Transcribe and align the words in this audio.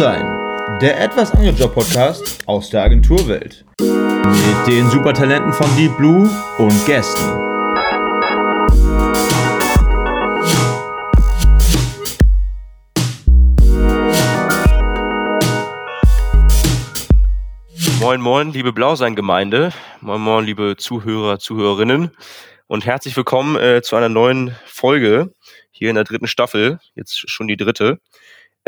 sein, 0.00 0.24
der 0.80 0.98
etwas 0.98 1.30
andere 1.32 1.50
Job-Podcast 1.50 2.48
aus 2.48 2.70
der 2.70 2.84
Agenturwelt. 2.84 3.66
Mit 3.78 4.66
den 4.66 4.88
Supertalenten 4.88 5.52
von 5.52 5.66
Deep 5.76 5.94
Blue 5.98 6.26
und 6.56 6.86
Gästen. 6.86 7.22
Moin, 18.00 18.22
moin, 18.22 18.52
liebe 18.54 18.72
Blausein-Gemeinde. 18.72 19.74
Moin, 20.00 20.22
moin, 20.22 20.46
liebe 20.46 20.76
Zuhörer, 20.78 21.38
Zuhörerinnen. 21.38 22.12
Und 22.68 22.86
herzlich 22.86 23.14
willkommen 23.18 23.56
äh, 23.56 23.82
zu 23.82 23.96
einer 23.96 24.08
neuen 24.08 24.56
Folge 24.64 25.34
hier 25.70 25.90
in 25.90 25.96
der 25.96 26.04
dritten 26.04 26.26
Staffel. 26.26 26.78
Jetzt 26.94 27.28
schon 27.28 27.48
die 27.48 27.58
dritte. 27.58 27.98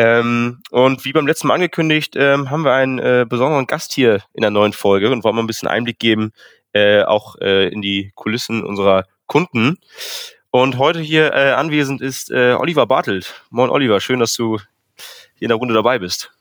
Ähm, 0.03 0.59
und 0.73 1.05
wie 1.05 1.13
beim 1.13 1.29
letzten 1.29 1.47
Mal 1.47 1.55
angekündigt, 1.55 2.15
ähm, 2.17 2.51
haben 2.51 2.65
wir 2.65 2.73
einen 2.73 2.99
äh, 2.99 3.25
besonderen 3.29 3.69
Gast 3.69 3.93
hier 3.93 4.23
in 4.33 4.43
der 4.43 4.51
neuen 4.51 4.73
Folge 4.73 5.13
und 5.13 5.23
wollen 5.23 5.37
mal 5.37 5.43
ein 5.43 5.47
bisschen 5.47 5.69
Einblick 5.69 6.01
geben, 6.01 6.33
äh, 6.73 7.03
auch 7.05 7.37
äh, 7.41 7.69
in 7.69 7.83
die 7.83 8.11
Kulissen 8.17 8.65
unserer 8.65 9.07
Kunden. 9.27 9.79
Und 10.51 10.77
heute 10.77 10.99
hier 10.99 11.33
äh, 11.33 11.53
anwesend 11.53 12.01
ist 12.01 12.33
äh, 12.33 12.55
Oliver 12.59 12.85
Bartelt. 12.87 13.45
Moin 13.51 13.71
Oliver, 13.71 14.01
schön, 14.01 14.19
dass 14.19 14.35
du 14.35 14.59
hier 15.37 15.47
in 15.47 15.49
der 15.51 15.59
Runde 15.59 15.73
dabei 15.73 16.01
bist. 16.01 16.33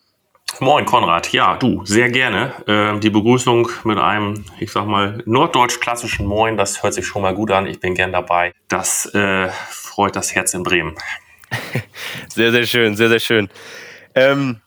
Moin 0.60 0.86
Konrad, 0.86 1.32
ja, 1.32 1.56
du, 1.56 1.86
sehr 1.86 2.10
gerne. 2.10 2.54
Äh, 2.66 3.00
die 3.00 3.12
Begrüßung 3.12 3.70
mit 3.84 4.00
einem, 4.00 4.44
ich 4.60 4.72
sag 4.72 4.88
mal, 4.88 5.22
norddeutsch-klassischen 5.26 6.26
Moin, 6.26 6.58
das 6.58 6.82
hört 6.82 6.96
sich 6.96 7.06
schon 7.06 7.22
mal 7.22 7.36
gut 7.36 7.52
an. 7.52 7.68
Ich 7.68 7.80
bin 7.80 7.94
gern 7.94 8.12
dabei. 8.12 8.54
Das 8.70 9.06
äh, 9.14 9.50
freut 9.70 10.16
das 10.16 10.34
Herz 10.34 10.56
in 10.56 10.64
Bremen. 10.64 10.96
sehr, 12.30 12.52
sehr 12.52 12.66
schön, 12.66 12.96
sehr, 12.96 13.10
sehr 13.10 13.20
schön. 13.20 13.50
Ähm, 14.16 14.62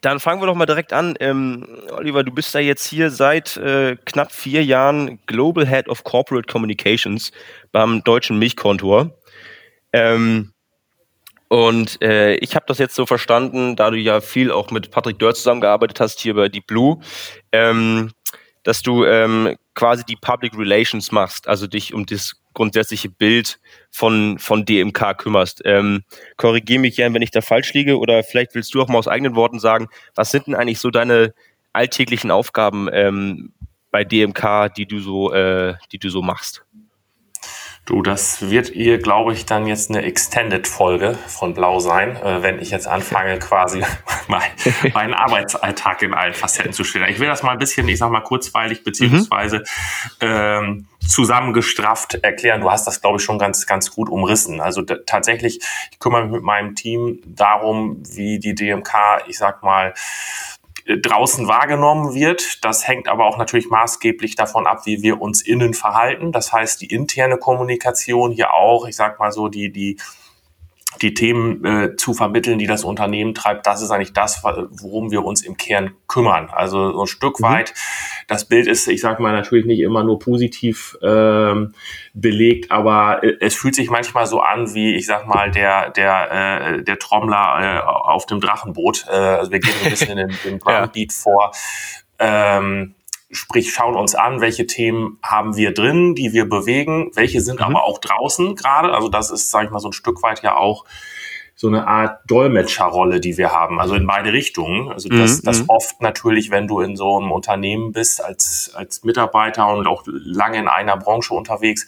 dann 0.00 0.20
fangen 0.20 0.40
wir 0.40 0.46
doch 0.46 0.54
mal 0.54 0.66
direkt 0.66 0.92
an. 0.92 1.16
Ähm, 1.20 1.66
Oliver, 1.90 2.22
du 2.22 2.32
bist 2.32 2.54
da 2.54 2.58
jetzt 2.58 2.86
hier 2.86 3.10
seit 3.10 3.56
äh, 3.56 3.96
knapp 4.04 4.30
vier 4.32 4.64
Jahren 4.64 5.18
Global 5.26 5.66
Head 5.66 5.88
of 5.88 6.04
Corporate 6.04 6.46
Communications 6.46 7.32
beim 7.72 8.04
Deutschen 8.04 8.38
Milchkontor. 8.38 9.10
Ähm, 9.92 10.52
und 11.48 12.02
äh, 12.02 12.34
ich 12.36 12.54
habe 12.54 12.66
das 12.68 12.78
jetzt 12.78 12.94
so 12.94 13.06
verstanden, 13.06 13.76
da 13.76 13.90
du 13.90 13.96
ja 13.96 14.20
viel 14.20 14.50
auch 14.50 14.70
mit 14.70 14.90
Patrick 14.90 15.18
Dörr 15.18 15.34
zusammengearbeitet 15.34 16.00
hast 16.00 16.20
hier 16.20 16.34
bei 16.34 16.48
Deep 16.48 16.66
Blue, 16.66 16.98
ähm, 17.52 18.12
dass 18.64 18.82
du 18.82 19.04
ähm, 19.04 19.56
quasi 19.74 20.04
die 20.04 20.16
Public 20.16 20.58
Relations 20.58 21.12
machst, 21.12 21.46
also 21.48 21.66
dich 21.66 21.94
um 21.94 22.04
das 22.04 22.34
grundsätzliche 22.56 23.10
Bild 23.10 23.60
von, 23.90 24.38
von 24.38 24.64
DMK 24.64 25.18
kümmerst. 25.18 25.62
Ähm, 25.64 26.02
Korrigiere 26.36 26.80
mich 26.80 26.96
gern, 26.96 27.14
wenn 27.14 27.22
ich 27.22 27.30
da 27.30 27.42
falsch 27.42 27.74
liege, 27.74 27.98
oder 27.98 28.24
vielleicht 28.24 28.54
willst 28.54 28.74
du 28.74 28.82
auch 28.82 28.88
mal 28.88 28.98
aus 28.98 29.08
eigenen 29.08 29.36
Worten 29.36 29.60
sagen, 29.60 29.88
was 30.14 30.30
sind 30.30 30.46
denn 30.46 30.54
eigentlich 30.54 30.80
so 30.80 30.90
deine 30.90 31.34
alltäglichen 31.72 32.30
Aufgaben 32.30 32.88
ähm, 32.90 33.52
bei 33.90 34.04
DMK, 34.04 34.74
die 34.74 34.86
du 34.86 34.98
so, 35.00 35.32
äh, 35.32 35.74
die 35.92 35.98
du 35.98 36.08
so 36.08 36.22
machst? 36.22 36.64
Du, 37.86 38.02
das 38.02 38.50
wird 38.50 38.70
ihr, 38.70 38.98
glaube 38.98 39.32
ich, 39.32 39.46
dann 39.46 39.68
jetzt 39.68 39.90
eine 39.90 40.02
Extended-Folge 40.02 41.16
von 41.28 41.54
Blau 41.54 41.78
sein, 41.78 42.16
äh, 42.16 42.42
wenn 42.42 42.58
ich 42.58 42.72
jetzt 42.72 42.88
anfange, 42.88 43.38
quasi 43.38 43.80
mein, 44.26 44.42
meinen 44.92 45.14
Arbeitsalltag 45.14 46.02
in 46.02 46.12
allen 46.12 46.34
Facetten 46.34 46.72
zu 46.72 46.82
stellen. 46.82 47.06
Ich 47.08 47.20
will 47.20 47.28
das 47.28 47.44
mal 47.44 47.52
ein 47.52 47.58
bisschen, 47.58 47.86
ich 47.86 47.98
sag 47.98 48.10
mal, 48.10 48.22
kurzweilig 48.22 48.82
beziehungsweise 48.82 49.62
ähm, 50.20 50.88
zusammengestrafft 50.98 52.16
erklären. 52.16 52.60
Du 52.60 52.70
hast 52.72 52.88
das, 52.88 53.00
glaube 53.00 53.18
ich, 53.18 53.22
schon 53.22 53.38
ganz, 53.38 53.66
ganz 53.66 53.92
gut 53.92 54.08
umrissen. 54.08 54.60
Also 54.60 54.82
tatsächlich, 54.82 55.60
ich 55.92 55.98
kümmere 56.00 56.24
mich 56.24 56.32
mit 56.32 56.42
meinem 56.42 56.74
Team 56.74 57.20
darum, 57.24 58.02
wie 58.04 58.40
die 58.40 58.56
DMK, 58.56 59.22
ich 59.28 59.38
sag 59.38 59.62
mal, 59.62 59.94
draußen 60.86 61.48
wahrgenommen 61.48 62.14
wird. 62.14 62.64
Das 62.64 62.86
hängt 62.86 63.08
aber 63.08 63.26
auch 63.26 63.38
natürlich 63.38 63.68
maßgeblich 63.68 64.36
davon 64.36 64.66
ab, 64.66 64.86
wie 64.86 65.02
wir 65.02 65.20
uns 65.20 65.42
innen 65.42 65.74
verhalten. 65.74 66.30
Das 66.30 66.52
heißt, 66.52 66.80
die 66.80 66.86
interne 66.86 67.38
Kommunikation 67.38 68.30
hier 68.30 68.54
auch, 68.54 68.86
ich 68.86 68.94
sag 68.94 69.18
mal 69.18 69.32
so, 69.32 69.48
die, 69.48 69.72
die 69.72 69.96
die 71.02 71.14
Themen 71.14 71.64
äh, 71.64 71.96
zu 71.96 72.14
vermitteln, 72.14 72.58
die 72.58 72.66
das 72.66 72.84
Unternehmen 72.84 73.34
treibt, 73.34 73.66
das 73.66 73.82
ist 73.82 73.90
eigentlich 73.90 74.12
das, 74.12 74.42
worum 74.42 75.10
wir 75.10 75.24
uns 75.24 75.42
im 75.42 75.56
Kern 75.56 75.92
kümmern. 76.08 76.50
Also 76.50 76.92
so 76.92 77.02
ein 77.02 77.06
Stück 77.06 77.40
mhm. 77.40 77.44
weit, 77.44 77.74
das 78.26 78.46
Bild 78.46 78.66
ist, 78.66 78.88
ich 78.88 79.00
sage 79.00 79.22
mal, 79.22 79.32
natürlich 79.32 79.66
nicht 79.66 79.80
immer 79.80 80.02
nur 80.02 80.18
positiv 80.18 80.96
ähm, 81.02 81.74
belegt, 82.14 82.70
aber 82.70 83.22
äh, 83.22 83.36
es 83.40 83.54
fühlt 83.54 83.74
sich 83.74 83.90
manchmal 83.90 84.26
so 84.26 84.40
an, 84.40 84.74
wie 84.74 84.94
ich 84.96 85.06
sag 85.06 85.26
mal, 85.26 85.50
der, 85.50 85.90
der, 85.90 86.32
äh, 86.32 86.82
der 86.82 86.98
Trommler 86.98 87.58
äh, 87.60 87.86
auf 87.86 88.26
dem 88.26 88.40
Drachenboot. 88.40 89.06
Äh, 89.08 89.12
also 89.12 89.52
wir 89.52 89.60
gehen 89.60 89.74
ein 89.84 89.90
bisschen 89.90 90.18
in 90.18 90.32
den 90.44 90.58
Groundbeat 90.58 91.12
ja. 91.12 91.18
vor. 91.18 91.52
Ähm, 92.18 92.95
Sprich, 93.30 93.72
schauen 93.72 93.96
uns 93.96 94.14
an, 94.14 94.40
welche 94.40 94.66
Themen 94.66 95.18
haben 95.22 95.56
wir 95.56 95.74
drin, 95.74 96.14
die 96.14 96.32
wir 96.32 96.48
bewegen, 96.48 97.10
welche 97.14 97.40
sind 97.40 97.60
mhm. 97.60 97.66
aber 97.66 97.84
auch 97.84 97.98
draußen 97.98 98.54
gerade. 98.54 98.92
Also 98.92 99.08
das 99.08 99.30
ist, 99.30 99.50
sage 99.50 99.66
ich 99.66 99.72
mal, 99.72 99.80
so 99.80 99.88
ein 99.88 99.92
Stück 99.92 100.22
weit 100.22 100.42
ja 100.42 100.56
auch 100.56 100.84
so 101.58 101.68
eine 101.68 101.88
Art 101.88 102.20
Dolmetscherrolle, 102.30 103.18
die 103.18 103.38
wir 103.38 103.50
haben, 103.50 103.80
also 103.80 103.94
in 103.94 104.06
beide 104.06 104.30
Richtungen. 104.30 104.92
Also 104.92 105.08
das, 105.08 105.38
mhm. 105.38 105.46
das 105.46 105.60
mhm. 105.60 105.68
oft 105.68 106.02
natürlich, 106.02 106.50
wenn 106.50 106.68
du 106.68 106.80
in 106.80 106.96
so 106.96 107.16
einem 107.16 107.32
Unternehmen 107.32 107.92
bist 107.92 108.22
als, 108.22 108.70
als 108.74 109.04
Mitarbeiter 109.04 109.66
und 109.68 109.86
auch 109.86 110.02
lange 110.06 110.58
in 110.58 110.68
einer 110.68 110.98
Branche 110.98 111.32
unterwegs, 111.32 111.86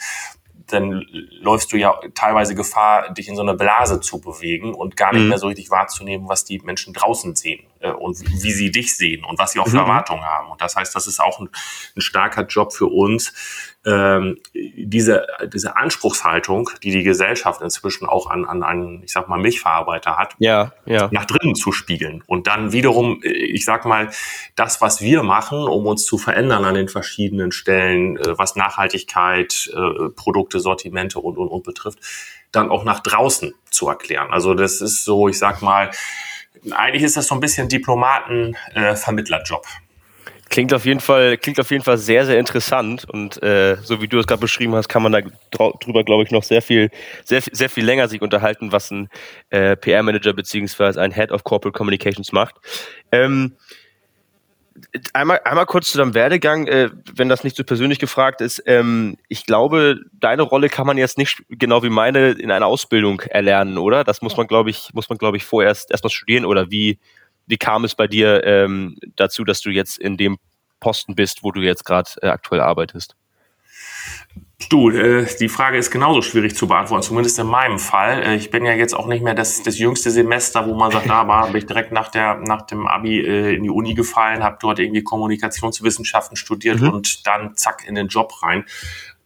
dann 0.68 1.04
läufst 1.40 1.72
du 1.72 1.76
ja 1.76 1.98
teilweise 2.14 2.54
Gefahr, 2.54 3.12
dich 3.12 3.28
in 3.28 3.36
so 3.36 3.42
eine 3.42 3.54
Blase 3.54 4.00
zu 4.00 4.20
bewegen 4.20 4.74
und 4.74 4.96
gar 4.96 5.12
nicht 5.12 5.22
mhm. 5.22 5.28
mehr 5.28 5.38
so 5.38 5.48
richtig 5.48 5.70
wahrzunehmen, 5.70 6.28
was 6.28 6.44
die 6.44 6.60
Menschen 6.60 6.94
draußen 6.94 7.36
sehen 7.36 7.64
äh, 7.80 7.90
und 7.90 8.20
wie 8.20 8.50
sie 8.50 8.70
dich 8.70 8.96
sehen 8.96 9.24
und 9.24 9.38
was 9.38 9.52
sie 9.52 9.60
auch 9.60 9.68
für 9.68 9.76
mhm. 9.76 9.82
Erwartungen 9.82 10.24
haben. 10.24 10.50
Und 10.50 10.60
das 10.60 10.76
heißt, 10.76 10.94
das 10.94 11.06
ist 11.06 11.20
auch 11.20 11.40
ein, 11.40 11.48
ein 11.96 12.00
starker 12.00 12.46
Job 12.46 12.72
für 12.72 12.86
uns, 12.86 13.32
ähm, 13.86 14.38
diese, 14.54 15.26
diese 15.52 15.76
Anspruchshaltung, 15.76 16.68
die 16.82 16.90
die 16.90 17.04
Gesellschaft 17.04 17.62
inzwischen 17.62 18.06
auch 18.06 18.28
an, 18.28 18.44
an 18.44 18.62
einen, 18.62 19.02
ich 19.02 19.12
sag 19.12 19.28
mal, 19.28 19.38
Milchverarbeiter 19.38 20.16
hat, 20.16 20.34
ja, 20.38 20.72
ja. 20.84 21.08
nach 21.12 21.24
drinnen 21.24 21.54
zu 21.54 21.72
spiegeln. 21.72 22.22
Und 22.26 22.48
dann 22.48 22.72
wiederum, 22.72 23.22
äh, 23.22 23.28
ich 23.28 23.64
sag 23.64 23.84
mal, 23.84 24.10
das, 24.56 24.80
was 24.80 25.00
wir 25.00 25.22
machen, 25.22 25.58
um 25.60 25.86
uns 25.86 26.04
zu 26.04 26.18
verändern 26.18 26.64
an 26.64 26.74
den 26.74 26.88
verschiedenen 26.88 27.52
Stellen, 27.52 28.16
äh, 28.16 28.36
was 28.36 28.56
Nachhaltigkeit, 28.56 29.70
äh, 29.72 30.10
Produkte, 30.10 30.60
Sortimente 30.60 31.20
und, 31.20 31.38
und, 31.38 31.48
und 31.48 31.62
betrifft, 31.62 32.00
dann 32.52 32.70
auch 32.70 32.84
nach 32.84 33.00
draußen 33.00 33.54
zu 33.70 33.88
erklären. 33.88 34.30
Also 34.30 34.54
das 34.54 34.80
ist 34.80 35.04
so, 35.04 35.28
ich 35.28 35.38
sag 35.38 35.62
mal, 35.62 35.90
eigentlich 36.70 37.02
ist 37.02 37.16
das 37.16 37.26
so 37.26 37.34
ein 37.34 37.40
bisschen 37.40 37.68
Diplomaten-Vermittlerjob. 37.68 39.64
Äh, 39.64 39.88
Klingt 40.50 40.72
auf 40.72 40.86
jeden 40.86 41.00
Fall, 41.00 41.36
klingt 41.36 41.60
auf 41.60 41.70
jeden 41.70 41.84
Fall 41.84 41.98
sehr, 41.98 42.24
sehr 42.24 42.38
interessant 42.38 43.04
und 43.04 43.42
äh, 43.42 43.76
so 43.82 44.00
wie 44.00 44.08
du 44.08 44.18
es 44.18 44.26
gerade 44.26 44.40
beschrieben 44.40 44.74
hast, 44.74 44.88
kann 44.88 45.02
man 45.02 45.12
da 45.12 45.20
drüber, 45.50 46.04
glaube 46.04 46.22
ich, 46.22 46.30
noch 46.30 46.42
sehr 46.42 46.62
viel, 46.62 46.90
sehr, 47.24 47.42
sehr 47.52 47.68
viel 47.68 47.84
länger 47.84 48.08
sich 48.08 48.22
unterhalten, 48.22 48.72
was 48.72 48.90
ein 48.90 49.10
äh, 49.50 49.76
PR-Manager 49.76 50.32
beziehungsweise 50.32 51.02
ein 51.02 51.12
Head 51.12 51.32
of 51.32 51.44
Corporate 51.44 51.76
Communications 51.76 52.32
macht. 52.32 52.54
Ähm, 53.12 53.56
einmal, 55.12 55.40
einmal 55.44 55.66
kurz 55.66 55.90
zu 55.90 55.98
deinem 55.98 56.14
Werdegang, 56.14 56.66
äh, 56.66 56.90
wenn 57.14 57.28
das 57.28 57.44
nicht 57.44 57.56
so 57.56 57.64
persönlich 57.64 57.98
gefragt 57.98 58.40
ist. 58.40 58.62
Ähm, 58.66 59.16
ich 59.28 59.46
glaube, 59.46 60.00
deine 60.12 60.42
Rolle 60.42 60.68
kann 60.68 60.86
man 60.86 60.98
jetzt 60.98 61.18
nicht 61.18 61.42
genau 61.48 61.82
wie 61.82 61.90
meine 61.90 62.30
in 62.30 62.50
einer 62.50 62.66
Ausbildung 62.66 63.20
erlernen, 63.20 63.78
oder? 63.78 64.04
Das 64.04 64.22
muss 64.22 64.36
man, 64.36 64.46
glaube 64.46 64.70
ich, 64.70 64.90
muss 64.94 65.08
man, 65.08 65.18
glaube 65.18 65.36
ich, 65.36 65.44
vorerst 65.44 65.90
erstmal 65.90 66.10
studieren 66.10 66.44
oder 66.44 66.70
wie, 66.70 66.98
wie 67.46 67.56
kam 67.56 67.84
es 67.84 67.94
bei 67.94 68.06
dir 68.06 68.44
ähm, 68.44 68.96
dazu, 69.16 69.44
dass 69.44 69.60
du 69.60 69.70
jetzt 69.70 69.98
in 69.98 70.16
dem 70.16 70.38
Posten 70.80 71.14
bist, 71.14 71.42
wo 71.42 71.50
du 71.50 71.60
jetzt 71.60 71.84
gerade 71.84 72.10
äh, 72.22 72.28
aktuell 72.28 72.60
arbeitest? 72.60 73.16
Du, 74.68 74.90
äh, 74.90 75.26
die 75.40 75.48
Frage 75.48 75.78
ist 75.78 75.90
genauso 75.90 76.20
schwierig 76.20 76.54
zu 76.54 76.68
beantworten, 76.68 77.02
zumindest 77.02 77.38
in 77.38 77.46
meinem 77.46 77.78
Fall. 77.78 78.22
Äh, 78.22 78.36
ich 78.36 78.50
bin 78.50 78.66
ja 78.66 78.74
jetzt 78.74 78.92
auch 78.92 79.06
nicht 79.06 79.22
mehr 79.22 79.34
das, 79.34 79.62
das 79.62 79.78
jüngste 79.78 80.10
Semester, 80.10 80.66
wo 80.66 80.74
man 80.74 80.90
sagt, 80.90 81.08
da 81.08 81.26
war, 81.26 81.46
bin 81.46 81.56
ich 81.56 81.66
direkt 81.66 81.90
nach, 81.90 82.10
der, 82.10 82.36
nach 82.36 82.62
dem 82.62 82.86
Abi 82.86 83.20
äh, 83.20 83.54
in 83.54 83.62
die 83.62 83.70
Uni 83.70 83.94
gefallen, 83.94 84.42
habe 84.42 84.58
dort 84.60 84.78
irgendwie 84.78 85.02
Kommunikationswissenschaften 85.02 86.36
studiert 86.36 86.80
mhm. 86.80 86.90
und 86.90 87.26
dann 87.26 87.56
zack 87.56 87.86
in 87.88 87.94
den 87.94 88.08
Job 88.08 88.42
rein. 88.42 88.64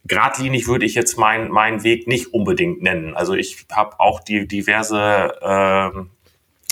Gradlinig 0.07 0.67
würde 0.67 0.85
ich 0.85 0.95
jetzt 0.95 1.17
meinen 1.17 1.49
mein 1.49 1.83
Weg 1.83 2.07
nicht 2.07 2.33
unbedingt 2.33 2.81
nennen. 2.81 3.13
Also 3.15 3.33
ich 3.33 3.65
habe 3.71 3.99
auch 3.99 4.21
die 4.21 4.47
diverse 4.47 5.33
äh, 5.41 6.22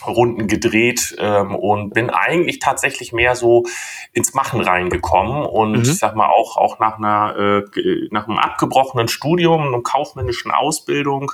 Runden 0.05 0.47
gedreht 0.47 1.15
ähm, 1.19 1.55
und 1.55 1.93
bin 1.93 2.09
eigentlich 2.09 2.59
tatsächlich 2.59 3.13
mehr 3.13 3.35
so 3.35 3.65
ins 4.13 4.33
Machen 4.33 4.61
reingekommen 4.61 5.45
und 5.45 5.71
mhm. 5.71 5.81
ich 5.81 5.97
sag 5.97 6.15
mal 6.15 6.29
auch 6.29 6.57
auch 6.57 6.79
nach 6.79 6.97
einer 6.97 7.63
äh, 7.75 8.07
nach 8.11 8.27
einem 8.27 8.37
abgebrochenen 8.37 9.07
Studium, 9.07 9.67
einer 9.67 9.81
kaufmännischen 9.81 10.51
Ausbildung, 10.51 11.31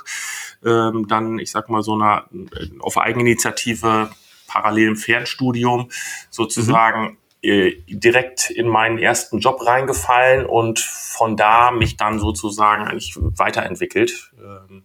ähm, 0.64 1.06
dann 1.08 1.38
ich 1.38 1.50
sag 1.50 1.68
mal 1.68 1.82
so 1.82 1.94
einer 1.94 2.24
äh, 2.32 2.66
auf 2.80 2.98
Eigeninitiative 2.98 4.10
parallel 4.48 4.88
im 4.88 4.96
Fernstudium 4.96 5.90
sozusagen 6.30 7.02
mhm. 7.02 7.16
äh, 7.42 7.76
direkt 7.88 8.50
in 8.50 8.66
meinen 8.66 8.98
ersten 8.98 9.38
Job 9.38 9.64
reingefallen 9.64 10.46
und 10.46 10.80
von 10.80 11.36
da 11.36 11.70
mich 11.70 11.96
dann 11.96 12.18
sozusagen 12.18 12.84
eigentlich 12.84 13.16
weiterentwickelt. 13.16 14.32
Ähm, 14.38 14.84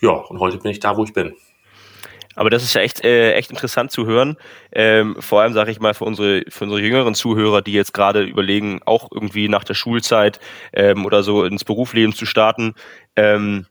ja, 0.00 0.12
und 0.12 0.38
heute 0.38 0.58
bin 0.58 0.70
ich 0.70 0.80
da, 0.80 0.96
wo 0.96 1.04
ich 1.04 1.12
bin. 1.12 1.34
Aber 2.38 2.50
das 2.50 2.62
ist 2.62 2.74
ja 2.74 2.82
echt, 2.82 3.04
äh, 3.04 3.32
echt 3.34 3.50
interessant 3.50 3.90
zu 3.90 4.06
hören. 4.06 4.36
Ähm, 4.70 5.16
vor 5.18 5.42
allem, 5.42 5.54
sage 5.54 5.72
ich 5.72 5.80
mal, 5.80 5.92
für 5.92 6.04
unsere, 6.04 6.44
für 6.48 6.64
unsere 6.64 6.80
jüngeren 6.80 7.14
Zuhörer, 7.16 7.62
die 7.62 7.72
jetzt 7.72 7.92
gerade 7.92 8.22
überlegen, 8.22 8.80
auch 8.86 9.08
irgendwie 9.12 9.48
nach 9.48 9.64
der 9.64 9.74
Schulzeit 9.74 10.38
ähm, 10.72 11.04
oder 11.04 11.24
so 11.24 11.44
ins 11.44 11.64
Berufsleben 11.64 12.14
zu 12.14 12.26
starten. 12.26 12.74
Ähm, 13.16 13.66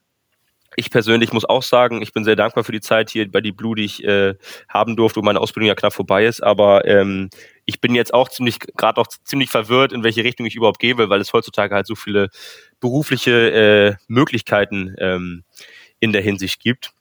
ich 0.75 0.91
persönlich 0.91 1.31
muss 1.31 1.45
auch 1.45 1.63
sagen, 1.63 2.01
ich 2.01 2.11
bin 2.11 2.25
sehr 2.25 2.35
dankbar 2.35 2.65
für 2.65 2.73
die 2.73 2.81
Zeit 2.81 3.09
hier 3.09 3.31
bei 3.31 3.39
die 3.39 3.53
Blue, 3.53 3.75
die 3.75 3.85
ich 3.85 4.03
äh, 4.03 4.35
haben 4.67 4.97
durfte, 4.97 5.21
wo 5.21 5.23
meine 5.23 5.39
Ausbildung 5.39 5.69
ja 5.69 5.75
knapp 5.75 5.93
vorbei 5.93 6.25
ist. 6.25 6.43
Aber 6.43 6.85
ähm, 6.85 7.29
ich 7.65 7.79
bin 7.79 7.95
jetzt 7.95 8.13
auch 8.13 8.27
ziemlich, 8.27 8.59
gerade 8.75 8.99
auch 8.99 9.07
ziemlich 9.07 9.49
verwirrt, 9.49 9.93
in 9.93 10.03
welche 10.03 10.25
Richtung 10.25 10.45
ich 10.45 10.55
überhaupt 10.55 10.79
gehe, 10.79 10.97
weil 10.97 11.21
es 11.21 11.31
heutzutage 11.31 11.73
halt 11.73 11.87
so 11.87 11.95
viele 11.95 12.27
berufliche 12.81 13.31
äh, 13.51 13.95
Möglichkeiten 14.09 14.93
ähm, 14.99 15.45
in 15.99 16.11
der 16.11 16.21
Hinsicht 16.21 16.59
gibt. 16.59 16.91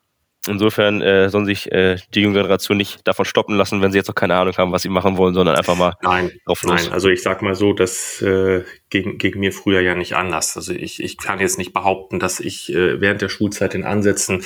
Insofern 0.48 1.02
äh, 1.02 1.28
sollen 1.28 1.46
sich 1.46 1.70
äh, 1.72 1.96
die 2.14 2.20
junge 2.20 2.34
Generation 2.34 2.76
nicht 2.76 3.06
davon 3.06 3.24
stoppen 3.24 3.56
lassen, 3.56 3.82
wenn 3.82 3.92
sie 3.92 3.98
jetzt 3.98 4.08
noch 4.08 4.14
keine 4.14 4.36
Ahnung 4.36 4.56
haben, 4.56 4.72
was 4.72 4.82
sie 4.82 4.88
machen 4.88 5.16
wollen, 5.16 5.34
sondern 5.34 5.56
einfach 5.56 5.76
mal 5.76 5.94
nein, 6.02 6.30
drauf 6.44 6.62
los. 6.62 6.84
Nein, 6.84 6.92
also 6.92 7.08
ich 7.08 7.22
sag 7.22 7.42
mal 7.42 7.54
so, 7.54 7.72
das 7.72 8.20
äh, 8.22 8.64
gegen, 8.90 9.18
gegen 9.18 9.40
mir 9.40 9.52
früher 9.52 9.80
ja 9.80 9.94
nicht 9.94 10.14
anders. 10.14 10.56
Also 10.56 10.72
ich, 10.72 11.02
ich 11.02 11.18
kann 11.18 11.40
jetzt 11.40 11.58
nicht 11.58 11.72
behaupten, 11.72 12.18
dass 12.18 12.40
ich 12.40 12.72
äh, 12.72 13.00
während 13.00 13.22
der 13.22 13.28
Schulzeit 13.28 13.74
in 13.74 13.84
Ansätzen 13.84 14.44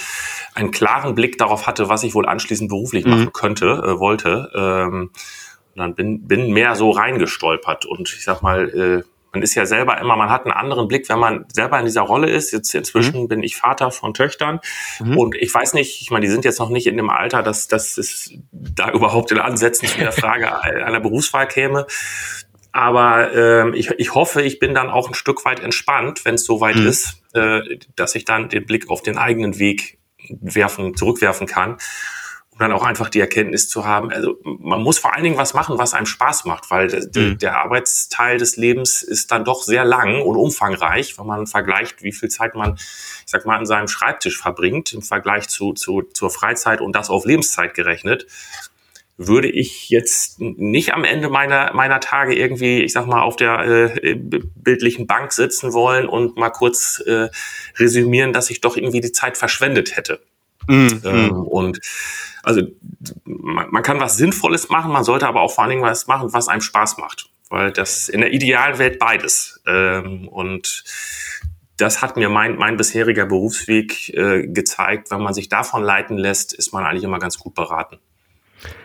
einen 0.55 0.71
klaren 0.71 1.15
Blick 1.15 1.39
darauf 1.39 1.67
hatte, 1.67 1.89
was 1.89 2.03
ich 2.03 2.15
wohl 2.15 2.27
anschließend 2.27 2.69
beruflich 2.69 3.05
mhm. 3.05 3.11
machen 3.11 3.33
könnte, 3.33 3.67
äh, 3.67 3.99
wollte. 3.99 4.51
Ähm, 4.55 5.11
und 5.75 5.79
dann 5.79 5.95
bin, 5.95 6.27
bin 6.27 6.53
mehr 6.53 6.75
so 6.75 6.91
reingestolpert 6.91 7.87
und 7.87 8.13
ich 8.13 8.25
sag 8.25 8.43
mal, 8.43 8.69
äh, 8.69 9.03
man 9.33 9.43
ist 9.43 9.55
ja 9.55 9.67
selber 9.67 9.99
immer, 9.99 10.17
man 10.17 10.31
hat 10.31 10.45
einen 10.45 10.53
anderen 10.53 10.89
Blick, 10.89 11.09
wenn 11.09 11.19
man 11.19 11.45
selber 11.53 11.79
in 11.79 11.85
dieser 11.85 12.03
Rolle 12.03 12.29
ist. 12.29 12.53
Jetzt 12.53 12.75
inzwischen 12.75 13.23
mhm. 13.23 13.29
bin 13.29 13.43
ich 13.43 13.57
Vater 13.57 13.91
von 13.91 14.15
Töchtern 14.15 14.61
mhm. 14.99 15.17
und 15.17 15.35
ich 15.37 15.53
weiß 15.53 15.75
nicht, 15.75 16.01
ich 16.01 16.11
meine, 16.11 16.27
die 16.27 16.33
sind 16.33 16.45
jetzt 16.45 16.59
noch 16.59 16.71
nicht 16.71 16.87
in 16.87 16.97
dem 16.97 17.11
Alter, 17.11 17.43
dass 17.43 17.69
dass 17.69 17.99
es 17.99 18.33
da 18.53 18.91
überhaupt 18.91 19.31
in 19.31 19.39
Ansätzen 19.39 19.89
zu 19.89 19.99
der 19.99 20.13
Frage 20.13 20.61
einer 20.63 21.01
Berufswahl 21.01 21.47
käme. 21.47 21.87
Aber 22.73 23.35
äh, 23.35 23.77
ich, 23.77 23.91
ich 23.91 24.15
hoffe, 24.15 24.43
ich 24.43 24.61
bin 24.61 24.75
dann 24.75 24.91
auch 24.91 25.09
ein 25.09 25.15
Stück 25.15 25.45
weit 25.45 25.59
entspannt, 25.59 26.25
wenn 26.25 26.37
es 26.37 26.45
soweit 26.45 26.77
mhm. 26.77 26.87
ist, 26.87 27.23
äh, 27.35 27.61
dass 27.97 28.15
ich 28.15 28.25
dann 28.25 28.49
den 28.49 28.65
Blick 28.65 28.91
auf 28.91 29.03
den 29.03 29.19
eigenen 29.19 29.59
Weg 29.59 29.99
werfen, 30.41 30.95
zurückwerfen 30.95 31.47
kann 31.47 31.79
dann 32.61 32.73
auch 32.73 32.85
einfach 32.85 33.09
die 33.09 33.21
Erkenntnis 33.21 33.69
zu 33.69 33.85
haben, 33.85 34.11
also 34.11 34.39
man 34.45 34.83
muss 34.83 34.99
vor 34.99 35.15
allen 35.15 35.25
Dingen 35.25 35.37
was 35.37 35.55
machen, 35.55 35.79
was 35.79 35.95
einem 35.95 36.07
Spaß 36.07 36.45
macht, 36.45 36.71
weil 36.71 37.11
mhm. 37.15 37.39
der 37.39 37.59
Arbeitsteil 37.59 38.39
des 38.39 38.57
Lebens 38.57 39.03
ist 39.03 39.33
dann 39.33 39.45
doch 39.45 39.63
sehr 39.63 39.85
lang 39.85 40.23
und 40.23 40.37
umfangreich, 40.37 41.19
wenn 41.19 41.27
man 41.27 41.47
vergleicht, 41.47 42.03
wie 42.03 42.13
viel 42.13 42.29
Zeit 42.29 42.55
man, 42.55 42.75
ich 42.75 43.31
sag 43.31 43.47
mal, 43.47 43.57
an 43.57 43.67
seinem 43.67 43.89
Schreibtisch 43.89 44.39
verbringt 44.39 44.93
im 44.93 45.03
Vergleich 45.03 45.49
zu, 45.49 45.73
zu 45.73 46.03
zur 46.03 46.31
Freizeit 46.31 46.81
und 46.81 46.95
das 46.95 47.11
auf 47.11 47.25
Lebenszeit 47.25 47.75
gerechnet 47.75 48.27
würde 49.23 49.51
ich 49.51 49.91
jetzt 49.91 50.41
nicht 50.41 50.95
am 50.95 51.05
Ende 51.05 51.29
meiner, 51.29 51.75
meiner 51.75 52.01
Tage 52.01 52.35
irgendwie, 52.35 52.81
ich 52.81 52.95
sag 52.95 53.07
mal, 53.07 53.21
auf 53.21 53.37
der 53.37 54.03
äh, 54.03 54.15
bildlichen 54.17 55.07
Bank 55.07 55.35
sitzen 55.35 55.75
wollen 55.75 56.09
und 56.09 56.39
mal 56.39 56.49
kurz 56.49 57.03
äh, 57.05 57.29
resümieren, 57.77 58.33
dass 58.33 58.49
ich 58.49 58.63
doch 58.63 58.79
irgendwie 58.79 59.03
die 59.03 59.13
Zeit 59.13 59.37
verschwendet 59.37 59.95
hätte. 59.95 60.21
Mhm. 60.71 61.03
Ähm, 61.05 61.33
und 61.33 61.81
also 62.43 62.63
man, 63.25 63.71
man, 63.71 63.83
kann 63.83 64.01
was 64.01 64.17
Sinnvolles 64.17 64.69
machen, 64.69 64.93
man 64.93 65.05
sollte 65.05 65.27
aber 65.27 65.41
auch 65.43 65.53
vor 65.53 65.65
allen 65.65 65.71
Dingen 65.71 65.83
was 65.83 66.07
machen, 66.07 66.33
was 66.33 66.49
einem 66.49 66.61
Spaß 66.61 66.99
macht. 66.99 67.31
Weil 67.49 67.73
das 67.73 68.09
in 68.09 68.21
der 68.21 68.33
idealen 68.33 68.79
Welt 68.79 69.01
beides. 69.01 69.61
Ähm, 69.67 70.29
und 70.29 70.85
das 71.77 72.01
hat 72.01 72.17
mir 72.17 72.29
mein, 72.29 72.57
mein 72.57 72.77
bisheriger 72.77 73.27
Berufsweg 73.27 74.11
äh, 74.11 74.47
gezeigt. 74.47 75.11
Wenn 75.11 75.23
man 75.23 75.35
sich 75.35 75.49
davon 75.49 75.83
leiten 75.83 76.17
lässt, 76.17 76.53
ist 76.53 76.73
man 76.73 76.85
eigentlich 76.85 77.05
immer 77.05 77.19
ganz 77.19 77.39
gut 77.39 77.55
beraten. 77.55 77.99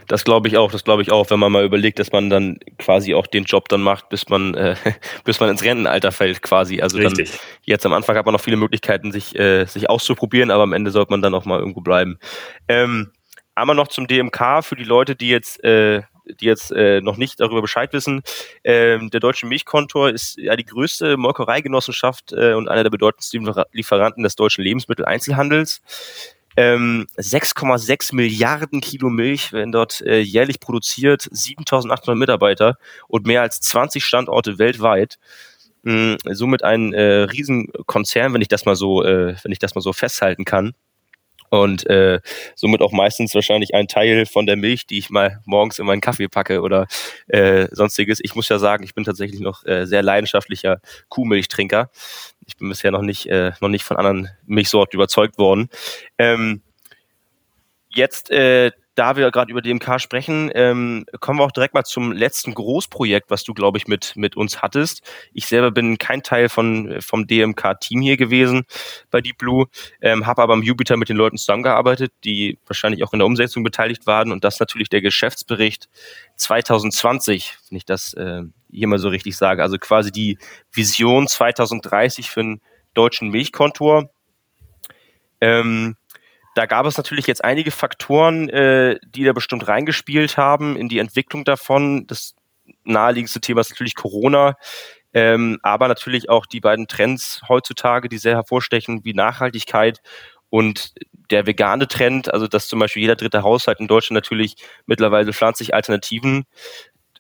Das 0.07 0.24
glaube 0.24 0.48
ich 0.48 0.57
auch, 0.57 0.72
das 0.72 0.83
glaube 0.83 1.01
ich 1.01 1.12
auch, 1.12 1.30
wenn 1.30 1.39
man 1.39 1.51
mal 1.51 1.66
überlegt, 1.66 2.00
dass 2.00 2.12
man 2.12 2.30
dann 2.30 2.60
quasi 2.77 3.16
auch 3.16 3.27
den 3.27 3.44
Job 3.44 3.69
dann 3.69 3.81
macht, 3.81 4.10
bis 4.10 4.30
man, 4.30 4.54
äh, 4.54 4.75
bis 5.24 5.39
man 5.39 5.50
ins 5.50 5.63
Rentenalter 5.63 6.12
fällt 6.12 6.42
quasi. 6.42 6.81
Also 6.81 6.98
Richtig. 6.98 7.31
dann 7.31 7.39
jetzt 7.63 7.86
am 7.86 7.94
Anfang 7.94 8.16
hat 8.16 8.25
man 8.25 8.33
noch 8.33 8.42
viele 8.42 8.57
Möglichkeiten, 8.57 9.12
sich, 9.12 9.38
äh, 9.38 9.66
sich 9.66 9.89
auszuprobieren, 9.89 10.51
aber 10.51 10.63
am 10.63 10.74
Ende 10.74 10.92
sollte 10.92 11.12
man 11.12 11.22
dann 11.22 11.33
auch 11.33 11.45
mal 11.45 11.60
irgendwo 11.60 11.81
bleiben. 11.81 12.19
Ähm, 12.68 13.12
einmal 13.56 13.75
noch 13.75 13.88
zum 13.88 14.07
DMK 14.07 14.63
für 14.63 14.75
die 14.75 14.83
Leute, 14.83 15.16
die 15.16 15.30
jetzt 15.30 15.63
äh, 15.63 16.04
die 16.28 16.45
jetzt 16.45 16.71
äh, 16.71 17.01
noch 17.01 17.18
nicht 17.18 17.39
darüber 17.39 17.62
Bescheid 17.62 17.94
wissen. 17.94 18.21
Ähm, 18.63 19.10
der 19.10 19.19
Deutsche 19.19 19.45
Milchkontor 19.45 20.10
ist 20.10 20.38
ja 20.38 20.56
die 20.56 20.66
größte 20.66 21.18
Molkereigenossenschaft 21.18 22.33
äh, 22.33 22.54
und 22.54 22.68
einer 22.68 22.83
der 22.83 22.89
bedeutendsten 22.89 23.51
Lieferanten 23.71 24.24
des 24.24 24.36
deutschen 24.36 24.63
Lebensmitteleinzelhandels. 24.63 25.81
Ähm, 26.57 27.07
6,6 27.18 28.16
Milliarden 28.16 28.81
Kilo 28.81 29.10
Milch 29.10 29.52
werden 29.52 29.72
dort 29.72 30.02
äh, 30.02 30.19
jährlich 30.19 30.60
produziert, 30.60 31.28
7800 31.31 32.18
Mitarbeiter 32.18 32.78
und 33.07 33.28
mehr 33.28 33.42
als 33.42 33.60
20 33.62 34.04
Standorte 34.04 34.57
weltweit. 34.57 35.19
Ähm, 35.86 36.18
somit 36.31 36.63
ein 36.63 36.94
äh, 36.94 37.24
Riesenkonzern, 37.24 38.34
wenn 38.34 38.42
ich 38.42 38.48
das 38.48 38.66
mal 38.66 38.75
so, 38.75 39.04
äh, 39.04 39.36
wenn 39.44 39.52
ich 39.52 39.60
das 39.60 39.75
mal 39.75 39.81
so 39.81 39.94
festhalten 39.94 40.46
kann 40.46 40.74
und 41.50 41.88
äh, 41.89 42.19
somit 42.56 42.81
auch 42.81 42.92
meistens 42.92 43.33
wahrscheinlich 43.36 43.74
ein 43.74 43.88
Teil 43.88 44.25
von 44.25 44.45
der 44.45 44.56
Milch, 44.56 44.86
die 44.86 44.97
ich 44.97 45.09
mal 45.09 45.42
morgens 45.45 45.80
in 45.80 45.86
meinen 45.86 46.01
Kaffee 46.01 46.27
packe 46.27 46.62
oder 46.62 46.88
äh, 47.27 47.68
sonstiges. 47.71 48.19
Ich 48.21 48.36
muss 48.36 48.50
ja 48.50 48.59
sagen, 48.59 48.83
ich 48.83 48.94
bin 48.94 49.03
tatsächlich 49.03 49.39
noch 49.39 49.65
äh, 49.65 49.86
sehr 49.86 50.03
leidenschaftlicher 50.03 50.81
Kuhmilchtrinker. 51.09 51.89
Ich 52.45 52.57
bin 52.57 52.69
bisher 52.69 52.92
noch 52.92 53.01
nicht 53.01 53.27
äh, 53.27 53.51
noch 53.62 53.69
nicht 53.69 53.83
von 53.83 53.97
anderen 53.97 54.30
Milchsorten 54.45 54.95
überzeugt 54.95 55.38
worden. 55.38 55.69
Ähm, 56.18 56.62
jetzt 57.89 58.30
äh, 58.31 58.71
da 58.95 59.18
wir 59.18 59.30
gerade 59.30 59.51
über 59.51 59.62
DMK 59.62 60.00
sprechen, 60.00 60.50
ähm, 60.56 61.06
kommen 61.19 61.39
wir 61.39 61.44
auch 61.44 61.51
direkt 61.51 61.74
mal 61.74 61.83
zum 61.83 62.13
letzten 62.13 62.53
Großprojekt, 62.53 63.30
was 63.30 63.44
du, 63.44 63.53
glaube 63.53 63.77
ich, 63.77 63.88
mit, 63.88 64.13
mit 64.15 64.38
uns 64.38 64.62
hattest. 64.62 65.01
Ich 65.33 65.47
selber 65.47 65.71
bin 65.71 65.97
kein 65.97 66.24
Teil 66.24 66.47
von, 66.47 67.01
vom 67.01 67.27
DMK-Team 67.27 68.01
hier 68.01 68.15
gewesen 68.15 68.63
bei 69.12 69.19
Deep 69.19 69.38
Blue, 69.38 69.65
ähm, 70.01 70.25
habe 70.25 70.42
aber 70.42 70.53
am 70.53 70.63
Jupiter 70.63 70.95
mit 70.95 71.09
den 71.09 71.18
Leuten 71.18 71.38
zusammengearbeitet, 71.38 72.13
die 72.24 72.57
wahrscheinlich 72.65 73.03
auch 73.03 73.12
in 73.12 73.19
der 73.19 73.25
Umsetzung 73.25 73.63
beteiligt 73.63 74.07
waren. 74.07 74.31
Und 74.31 74.44
das 74.45 74.59
natürlich 74.59 74.89
der 74.89 75.01
Geschäftsbericht 75.01 75.89
2020, 76.38 77.57
wenn 77.69 77.77
ich 77.77 77.86
das 77.86 78.13
äh, 78.13 78.44
hier 78.71 78.88
mal 78.88 79.00
so 79.00 79.09
richtig 79.09 79.36
sage. 79.36 79.62
Also 79.62 79.77
quasi 79.77 80.12
die 80.12 80.38
Vision 80.71 81.27
2030 81.27 82.30
für 82.30 82.39
einen 82.39 82.62
deutschen 82.94 83.30
Milchkontor. 83.30 84.09
Ähm, 85.42 85.97
da 86.56 86.66
gab 86.66 86.86
es 86.86 86.98
natürlich 86.98 87.28
jetzt 87.28 87.44
einige 87.44 87.69
Faktoren, 87.69 88.50
äh, 88.50 88.98
die 89.06 89.25
da 89.25 89.34
bestimmt 89.34 89.68
reingespielt 89.68 90.38
haben 90.38 90.78
in 90.78 90.90
die 90.90 91.00
Entwicklung 91.00 91.44
davon. 91.44 92.07
Das 92.07 92.33
naheliegendste 92.85 93.42
Thema 93.42 93.62
ist 93.62 93.71
natürlich 93.71 93.95
Corona, 93.95 94.56
ähm, 95.14 95.59
aber 95.64 95.90
natürlich 95.90 96.30
auch 96.30 96.45
die 96.45 96.62
beiden 96.62 96.88
Trends 96.88 97.42
heutzutage, 97.50 98.07
die 98.07 98.18
sehr 98.18 98.35
hervorstechen, 98.35 99.04
wie 99.04 99.14
Nachhaltigkeit 99.14 100.00
und 100.50 100.94
der 101.30 101.45
vegane 101.45 101.88
Trend, 101.88 102.33
also 102.33 102.47
dass 102.47 102.69
zum 102.69 102.80
Beispiel 102.80 103.02
jeder 103.02 103.18
dritte 103.18 103.44
Haushalt 103.44 103.81
in 103.81 103.88
Deutschland 103.88 104.16
natürlich 104.16 104.56
mittlerweile 104.85 105.33
pflanzliche 105.33 105.74
Alternativen 105.74 106.45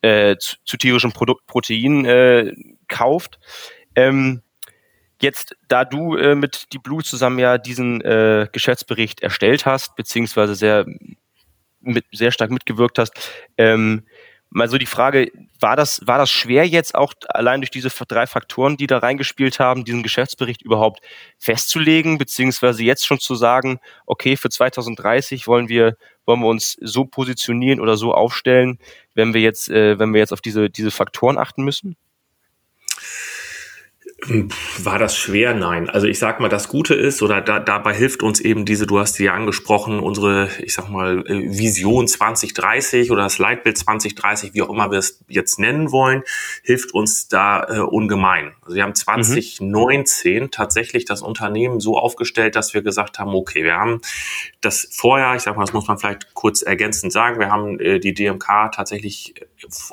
äh, 0.01 0.37
zu, 0.37 0.55
zu 0.63 0.77
tierischen 0.77 1.11
Produkt, 1.11 1.45
Proteinen 1.45 2.05
äh, 2.05 2.53
kauft. 2.87 3.39
Ähm, 3.95 4.41
Jetzt, 5.25 5.55
da 5.67 5.85
du 5.85 6.15
äh, 6.17 6.35
mit 6.35 6.71
die 6.71 6.77
Blue 6.77 7.03
zusammen 7.03 7.39
ja 7.39 7.57
diesen 7.57 7.99
äh, 8.01 8.47
Geschäftsbericht 8.51 9.21
erstellt 9.21 9.65
hast, 9.65 9.95
beziehungsweise 9.95 10.53
sehr, 10.53 10.85
mit, 11.81 12.05
sehr 12.11 12.31
stark 12.31 12.51
mitgewirkt 12.51 12.99
hast, 12.99 13.11
ähm, 13.57 14.03
mal 14.51 14.69
so 14.69 14.77
die 14.77 14.85
Frage, 14.85 15.31
war 15.59 15.75
das, 15.75 16.05
war 16.05 16.19
das 16.19 16.29
schwer 16.29 16.67
jetzt 16.67 16.93
auch 16.93 17.15
allein 17.29 17.61
durch 17.61 17.71
diese 17.71 17.89
drei 17.89 18.27
Faktoren, 18.27 18.77
die 18.77 18.85
da 18.85 18.99
reingespielt 18.99 19.59
haben, 19.59 19.83
diesen 19.83 20.03
Geschäftsbericht 20.03 20.61
überhaupt 20.61 21.01
festzulegen, 21.39 22.19
beziehungsweise 22.19 22.83
jetzt 22.83 23.07
schon 23.07 23.19
zu 23.19 23.33
sagen, 23.33 23.79
okay, 24.05 24.37
für 24.37 24.51
2030 24.51 25.47
wollen 25.47 25.69
wir, 25.69 25.97
wollen 26.27 26.41
wir 26.41 26.49
uns 26.49 26.77
so 26.81 27.05
positionieren 27.05 27.79
oder 27.79 27.97
so 27.97 28.13
aufstellen, 28.13 28.77
wenn 29.15 29.33
wir 29.33 29.41
jetzt, 29.41 29.71
äh, 29.71 29.97
wenn 29.97 30.13
wir 30.13 30.19
jetzt 30.19 30.33
auf 30.33 30.41
diese, 30.41 30.69
diese 30.69 30.91
Faktoren 30.91 31.39
achten 31.39 31.63
müssen? 31.63 31.95
War 34.83 34.99
das 34.99 35.17
schwer? 35.17 35.53
Nein. 35.53 35.89
Also 35.89 36.07
ich 36.07 36.19
sag 36.19 36.39
mal, 36.39 36.49
das 36.49 36.67
Gute 36.67 36.93
ist, 36.95 37.21
oder 37.21 37.41
da, 37.41 37.59
dabei 37.59 37.93
hilft 37.93 38.23
uns 38.23 38.39
eben 38.39 38.65
diese, 38.65 38.87
du 38.87 38.99
hast 38.99 39.15
sie 39.15 39.25
ja 39.25 39.33
angesprochen, 39.33 39.99
unsere, 39.99 40.49
ich 40.59 40.73
sag 40.73 40.89
mal, 40.89 41.23
äh, 41.27 41.57
Vision 41.57 42.07
2030 42.07 43.11
oder 43.11 43.23
das 43.23 43.37
Leitbild 43.37 43.77
2030, 43.77 44.53
wie 44.53 44.61
auch 44.61 44.69
immer 44.69 44.91
wir 44.91 44.99
es 44.99 45.23
jetzt 45.27 45.59
nennen 45.59 45.91
wollen, 45.91 46.23
hilft 46.63 46.93
uns 46.93 47.27
da 47.27 47.63
äh, 47.69 47.79
ungemein. 47.79 48.53
Also 48.61 48.75
wir 48.75 48.83
haben 48.83 48.95
2019 48.95 50.43
mhm. 50.43 50.51
tatsächlich 50.51 51.05
das 51.05 51.21
Unternehmen 51.21 51.79
so 51.79 51.97
aufgestellt, 51.97 52.55
dass 52.55 52.73
wir 52.73 52.81
gesagt 52.81 53.19
haben, 53.19 53.33
okay, 53.35 53.63
wir 53.63 53.75
haben 53.75 54.01
das 54.61 54.87
vorher, 54.91 55.35
ich 55.35 55.43
sag 55.43 55.55
mal, 55.55 55.63
das 55.63 55.73
muss 55.73 55.87
man 55.87 55.97
vielleicht 55.97 56.33
kurz 56.33 56.61
ergänzend 56.61 57.11
sagen, 57.11 57.39
wir 57.39 57.51
haben 57.51 57.79
äh, 57.79 57.99
die 57.99 58.13
DMK 58.13 58.71
tatsächlich 58.73 59.35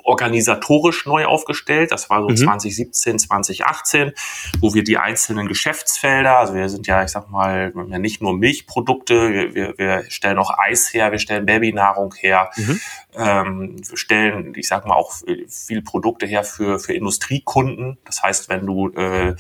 organisatorisch 0.04 1.06
neu 1.06 1.26
aufgestellt. 1.26 1.92
Das 1.92 2.10
war 2.10 2.22
so 2.22 2.28
mhm. 2.28 2.36
2017, 2.36 3.18
2018 3.18 4.12
wo 4.60 4.74
wir 4.74 4.84
die 4.84 4.98
einzelnen 4.98 5.48
Geschäftsfelder, 5.48 6.38
also 6.38 6.54
wir 6.54 6.68
sind 6.68 6.86
ja, 6.86 7.02
ich 7.02 7.10
sag 7.10 7.30
mal, 7.30 7.72
ja 7.88 7.98
nicht 7.98 8.22
nur 8.22 8.36
Milchprodukte, 8.36 9.32
wir, 9.32 9.54
wir, 9.54 9.74
wir 9.78 10.04
stellen 10.08 10.38
auch 10.38 10.56
Eis 10.58 10.92
her, 10.92 11.12
wir 11.12 11.18
stellen 11.18 11.46
Babynahrung 11.46 12.14
her, 12.14 12.50
mhm. 12.56 12.80
ähm, 13.16 13.76
wir 13.88 13.96
stellen, 13.96 14.52
ich 14.56 14.68
sag 14.68 14.86
mal, 14.86 14.94
auch 14.94 15.12
viel 15.48 15.82
Produkte 15.82 16.26
her 16.26 16.44
für, 16.44 16.78
für 16.78 16.94
Industriekunden. 16.94 17.98
Das 18.04 18.22
heißt, 18.22 18.48
wenn 18.48 18.66
du 18.66 18.90
äh, 18.90 19.34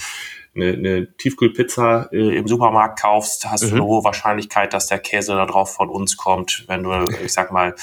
eine, 0.54 0.72
eine 0.72 1.16
Tiefkühlpizza 1.16 2.08
äh, 2.12 2.36
im 2.36 2.46
Supermarkt 2.46 3.00
kaufst, 3.00 3.50
hast 3.50 3.64
mhm. 3.64 3.68
du 3.68 3.74
eine 3.76 3.84
hohe 3.84 4.04
Wahrscheinlichkeit, 4.04 4.72
dass 4.72 4.86
der 4.86 4.98
Käse 4.98 5.34
da 5.34 5.46
drauf 5.46 5.74
von 5.74 5.88
uns 5.88 6.16
kommt. 6.16 6.64
Wenn 6.68 6.82
du, 6.82 6.92
ich 7.24 7.32
sag 7.32 7.52
mal, 7.52 7.74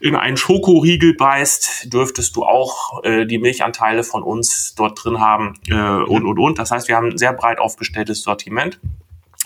in 0.00 0.14
einen 0.14 0.36
Schokoriegel 0.36 1.14
beißt, 1.14 1.92
dürftest 1.92 2.36
du 2.36 2.44
auch 2.44 3.02
äh, 3.04 3.26
die 3.26 3.38
Milchanteile 3.38 4.04
von 4.04 4.22
uns 4.22 4.74
dort 4.76 5.02
drin 5.02 5.20
haben 5.20 5.54
äh, 5.68 5.74
und, 5.74 6.24
und, 6.24 6.38
und. 6.38 6.58
Das 6.58 6.70
heißt, 6.70 6.88
wir 6.88 6.96
haben 6.96 7.10
ein 7.10 7.18
sehr 7.18 7.32
breit 7.32 7.58
aufgestelltes 7.58 8.22
Sortiment. 8.22 8.80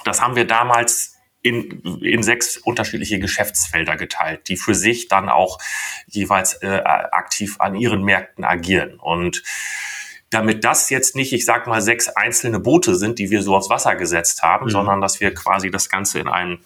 Das 0.05 0.21
haben 0.21 0.37
wir 0.37 0.47
damals 0.47 1.17
in, 1.43 1.81
in 2.03 2.23
sechs 2.23 2.59
unterschiedliche 2.59 3.19
Geschäftsfelder 3.19 3.97
geteilt, 3.97 4.49
die 4.49 4.57
für 4.57 4.75
sich 4.75 5.09
dann 5.09 5.29
auch 5.29 5.59
jeweils 6.07 6.55
äh, 6.63 6.83
aktiv 6.85 7.57
an 7.61 7.75
ihren 7.75 8.03
Märkten 8.03 8.45
agieren. 8.45 9.01
Und 9.01 9.43
damit 10.31 10.65
das 10.65 10.91
jetzt 10.91 11.17
nicht, 11.17 11.33
ich 11.33 11.45
sag 11.45 11.67
mal, 11.67 11.83
sechs 11.83 12.09
einzelne 12.09 12.61
Boote 12.61 12.95
sind, 12.95 13.19
die 13.19 13.31
wir 13.31 13.43
so 13.43 13.57
aufs 13.57 13.69
Wasser 13.69 13.97
gesetzt 13.97 14.43
haben, 14.43 14.67
mhm. 14.67 14.71
sondern 14.71 15.01
dass 15.01 15.21
wir 15.21 15.35
quasi 15.35 15.71
das 15.71 15.89
Ganze 15.89 16.21
in 16.21 16.29
einen 16.29 16.59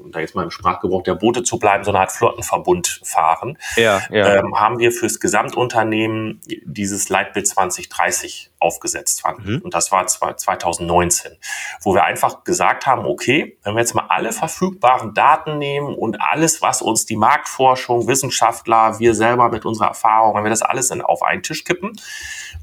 um 0.00 0.12
da 0.12 0.20
jetzt 0.20 0.34
mal 0.34 0.44
im 0.44 0.50
Sprachgebrauch 0.50 1.02
der 1.02 1.14
Boote 1.14 1.42
zu 1.42 1.58
bleiben, 1.58 1.84
so 1.84 1.90
eine 1.90 2.00
Art 2.00 2.12
Flottenverbund 2.12 3.00
fahren, 3.04 3.58
ja, 3.76 4.00
ja. 4.10 4.36
Ähm, 4.36 4.58
haben 4.58 4.78
wir 4.78 4.92
fürs 4.92 5.20
Gesamtunternehmen 5.20 6.40
dieses 6.64 7.08
Leitbild 7.08 7.46
2030 7.46 8.50
aufgesetzt. 8.58 9.22
Mhm. 9.38 9.60
Und 9.62 9.74
das 9.74 9.92
war 9.92 10.06
2019, 10.06 11.32
wo 11.82 11.94
wir 11.94 12.04
einfach 12.04 12.44
gesagt 12.44 12.86
haben, 12.86 13.06
okay, 13.06 13.58
wenn 13.62 13.74
wir 13.74 13.80
jetzt 13.80 13.94
mal 13.94 14.06
alle 14.08 14.32
verfügbaren 14.32 15.14
Daten 15.14 15.58
nehmen 15.58 15.94
und 15.94 16.20
alles, 16.20 16.62
was 16.62 16.82
uns 16.82 17.06
die 17.06 17.16
Marktforschung, 17.16 18.06
Wissenschaftler, 18.08 18.98
wir 18.98 19.14
selber 19.14 19.48
mit 19.48 19.64
unserer 19.64 19.88
Erfahrung, 19.88 20.34
wenn 20.36 20.44
wir 20.44 20.50
das 20.50 20.62
alles 20.62 20.90
in, 20.90 21.02
auf 21.02 21.22
einen 21.22 21.42
Tisch 21.42 21.64
kippen 21.64 21.92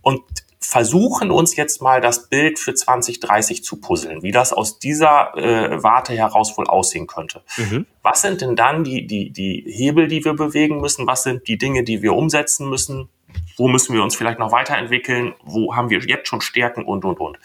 und 0.02 0.22
versuchen 0.66 1.32
uns 1.32 1.56
jetzt 1.56 1.82
mal 1.82 2.02
das 2.02 2.28
Bild 2.28 2.60
für 2.60 2.74
2030 2.74 3.64
zu 3.64 3.80
puzzeln, 3.80 4.24
wie 4.24 4.32
das 4.32 4.52
aus 4.52 4.80
dieser 4.80 5.36
äh, 5.38 5.84
Warte 5.84 6.14
heraus 6.14 6.58
wohl 6.58 6.68
aussehen 6.68 7.08
könnte. 7.08 7.42
Mhm. 7.58 7.86
Was 8.02 8.22
sind 8.22 8.42
denn 8.42 8.56
dann 8.56 8.84
die, 8.84 9.06
die, 9.06 9.32
die 9.32 9.64
Hebel, 9.68 10.08
die 10.08 10.26
wir 10.26 10.34
bewegen 10.34 10.82
müssen? 10.82 11.08
Was 11.08 11.24
sind 11.24 11.48
die 11.48 11.58
Dinge, 11.58 11.84
die 11.84 12.02
wir 12.02 12.14
umsetzen 12.14 12.70
müssen? 12.70 13.10
Wo 13.58 13.68
müssen 13.68 13.94
wir 13.94 14.04
uns 14.04 14.16
vielleicht 14.16 14.40
noch 14.40 14.52
weiterentwickeln? 14.52 15.34
Wo 15.44 15.76
haben 15.76 15.90
wir 15.90 16.00
jetzt 16.00 16.28
schon 16.28 16.42
Stärken 16.42 16.84
und, 16.84 17.06
und, 17.06 17.20
und. 17.20 17.38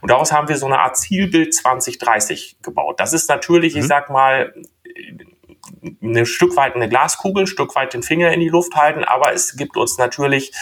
Und 0.00 0.10
daraus 0.10 0.32
haben 0.32 0.48
wir 0.48 0.56
so 0.56 0.66
eine 0.66 0.78
Art 0.78 0.96
Zielbild 0.96 1.54
2030 1.54 2.58
gebaut. 2.62 3.00
Das 3.00 3.12
ist 3.12 3.28
natürlich, 3.28 3.74
mhm. 3.74 3.80
ich 3.80 3.86
sag 3.86 4.10
mal, 4.10 4.54
ein 6.02 6.26
Stück 6.26 6.56
weit 6.56 6.74
eine 6.74 6.88
Glaskugel, 6.88 7.44
ein 7.44 7.46
Stück 7.46 7.74
weit 7.74 7.94
den 7.94 8.02
Finger 8.02 8.32
in 8.32 8.40
die 8.40 8.48
Luft 8.48 8.74
halten, 8.74 9.04
aber 9.04 9.32
es 9.32 9.56
gibt 9.56 9.76
uns 9.76 9.98
natürlich 9.98 10.52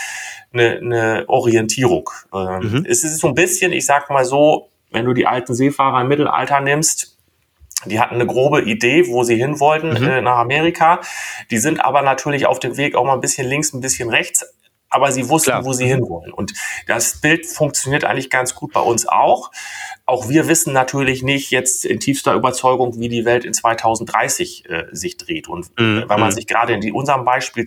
eine, 0.52 0.78
eine 0.78 1.24
Orientierung. 1.28 2.10
Ähm, 2.34 2.60
mhm. 2.60 2.86
Es 2.88 3.04
ist 3.04 3.18
so 3.18 3.28
ein 3.28 3.34
bisschen, 3.34 3.72
ich 3.72 3.86
sag 3.86 4.10
mal 4.10 4.24
so, 4.24 4.68
wenn 4.90 5.04
du 5.04 5.12
die 5.12 5.26
alten 5.26 5.54
Seefahrer 5.54 6.00
im 6.00 6.08
Mittelalter 6.08 6.60
nimmst, 6.60 7.16
die 7.86 7.98
hatten 7.98 8.16
eine 8.16 8.26
grobe 8.26 8.62
Idee, 8.62 9.06
wo 9.08 9.22
sie 9.22 9.36
hin 9.36 9.58
wollten, 9.58 9.90
mhm. 9.90 10.08
äh, 10.08 10.20
nach 10.20 10.38
Amerika. 10.38 11.00
Die 11.50 11.58
sind 11.58 11.82
aber 11.82 12.02
natürlich 12.02 12.46
auf 12.46 12.58
dem 12.58 12.76
Weg 12.76 12.94
auch 12.94 13.04
mal 13.04 13.14
ein 13.14 13.20
bisschen 13.20 13.46
links, 13.46 13.72
ein 13.72 13.80
bisschen 13.80 14.10
rechts 14.10 14.44
aber 14.90 15.12
sie 15.12 15.28
wussten, 15.28 15.52
Klar. 15.52 15.64
wo 15.64 15.72
sie 15.72 15.86
hinwollen. 15.86 16.32
Und 16.32 16.52
das 16.86 17.20
Bild 17.20 17.46
funktioniert 17.46 18.04
eigentlich 18.04 18.28
ganz 18.28 18.54
gut 18.54 18.72
bei 18.72 18.80
uns 18.80 19.06
auch. 19.06 19.52
Auch 20.04 20.28
wir 20.28 20.48
wissen 20.48 20.72
natürlich 20.72 21.22
nicht 21.22 21.52
jetzt 21.52 21.84
in 21.84 22.00
tiefster 22.00 22.34
Überzeugung, 22.34 22.98
wie 22.98 23.08
die 23.08 23.24
Welt 23.24 23.44
in 23.44 23.54
2030 23.54 24.68
äh, 24.68 24.86
sich 24.90 25.16
dreht. 25.16 25.48
Und 25.48 25.70
mhm. 25.78 26.04
wenn 26.08 26.20
man 26.20 26.30
mhm. 26.30 26.34
sich 26.34 26.48
gerade 26.48 26.74
in 26.74 26.80
die, 26.80 26.92
unserem 26.92 27.24
Beispiel 27.24 27.64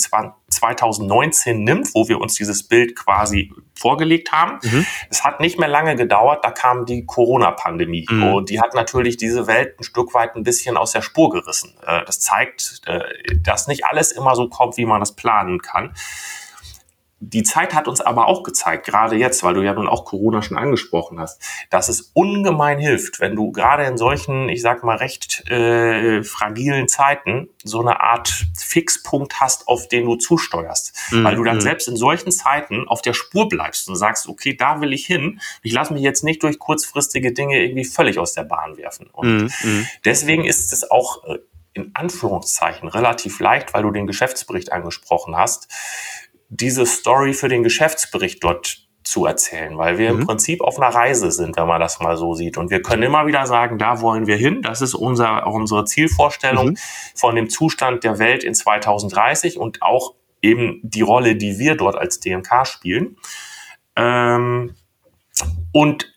2019 0.63 1.63
nimmt, 1.63 1.93
wo 1.93 2.07
wir 2.07 2.21
uns 2.21 2.35
dieses 2.35 2.63
Bild 2.63 2.95
quasi 2.95 3.51
vorgelegt 3.75 4.31
haben, 4.31 4.59
mhm. 4.63 4.85
es 5.09 5.23
hat 5.23 5.39
nicht 5.41 5.59
mehr 5.59 5.67
lange 5.67 5.95
gedauert, 5.95 6.45
da 6.45 6.51
kam 6.51 6.85
die 6.85 7.05
Corona-Pandemie. 7.05 8.05
Mhm. 8.09 8.23
Und 8.23 8.49
die 8.49 8.61
hat 8.61 8.73
natürlich 8.73 9.17
diese 9.17 9.47
Welt 9.47 9.79
ein 9.79 9.83
Stück 9.83 10.13
weit 10.13 10.35
ein 10.35 10.43
bisschen 10.43 10.77
aus 10.77 10.91
der 10.93 11.01
Spur 11.01 11.29
gerissen. 11.29 11.73
Äh, 11.85 12.05
das 12.05 12.19
zeigt, 12.19 12.81
äh, 12.85 12.99
dass 13.43 13.67
nicht 13.67 13.85
alles 13.85 14.11
immer 14.11 14.35
so 14.35 14.47
kommt, 14.47 14.77
wie 14.77 14.85
man 14.85 15.01
das 15.01 15.15
planen 15.15 15.61
kann. 15.61 15.93
Die 17.25 17.43
Zeit 17.43 17.73
hat 17.73 17.87
uns 17.87 18.01
aber 18.01 18.27
auch 18.27 18.43
gezeigt, 18.43 18.85
gerade 18.85 19.15
jetzt, 19.15 19.43
weil 19.43 19.53
du 19.53 19.61
ja 19.61 19.73
nun 19.73 19.87
auch 19.87 20.03
Corona 20.03 20.41
schon 20.41 20.57
angesprochen 20.57 21.19
hast, 21.19 21.41
dass 21.69 21.87
es 21.87 22.11
ungemein 22.13 22.79
hilft, 22.79 23.21
wenn 23.21 23.35
du 23.35 23.51
gerade 23.51 23.85
in 23.85 23.97
solchen, 23.97 24.49
ich 24.49 24.61
sag 24.61 24.83
mal, 24.83 24.97
recht 24.97 25.49
äh, 25.49 26.21
fragilen 26.23 26.89
Zeiten 26.89 27.49
so 27.63 27.79
eine 27.79 28.01
Art 28.01 28.45
Fixpunkt 28.57 29.39
hast, 29.39 29.69
auf 29.69 29.87
den 29.87 30.05
du 30.05 30.15
zusteuerst. 30.15 30.95
Mhm. 31.11 31.23
Weil 31.23 31.35
du 31.35 31.43
dann 31.43 31.57
mhm. 31.57 31.61
selbst 31.61 31.87
in 31.87 31.95
solchen 31.95 32.31
Zeiten 32.31 32.87
auf 32.89 33.01
der 33.01 33.13
Spur 33.13 33.47
bleibst 33.47 33.87
und 33.87 33.95
sagst, 33.95 34.27
okay, 34.27 34.55
da 34.55 34.81
will 34.81 34.91
ich 34.91 35.05
hin. 35.05 35.39
Ich 35.61 35.71
lasse 35.71 35.93
mich 35.93 36.03
jetzt 36.03 36.25
nicht 36.25 36.43
durch 36.43 36.59
kurzfristige 36.59 37.31
Dinge 37.31 37.63
irgendwie 37.63 37.85
völlig 37.85 38.19
aus 38.19 38.33
der 38.33 38.43
Bahn 38.43 38.77
werfen. 38.77 39.07
Und 39.11 39.43
mhm. 39.43 39.49
mhm. 39.63 39.87
deswegen 40.03 40.43
ist 40.43 40.73
es 40.73 40.91
auch 40.91 41.23
äh, 41.23 41.39
in 41.73 41.91
Anführungszeichen 41.93 42.87
relativ 42.87 43.39
leicht, 43.39 43.73
weil 43.73 43.83
du 43.83 43.91
den 43.91 44.07
Geschäftsbericht 44.07 44.71
angesprochen 44.71 45.35
hast, 45.35 45.69
diese 46.59 46.85
Story 46.85 47.33
für 47.33 47.47
den 47.47 47.63
Geschäftsbericht 47.63 48.43
dort 48.43 48.87
zu 49.03 49.25
erzählen, 49.25 49.77
weil 49.77 49.97
wir 49.97 50.13
mhm. 50.13 50.21
im 50.21 50.27
Prinzip 50.27 50.61
auf 50.61 50.79
einer 50.79 50.93
Reise 50.93 51.31
sind, 51.31 51.57
wenn 51.57 51.67
man 51.67 51.81
das 51.81 51.99
mal 51.99 52.15
so 52.15 52.33
sieht. 52.33 52.57
Und 52.57 52.69
wir 52.71 52.81
können 52.81 53.03
immer 53.03 53.27
wieder 53.27 53.45
sagen, 53.45 53.77
da 53.77 54.01
wollen 54.01 54.27
wir 54.27 54.37
hin. 54.37 54.61
Das 54.61 54.81
ist 54.81 54.93
unser, 54.93 55.45
unsere 55.47 55.85
Zielvorstellung 55.85 56.69
mhm. 56.69 56.77
von 57.15 57.35
dem 57.35 57.49
Zustand 57.49 58.03
der 58.03 58.19
Welt 58.19 58.43
in 58.43 58.53
2030 58.53 59.57
und 59.57 59.81
auch 59.81 60.15
eben 60.41 60.79
die 60.83 61.01
Rolle, 61.01 61.35
die 61.35 61.59
wir 61.59 61.75
dort 61.75 61.95
als 61.95 62.19
DMK 62.19 62.65
spielen. 62.65 63.17
Ähm, 63.95 64.75
und 65.71 66.13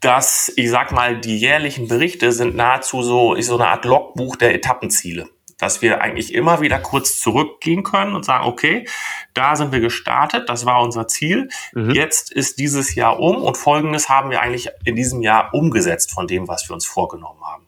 das, 0.00 0.52
ich 0.56 0.70
sag 0.70 0.92
mal, 0.92 1.20
die 1.20 1.38
jährlichen 1.38 1.88
Berichte 1.88 2.32
sind 2.32 2.56
nahezu 2.56 3.02
so, 3.02 3.40
so 3.40 3.54
eine 3.54 3.68
Art 3.68 3.84
Logbuch 3.84 4.36
der 4.36 4.54
Etappenziele 4.54 5.28
dass 5.58 5.82
wir 5.82 6.00
eigentlich 6.00 6.32
immer 6.32 6.60
wieder 6.60 6.78
kurz 6.78 7.20
zurückgehen 7.20 7.82
können 7.82 8.14
und 8.14 8.24
sagen, 8.24 8.46
okay, 8.46 8.86
da 9.34 9.56
sind 9.56 9.72
wir 9.72 9.80
gestartet, 9.80 10.48
das 10.48 10.64
war 10.64 10.80
unser 10.82 11.08
Ziel. 11.08 11.48
Mhm. 11.72 11.90
Jetzt 11.90 12.32
ist 12.32 12.58
dieses 12.58 12.94
Jahr 12.94 13.18
um 13.20 13.42
und 13.42 13.56
Folgendes 13.56 14.08
haben 14.08 14.30
wir 14.30 14.40
eigentlich 14.40 14.68
in 14.84 14.96
diesem 14.96 15.20
Jahr 15.20 15.52
umgesetzt 15.52 16.12
von 16.12 16.26
dem, 16.26 16.48
was 16.48 16.68
wir 16.68 16.74
uns 16.74 16.86
vorgenommen 16.86 17.40
haben. 17.44 17.66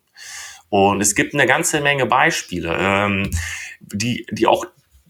Und 0.68 1.00
es 1.00 1.16
gibt 1.16 1.35
eine 1.35 1.47
ganze 1.47 1.80
Menge 1.80 2.06
Beispiele, 2.06 2.76
ähm, 2.78 3.30
die, 3.80 4.25
die 4.30 4.47
auch 4.47 4.64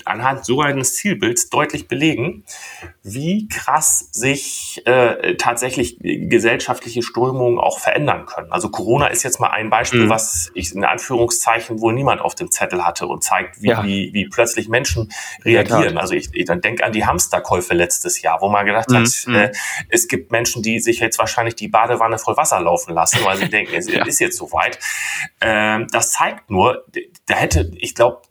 anhand 0.07 0.45
so 0.45 0.61
eines 0.61 0.95
Zielbilds 0.95 1.51
deutlich 1.51 1.89
belegen, 1.89 2.45
wie 3.03 3.49
krass 3.49 4.09
sich 4.13 4.83
äh, 4.87 5.37
tatsächlich 5.37 5.99
gesellschaftliche 6.01 7.03
Strömungen 7.03 7.59
auch 7.59 7.79
verändern 7.79 8.27
können. 8.27 8.53
Also 8.53 8.71
Corona 8.71 9.09
ist 9.09 9.23
jetzt 9.23 9.41
mal 9.41 9.51
ein 9.51 9.71
Beispiel, 9.71 10.05
mhm. 10.05 10.11
was 10.11 10.51
ich 10.55 10.75
in 10.75 10.85
Anführungszeichen 10.85 11.81
wohl 11.81 11.95
niemand 11.95 12.21
auf 12.21 12.35
dem 12.35 12.51
Zettel 12.51 12.87
hatte 12.87 13.07
und 13.07 13.23
zeigt, 13.23 13.63
wie, 13.63 13.69
ja. 13.69 13.85
wie, 13.85 14.11
wie 14.13 14.29
plötzlich 14.29 14.69
Menschen 14.69 15.13
reagieren. 15.45 15.95
Ja, 15.95 16.01
also 16.01 16.15
ich, 16.15 16.31
ich 16.33 16.45
dann 16.47 16.61
denke 16.61 16.85
an 16.85 16.93
die 16.93 17.07
Hamsterkäufe 17.07 17.75
letztes 17.75 18.23
Jahr, 18.23 18.41
wo 18.41 18.49
man 18.49 18.67
gedacht 18.67 18.91
mhm. 18.91 18.97
hat, 18.97 19.25
mhm. 19.27 19.35
äh, 19.35 19.53
es 19.89 20.09
gibt 20.09 20.31
Menschen, 20.33 20.63
die 20.63 20.81
sich 20.81 21.01
jetzt 21.01 21.19
wahrscheinlich 21.19 21.57
die 21.57 21.69
Badewanne 21.69 22.19
voll 22.19 22.37
Wasser 22.37 22.61
laufen 22.61 22.95
lassen, 22.95 23.19
weil 23.25 23.37
sie 23.37 23.49
denken, 23.51 23.75
es 23.75 23.89
ja. 23.89 24.05
ist 24.05 24.21
jetzt 24.21 24.37
soweit. 24.37 24.79
Ähm, 25.41 25.87
das 25.91 26.13
zeigt 26.13 26.51
nur, 26.51 26.85
da 27.27 27.35
hätte, 27.35 27.71
ich 27.77 27.95
glaube, 27.95 28.23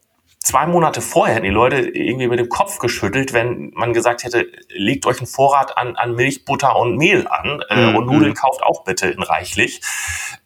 zwei 0.50 0.66
Monate 0.66 1.02
vorher 1.02 1.36
hätten 1.36 1.46
die 1.46 1.52
Leute 1.52 1.78
irgendwie 1.78 2.28
mit 2.28 2.40
dem 2.40 2.50
Kopf 2.50 2.80
geschüttelt, 2.80 3.34
wenn 3.34 3.72
man 3.76 3.94
gesagt 3.94 4.24
hätte, 4.24 4.48
legt 4.70 5.06
euch 5.06 5.20
einen 5.20 5.28
Vorrat 5.28 5.78
an, 5.78 5.96
an 5.96 6.16
Milch, 6.16 6.44
Butter 6.44 6.76
und 6.76 6.98
Mehl 6.98 7.28
an 7.28 7.62
äh, 7.70 7.92
mhm. 7.92 7.96
und 7.96 8.06
Nudeln 8.08 8.34
kauft 8.34 8.64
auch 8.64 8.84
bitte 8.84 9.08
in 9.10 9.22
reichlich 9.22 9.82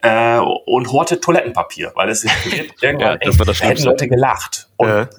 äh, 0.02 0.38
und 0.38 0.92
hortet 0.92 1.24
Toilettenpapier, 1.24 1.94
weil 1.96 2.10
es 2.10 2.24
wird 2.46 2.84
irgendwann 2.84 3.20
ja, 3.22 3.46
das 3.46 3.62
echt, 3.62 3.64
hätten 3.64 3.84
Leute 3.84 4.10
gelacht. 4.10 4.70
Und 4.76 4.90
ja. 4.90 5.10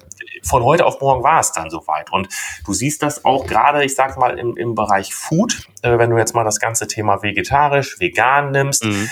von 0.43 0.63
heute 0.63 0.85
auf 0.85 1.01
morgen 1.01 1.23
war 1.23 1.39
es 1.39 1.51
dann 1.51 1.71
soweit. 1.71 2.11
Und 2.11 2.27
du 2.65 2.73
siehst 2.73 3.01
das 3.01 3.25
auch 3.25 3.47
gerade, 3.47 3.83
ich 3.83 3.95
sag 3.95 4.17
mal, 4.17 4.37
im, 4.37 4.55
im 4.55 4.75
Bereich 4.75 5.15
Food, 5.15 5.67
äh, 5.81 5.97
wenn 5.97 6.11
du 6.11 6.17
jetzt 6.17 6.35
mal 6.35 6.43
das 6.43 6.59
ganze 6.59 6.87
Thema 6.87 7.23
vegetarisch, 7.23 7.99
vegan 7.99 8.51
nimmst, 8.51 8.85
mhm 8.85 9.09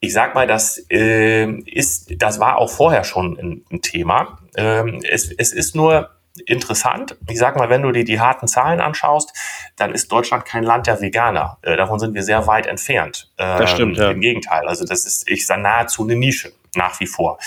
ich 0.00 0.14
sag 0.14 0.34
mal, 0.34 0.46
das 0.46 0.84
äh, 0.90 1.44
ist, 1.60 2.22
das 2.22 2.40
war 2.40 2.56
auch 2.56 2.70
vorher 2.70 3.04
schon 3.04 3.38
ein, 3.38 3.64
ein 3.70 3.82
Thema. 3.82 4.38
Ähm, 4.56 5.00
es, 5.08 5.30
es 5.30 5.52
ist 5.52 5.74
nur 5.74 6.10
interessant. 6.46 7.16
Ich 7.28 7.38
sag 7.38 7.56
mal, 7.56 7.68
wenn 7.68 7.82
du 7.82 7.92
dir 7.92 8.04
die 8.04 8.20
harten 8.20 8.48
Zahlen 8.48 8.80
anschaust, 8.80 9.32
dann 9.76 9.92
ist 9.92 10.10
Deutschland 10.12 10.44
kein 10.44 10.62
Land 10.62 10.86
der 10.86 11.00
Veganer. 11.00 11.58
Äh, 11.62 11.76
davon 11.76 11.98
sind 11.98 12.14
wir 12.14 12.22
sehr 12.22 12.46
weit 12.46 12.66
entfernt. 12.66 13.30
Ähm, 13.38 13.58
das 13.58 13.70
stimmt, 13.70 13.96
ja. 13.96 14.10
Im 14.10 14.20
Gegenteil. 14.20 14.66
Also 14.66 14.84
das 14.84 15.06
ist, 15.06 15.28
ich 15.28 15.46
sage 15.46 15.62
nahezu 15.62 16.04
eine 16.04 16.16
Nische 16.16 16.52
nach 16.76 17.00
wie 17.00 17.06
vor 17.06 17.38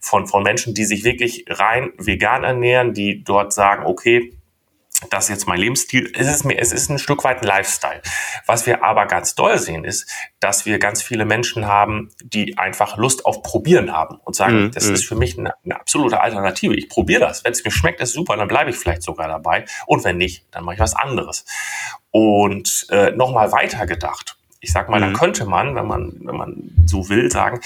von, 0.00 0.26
von 0.26 0.42
Menschen, 0.42 0.74
die 0.74 0.84
sich 0.84 1.04
wirklich 1.04 1.44
rein 1.48 1.92
vegan 1.98 2.44
ernähren, 2.44 2.94
die 2.94 3.22
dort 3.22 3.52
sagen, 3.52 3.84
okay, 3.84 4.32
das 5.10 5.24
ist 5.24 5.30
jetzt 5.30 5.48
mein 5.48 5.58
Lebensstil. 5.58 6.12
Es 6.16 6.28
ist, 6.28 6.44
mir, 6.44 6.58
es 6.58 6.72
ist 6.72 6.90
ein 6.90 6.98
Stück 6.98 7.24
weit 7.24 7.42
ein 7.42 7.46
Lifestyle. 7.46 8.00
Was 8.46 8.66
wir 8.66 8.84
aber 8.84 9.06
ganz 9.06 9.34
doll 9.34 9.58
sehen, 9.58 9.84
ist, 9.84 10.10
dass 10.40 10.66
wir 10.66 10.78
ganz 10.78 11.02
viele 11.02 11.24
Menschen 11.24 11.66
haben, 11.66 12.10
die 12.22 12.58
einfach 12.58 12.96
Lust 12.96 13.26
auf 13.26 13.42
Probieren 13.42 13.92
haben 13.92 14.18
und 14.24 14.34
sagen, 14.34 14.66
mm, 14.66 14.70
das 14.72 14.88
mm. 14.88 14.94
ist 14.94 15.06
für 15.06 15.14
mich 15.14 15.38
eine, 15.38 15.54
eine, 15.64 15.80
absolute 15.80 16.20
Alternative. 16.20 16.74
Ich 16.74 16.88
probiere 16.88 17.20
das. 17.20 17.44
Wenn 17.44 17.52
es 17.52 17.64
mir 17.64 17.70
schmeckt, 17.70 18.00
ist 18.00 18.12
super, 18.12 18.36
dann 18.36 18.48
bleibe 18.48 18.70
ich 18.70 18.76
vielleicht 18.76 19.02
sogar 19.02 19.28
dabei. 19.28 19.64
Und 19.86 20.04
wenn 20.04 20.16
nicht, 20.16 20.46
dann 20.50 20.64
mache 20.64 20.74
ich 20.74 20.80
was 20.80 20.94
anderes. 20.94 21.44
Und 22.10 22.86
äh, 22.90 23.10
nochmal 23.10 23.52
weiter 23.52 23.86
gedacht. 23.86 24.36
Ich 24.60 24.72
sag 24.72 24.88
mal, 24.88 24.98
mm. 24.98 25.02
da 25.02 25.08
mhm. 25.08 25.14
könnte 25.14 25.44
man, 25.44 25.74
wenn 25.74 25.86
man, 25.86 26.20
wenn 26.20 26.36
man 26.36 26.70
so 26.86 27.08
will, 27.08 27.30
sagen, 27.30 27.60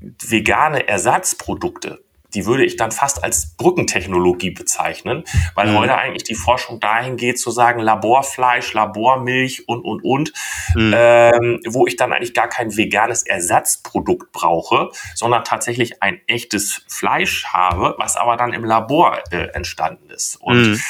vegane 0.00 0.88
Ersatzprodukte 0.88 2.02
die 2.34 2.46
würde 2.46 2.64
ich 2.64 2.76
dann 2.76 2.92
fast 2.92 3.22
als 3.22 3.56
Brückentechnologie 3.56 4.50
bezeichnen, 4.50 5.24
weil 5.54 5.70
mhm. 5.70 5.78
heute 5.78 5.96
eigentlich 5.96 6.24
die 6.24 6.34
Forschung 6.34 6.80
dahin 6.80 7.16
geht 7.16 7.38
zu 7.38 7.50
sagen, 7.50 7.80
Laborfleisch, 7.80 8.72
Labormilch 8.72 9.68
und, 9.68 9.84
und, 9.84 10.02
und, 10.02 10.32
mhm. 10.74 10.92
ähm, 10.94 11.60
wo 11.66 11.86
ich 11.86 11.96
dann 11.96 12.12
eigentlich 12.12 12.34
gar 12.34 12.48
kein 12.48 12.76
veganes 12.76 13.22
Ersatzprodukt 13.22 14.32
brauche, 14.32 14.90
sondern 15.14 15.44
tatsächlich 15.44 16.02
ein 16.02 16.20
echtes 16.26 16.82
Fleisch 16.88 17.46
habe, 17.46 17.94
was 17.98 18.16
aber 18.16 18.36
dann 18.36 18.52
im 18.52 18.64
Labor 18.64 19.18
äh, 19.30 19.48
entstanden 19.54 20.10
ist. 20.10 20.36
Und 20.40 20.72
mhm. 20.72 20.80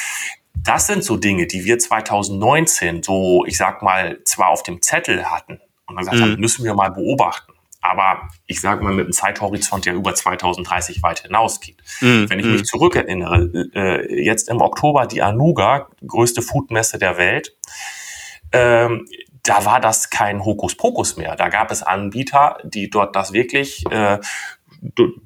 das 0.55 0.87
sind 0.87 1.03
so 1.03 1.17
Dinge, 1.17 1.47
die 1.47 1.65
wir 1.65 1.79
2019 1.79 3.03
so, 3.03 3.45
ich 3.45 3.57
sag 3.57 3.81
mal, 3.81 4.19
zwar 4.25 4.49
auf 4.49 4.63
dem 4.63 4.81
Zettel 4.81 5.25
hatten 5.29 5.59
und 5.85 5.95
dann 5.95 6.05
gesagt 6.05 6.21
haben, 6.21 6.33
mhm. 6.33 6.39
müssen 6.39 6.65
wir 6.65 6.73
mal 6.73 6.89
beobachten 6.89 7.54
aber 7.85 8.29
ich 8.45 8.61
sage 8.61 8.83
mal 8.83 8.93
mit 8.93 9.05
einem 9.05 9.13
Zeithorizont, 9.13 9.85
der 9.85 9.93
über 9.93 10.13
2030 10.13 11.03
weit 11.03 11.19
hinausgeht. 11.21 11.77
Mm, 12.01 12.25
Wenn 12.27 12.39
ich 12.39 12.45
mm. 12.45 12.51
mich 12.51 12.65
zurückerinnere, 12.65 13.69
äh, 13.73 14.23
jetzt 14.23 14.49
im 14.49 14.61
Oktober 14.61 15.05
die 15.05 15.21
Anuga, 15.21 15.87
größte 16.05 16.41
Foodmesse 16.41 16.97
der 16.97 17.17
Welt, 17.17 17.55
ähm, 18.51 19.05
da 19.43 19.65
war 19.65 19.79
das 19.79 20.09
kein 20.09 20.43
Hokuspokus 20.43 21.17
mehr. 21.17 21.35
Da 21.35 21.49
gab 21.49 21.71
es 21.71 21.83
Anbieter, 21.83 22.57
die 22.63 22.89
dort 22.89 23.15
das 23.15 23.31
wirklich 23.31 23.83
äh, 23.91 24.19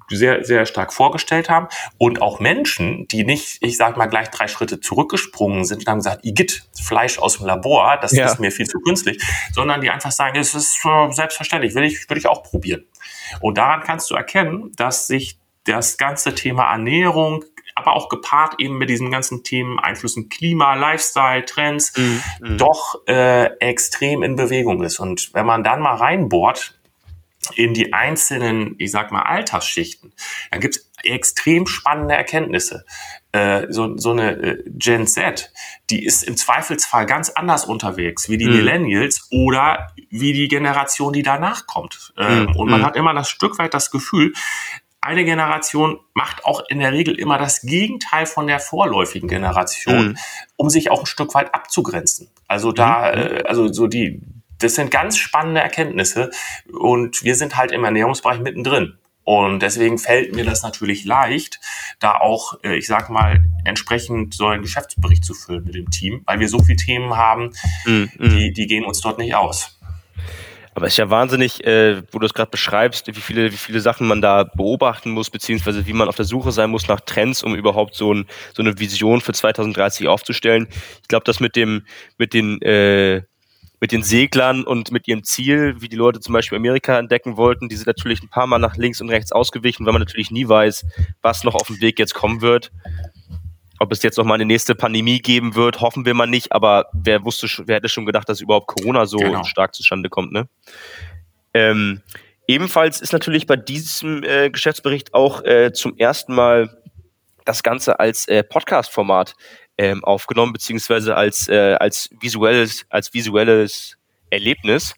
sehr, 0.10 0.44
sehr 0.44 0.66
stark 0.66 0.94
vorgestellt 0.94 1.50
haben. 1.50 1.68
Und 1.98 2.22
auch 2.22 2.40
Menschen, 2.40 3.08
die 3.08 3.24
nicht, 3.24 3.58
ich 3.62 3.78
sag 3.78 3.98
mal, 3.98 4.08
gleich 4.08 4.30
drei 4.30 4.48
Schritte 4.48 4.80
zurückgesprungen 4.80 5.66
sind 5.66 5.80
und 5.80 5.88
haben 5.88 6.00
gesagt, 6.00 6.26
Igitt, 6.26 6.68
Fleisch 6.82 7.20
aus 7.20 7.38
dem 7.38 7.46
Labor, 7.46 7.98
das 8.02 8.12
ja. 8.12 8.26
ist 8.26 8.40
mir 8.40 8.52
viel 8.52 8.68
zu 8.68 8.80
künstlich, 8.80 9.22
sondern 9.54 9.82
die 9.82 9.90
einfach 9.90 10.12
sagen, 10.12 10.38
es 10.38 10.56
ist 10.56 10.82
selbstverständlich, 11.12 11.76
will 11.76 11.84
ich, 11.84 12.10
würde 12.10 12.20
ich 12.20 12.28
auch 12.28 12.44
probieren. 12.44 12.86
Und 13.42 13.58
daran 13.58 13.82
kannst 13.82 14.10
du 14.10 14.16
erkennen, 14.16 14.72
dass 14.76 15.08
sich 15.08 15.40
das 15.66 15.98
ganze 15.98 16.34
Thema 16.36 16.72
Ernährung, 16.72 17.46
aber 17.76 17.96
auch 17.96 18.10
gepaart 18.10 18.56
eben 18.60 18.78
mit 18.78 18.90
diesen 18.90 19.12
ganzen 19.12 19.44
Themen 19.44 19.80
Einflüssen 19.80 20.30
Klima, 20.30 20.76
Lifestyle, 20.76 21.46
Trends, 21.46 21.96
mhm. 21.96 22.22
mhm. 22.42 22.58
doch 22.58 23.08
äh, 23.08 23.46
extrem 23.60 24.24
in 24.24 24.36
Bewegung 24.36 24.84
ist. 24.84 25.00
Und 25.00 25.34
wenn 25.34 25.46
man 25.46 25.64
dann 25.64 25.82
mal 25.82 25.96
reinbohrt, 25.96 26.79
in 27.56 27.74
die 27.74 27.94
einzelnen, 27.94 28.76
ich 28.78 28.92
sag 28.92 29.12
mal, 29.12 29.24
Altersschichten, 29.24 30.14
dann 30.52 30.60
gibt 30.60 30.76
es 30.76 30.90
extrem 31.04 31.68
spannende 31.68 32.16
Erkenntnisse. 32.16 32.86
Äh, 33.32 33.68
so, 33.70 33.96
so 33.98 34.12
eine 34.12 34.32
äh, 34.32 34.64
Gen 34.68 35.08
Z, 35.08 35.52
die 35.90 36.04
ist 36.04 36.24
im 36.24 36.36
Zweifelsfall 36.36 37.06
ganz 37.06 37.30
anders 37.30 37.66
unterwegs 37.66 38.28
wie 38.28 38.38
die 38.38 38.48
mhm. 38.48 38.58
Millennials 38.58 39.28
oder 39.32 39.92
wie 40.10 40.34
die 40.34 40.48
Generation, 40.48 41.14
die 41.14 41.24
danach 41.24 41.68
kommt. 41.68 42.14
Ähm, 42.18 42.48
mhm. 42.48 42.56
Und 42.56 42.70
man 42.70 42.82
mhm. 42.82 42.86
hat 42.86 42.96
immer 42.96 43.14
das 43.14 43.30
Stück 43.30 43.60
weit 43.60 43.74
das 43.74 43.92
Gefühl, 43.92 44.34
eine 45.02 45.24
Generation 45.24 46.00
macht 46.14 46.44
auch 46.44 46.64
in 46.68 46.80
der 46.80 46.92
Regel 46.92 47.18
immer 47.18 47.38
das 47.38 47.62
Gegenteil 47.62 48.26
von 48.26 48.48
der 48.48 48.60
vorläufigen 48.60 49.30
Generation, 49.30 50.10
mhm. 50.10 50.18
um 50.58 50.70
sich 50.70 50.92
auch 50.92 51.02
ein 51.02 51.06
Stück 51.06 51.34
weit 51.36 51.54
abzugrenzen. 51.54 52.30
Also 52.48 52.72
da, 52.72 53.12
mhm. 53.12 53.22
äh, 53.22 53.44
also 53.48 53.72
so 53.72 53.88
die, 53.88 54.22
das 54.60 54.76
sind 54.76 54.92
ganz 54.92 55.18
spannende 55.18 55.62
Erkenntnisse 55.62 56.30
und 56.72 57.24
wir 57.24 57.36
sind 57.36 57.58
halt 57.58 57.72
im 57.72 57.84
Ernährungsbereich 57.84 58.40
mittendrin. 58.40 58.98
Und 59.24 59.60
deswegen 59.60 60.00
fällt 60.00 60.34
mir 60.34 60.44
das 60.44 60.64
natürlich 60.64 61.06
leicht, 61.06 61.60
da 62.00 62.16
auch, 62.16 62.56
äh, 62.64 62.76
ich 62.78 62.88
sag 62.88 63.12
mal, 63.12 63.46
entsprechend 63.64 64.34
so 64.34 64.48
einen 64.48 64.64
Geschäftsbericht 64.64 65.24
zu 65.24 65.36
füllen 65.36 65.64
mit 65.66 65.76
dem 65.76 65.92
Team, 65.92 66.24
weil 66.26 66.40
wir 66.40 66.50
so 66.50 66.58
viele 66.60 66.78
Themen 66.78 67.16
haben, 67.16 67.52
mm. 67.86 68.06
Die, 68.18 68.54
die 68.54 68.66
gehen 68.66 68.86
uns 68.86 69.02
dort 69.02 69.20
nicht 69.20 69.36
aus. 69.36 69.80
Aber 70.74 70.88
es 70.88 70.94
ist 70.94 70.98
ja 70.98 71.10
wahnsinnig, 71.10 71.64
äh, 71.64 72.02
wo 72.12 72.20
du 72.20 72.26
es 72.26 72.34
gerade 72.34 72.50
beschreibst, 72.50 73.08
wie 73.08 73.20
viele, 73.20 73.52
wie 73.52 73.58
viele 73.58 73.82
Sachen 73.82 74.08
man 74.08 74.22
da 74.22 74.46
beobachten 74.46 75.12
muss, 75.12 75.30
beziehungsweise 75.30 75.86
wie 75.86 75.94
man 75.94 76.08
auf 76.08 76.16
der 76.16 76.26
Suche 76.26 76.52
sein 76.52 76.70
muss 76.70 76.88
nach 76.88 77.02
Trends, 77.02 77.44
um 77.44 77.54
überhaupt 77.54 77.96
so, 77.96 78.14
ein, 78.14 78.26
so 78.54 78.64
eine 78.64 78.80
Vision 78.80 79.22
für 79.22 79.34
2030 79.34 80.08
aufzustellen. 80.08 80.68
Ich 81.02 81.08
glaube, 81.08 81.26
das 81.26 81.40
mit 81.40 81.56
dem, 81.56 81.86
mit 82.18 82.34
den 82.34 82.62
äh, 82.62 83.24
mit 83.80 83.92
den 83.92 84.04
Seglern 84.04 84.64
und 84.64 84.92
mit 84.92 85.08
ihrem 85.08 85.24
Ziel, 85.24 85.76
wie 85.80 85.90
die 85.90 85.96
Leute 85.96 86.20
zum 86.20 86.34
Beispiel 86.34 86.58
Amerika 86.58 87.00
entdecken 87.00 87.38
wollten, 87.38 87.70
die 87.70 87.76
sind 87.76 87.88
natürlich 87.88 88.22
ein 88.22 88.30
paar 88.30 88.48
Mal 88.48 88.60
nach 88.60 88.76
links 88.76 89.00
und 89.02 89.10
rechts 89.10 89.32
ausgewichen, 89.32 89.86
weil 89.86 89.94
man 89.94 90.02
natürlich 90.02 90.32
nie 90.32 90.48
weiß, 90.48 90.86
was 91.22 91.44
noch 91.44 91.56
auf 91.56 91.68
dem 91.68 91.80
Weg 91.82 92.00
jetzt 92.00 92.14
kommen 92.14 92.42
wird. 92.42 92.72
Ob 93.80 93.94
es 93.94 94.04
jetzt 94.04 94.18
noch 94.18 94.26
mal 94.26 94.34
eine 94.34 94.46
nächste 94.46 94.76
Pandemie 94.76 95.20
geben 95.20 95.56
wird, 95.56 95.80
hoffen 95.80 96.06
wir 96.06 96.14
mal 96.14 96.28
nicht, 96.28 96.52
aber 96.52 96.88
wer 96.92 97.24
wusste, 97.24 97.48
wer 97.66 97.78
hätte 97.78 97.88
schon 97.88 98.06
gedacht, 98.06 98.28
dass 98.28 98.42
überhaupt 98.42 98.68
Corona 98.68 99.06
so 99.06 99.18
genau. 99.18 99.46
stark 99.46 99.74
zustande 99.74 100.10
kommt, 100.10 100.34
ne? 100.34 100.50
Ähm, 101.54 102.02
ebenfalls 102.48 103.00
ist 103.00 103.14
natürlich 103.14 103.48
bei 103.48 103.56
diesem 103.56 104.24
äh, 104.24 104.50
Geschäftsbericht 104.50 105.14
auch 105.14 105.44
äh, 105.46 105.72
zum 105.72 105.98
ersten 105.98 106.36
Mal 106.36 106.79
das 107.50 107.64
Ganze 107.64 108.00
als 108.00 108.28
äh, 108.28 108.44
Podcast-Format 108.44 109.34
ähm, 109.80 110.04
aufgenommen, 110.04 110.54
beziehungsweise 110.54 111.16
als, 111.16 111.50
äh, 111.50 111.76
als 111.80 112.10
visuelles, 112.22 112.86
als 112.90 113.12
visuelles 113.14 113.98
Erlebnis. 114.30 114.94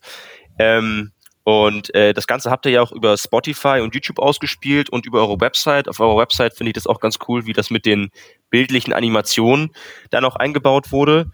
Ähm, 0.59 1.13
und 1.43 1.95
äh, 1.95 2.13
das 2.13 2.27
Ganze 2.27 2.51
habt 2.51 2.65
ihr 2.65 2.73
ja 2.73 2.81
auch 2.81 2.91
über 2.91 3.17
Spotify 3.17 3.79
und 3.81 3.95
YouTube 3.95 4.19
ausgespielt 4.19 4.89
und 4.89 5.05
über 5.05 5.21
eure 5.21 5.39
Website. 5.39 5.87
Auf 5.87 6.01
eurer 6.01 6.17
Website 6.17 6.55
finde 6.55 6.71
ich 6.71 6.75
das 6.75 6.87
auch 6.87 6.99
ganz 6.99 7.19
cool, 7.27 7.45
wie 7.45 7.53
das 7.53 7.69
mit 7.69 7.85
den 7.85 8.09
bildlichen 8.49 8.93
Animationen 8.93 9.71
dann 10.09 10.25
auch 10.25 10.35
eingebaut 10.35 10.91
wurde. 10.91 11.31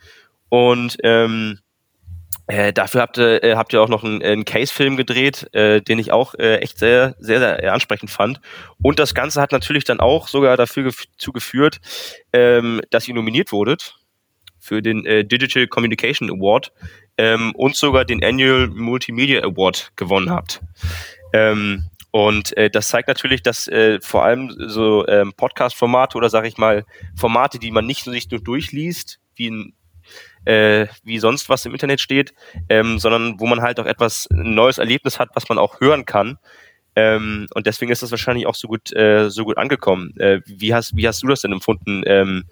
Und 0.49 0.97
ähm, 1.03 1.59
äh, 2.47 2.71
dafür 2.71 3.01
habt 3.01 3.17
ihr, 3.17 3.43
äh, 3.43 3.55
habt 3.55 3.73
ihr 3.73 3.81
auch 3.81 3.89
noch 3.89 4.05
einen, 4.05 4.23
einen 4.23 4.45
Case-Film 4.45 4.95
gedreht, 4.95 5.53
äh, 5.53 5.81
den 5.81 5.99
ich 5.99 6.13
auch 6.13 6.33
äh, 6.35 6.57
echt 6.57 6.79
sehr, 6.79 7.15
sehr, 7.19 7.39
sehr 7.39 7.73
ansprechend 7.73 8.09
fand. 8.09 8.39
Und 8.81 8.99
das 8.99 9.13
Ganze 9.13 9.41
hat 9.41 9.51
natürlich 9.51 9.83
dann 9.83 9.99
auch 9.99 10.29
sogar 10.29 10.55
dafür 10.55 10.83
gef 10.83 11.05
zugeführt, 11.17 11.79
ähm, 12.31 12.81
dass 12.89 13.07
ihr 13.07 13.15
nominiert 13.15 13.51
wurdet 13.51 13.95
für 14.59 14.81
den 14.81 15.05
äh, 15.05 15.25
Digital 15.25 15.67
Communication 15.67 16.29
Award 16.29 16.71
ähm, 17.17 17.53
und 17.55 17.75
sogar 17.75 18.05
den 18.05 18.23
Annual 18.23 18.67
Multimedia 18.67 19.43
Award 19.43 19.91
gewonnen 19.97 20.29
habt. 20.29 20.61
Ähm, 21.33 21.85
und 22.11 22.55
äh, 22.55 22.69
das 22.69 22.87
zeigt 22.87 23.09
natürlich, 23.09 23.43
dass 23.43 23.67
äh, 23.67 23.99
vor 24.01 24.23
allem 24.23 24.53
so 24.57 25.05
ähm, 25.07 25.33
Podcast-Formate 25.35 26.17
oder 26.17 26.29
sage 26.29 26.47
ich 26.47 26.57
mal 26.57 26.85
Formate, 27.15 27.59
die 27.59 27.71
man 27.71 27.85
nicht 27.85 28.05
so 28.05 28.11
sich 28.11 28.31
nur 28.31 28.39
durchliest, 28.39 29.19
wie 29.35 29.51
ein 29.51 29.73
äh, 30.47 30.87
wie 31.03 31.19
sonst 31.19 31.49
was 31.49 31.65
im 31.65 31.73
Internet 31.73 31.99
steht, 31.99 32.33
ähm, 32.69 32.99
sondern 32.99 33.39
wo 33.39 33.47
man 33.47 33.61
halt 33.61 33.79
auch 33.79 33.85
etwas 33.85 34.27
ein 34.31 34.55
neues 34.55 34.77
Erlebnis 34.77 35.19
hat, 35.19 35.29
was 35.33 35.49
man 35.49 35.57
auch 35.57 35.81
hören 35.81 36.05
kann. 36.05 36.37
Ähm, 36.95 37.47
und 37.53 37.67
deswegen 37.67 37.91
ist 37.91 38.01
das 38.01 38.11
wahrscheinlich 38.11 38.47
auch 38.47 38.55
so 38.55 38.67
gut 38.67 38.93
äh, 38.95 39.29
so 39.29 39.43
gut 39.43 39.57
angekommen. 39.57 40.17
Äh, 40.19 40.41
wie 40.45 40.73
hast 40.73 40.95
wie 40.95 41.07
hast 41.07 41.21
du 41.21 41.27
das 41.27 41.41
denn 41.41 41.51
empfunden? 41.51 42.03
Ähm, 42.05 42.45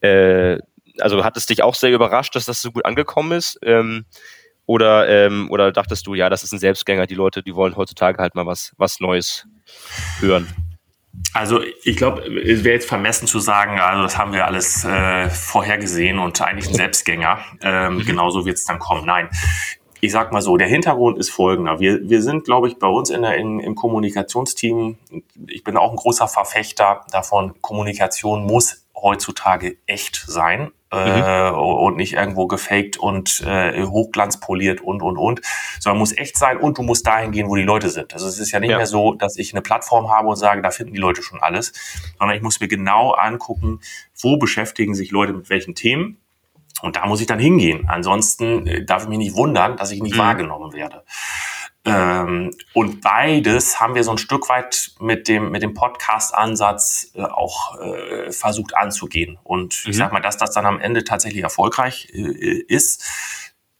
äh, 0.00 0.58
also 1.00 1.24
hat 1.24 1.36
es 1.36 1.46
dich 1.46 1.62
auch 1.62 1.74
sehr 1.74 1.92
überrascht, 1.92 2.34
dass 2.34 2.44
das 2.44 2.60
so 2.60 2.72
gut 2.72 2.84
angekommen 2.84 3.32
ist? 3.32 3.58
Ähm, 3.62 4.04
oder, 4.66 5.08
ähm, 5.08 5.50
oder 5.50 5.72
dachtest 5.72 6.06
du, 6.06 6.14
ja, 6.14 6.28
das 6.28 6.42
ist 6.42 6.52
ein 6.52 6.58
Selbstgänger, 6.58 7.06
die 7.06 7.14
Leute, 7.14 7.42
die 7.42 7.54
wollen 7.54 7.76
heutzutage 7.76 8.18
halt 8.20 8.34
mal 8.34 8.44
was, 8.44 8.74
was 8.76 9.00
Neues 9.00 9.46
hören? 10.20 10.46
Also 11.34 11.60
ich 11.84 11.96
glaube, 11.96 12.22
es 12.22 12.64
wäre 12.64 12.74
jetzt 12.74 12.88
vermessen 12.88 13.26
zu 13.26 13.38
sagen, 13.38 13.78
also 13.78 14.02
das 14.02 14.16
haben 14.16 14.32
wir 14.32 14.46
alles 14.46 14.84
äh, 14.84 15.28
vorhergesehen 15.28 16.18
und 16.18 16.40
eigentlich 16.40 16.68
ein 16.68 16.74
Selbstgänger. 16.74 17.38
Ähm, 17.62 17.96
mhm. 17.96 18.06
Genauso 18.06 18.46
wird 18.46 18.56
es 18.56 18.64
dann 18.64 18.78
kommen. 18.78 19.04
Nein, 19.04 19.28
ich 20.00 20.12
sag 20.12 20.32
mal 20.32 20.42
so, 20.42 20.56
der 20.56 20.68
Hintergrund 20.68 21.18
ist 21.18 21.30
folgender. 21.30 21.80
Wir, 21.80 22.08
wir 22.08 22.22
sind, 22.22 22.44
glaube 22.44 22.68
ich, 22.68 22.78
bei 22.78 22.86
uns 22.86 23.10
in 23.10 23.22
der, 23.22 23.36
in, 23.36 23.60
im 23.60 23.74
Kommunikationsteam, 23.74 24.96
ich 25.48 25.64
bin 25.64 25.76
auch 25.76 25.90
ein 25.90 25.96
großer 25.96 26.28
Verfechter 26.28 27.04
davon, 27.10 27.60
Kommunikation 27.60 28.44
muss 28.44 28.84
heutzutage 28.94 29.76
echt 29.86 30.24
sein 30.26 30.72
äh, 30.92 31.50
mhm. 31.50 31.58
und 31.58 31.96
nicht 31.96 32.14
irgendwo 32.14 32.46
gefaked 32.46 32.96
und 32.96 33.42
äh, 33.46 33.84
hochglanzpoliert 33.84 34.80
und 34.80 35.02
und 35.02 35.16
und, 35.16 35.40
sondern 35.80 35.98
muss 35.98 36.16
echt 36.16 36.38
sein 36.38 36.58
und 36.58 36.78
du 36.78 36.82
musst 36.82 37.06
dahin 37.06 37.32
gehen, 37.32 37.48
wo 37.48 37.56
die 37.56 37.62
Leute 37.62 37.90
sind. 37.90 38.14
Also 38.14 38.26
es 38.26 38.38
ist 38.38 38.52
ja 38.52 38.60
nicht 38.60 38.70
ja. 38.70 38.78
mehr 38.78 38.86
so, 38.86 39.14
dass 39.14 39.36
ich 39.36 39.52
eine 39.52 39.62
Plattform 39.62 40.10
habe 40.10 40.28
und 40.28 40.36
sage, 40.36 40.62
da 40.62 40.70
finden 40.70 40.94
die 40.94 41.00
Leute 41.00 41.22
schon 41.22 41.40
alles, 41.40 41.72
sondern 42.18 42.36
ich 42.36 42.42
muss 42.42 42.60
mir 42.60 42.68
genau 42.68 43.12
angucken, 43.12 43.80
wo 44.20 44.38
beschäftigen 44.38 44.94
sich 44.94 45.10
Leute 45.10 45.32
mit 45.32 45.50
welchen 45.50 45.74
Themen 45.74 46.18
und 46.82 46.96
da 46.96 47.06
muss 47.06 47.20
ich 47.20 47.26
dann 47.26 47.38
hingehen. 47.38 47.88
Ansonsten 47.88 48.66
äh, 48.66 48.84
darf 48.84 49.02
ich 49.02 49.08
mich 49.08 49.18
nicht 49.18 49.34
wundern, 49.34 49.76
dass 49.76 49.90
ich 49.90 50.02
nicht 50.02 50.14
mhm. 50.14 50.20
wahrgenommen 50.20 50.72
werde. 50.72 51.04
Ähm, 51.88 52.50
und 52.74 53.00
beides 53.00 53.80
haben 53.80 53.94
wir 53.94 54.04
so 54.04 54.10
ein 54.10 54.18
Stück 54.18 54.48
weit 54.48 54.92
mit 55.00 55.28
dem, 55.28 55.50
mit 55.50 55.62
dem 55.62 55.74
Podcast-Ansatz 55.74 57.12
äh, 57.14 57.22
auch 57.22 57.78
äh, 57.80 58.30
versucht 58.32 58.76
anzugehen. 58.76 59.38
Und 59.42 59.82
mhm. 59.84 59.90
ich 59.90 59.96
sag 59.96 60.12
mal, 60.12 60.20
dass 60.20 60.36
das 60.36 60.52
dann 60.52 60.66
am 60.66 60.80
Ende 60.80 61.04
tatsächlich 61.04 61.42
erfolgreich 61.42 62.08
äh, 62.12 62.62
ist, 62.68 63.04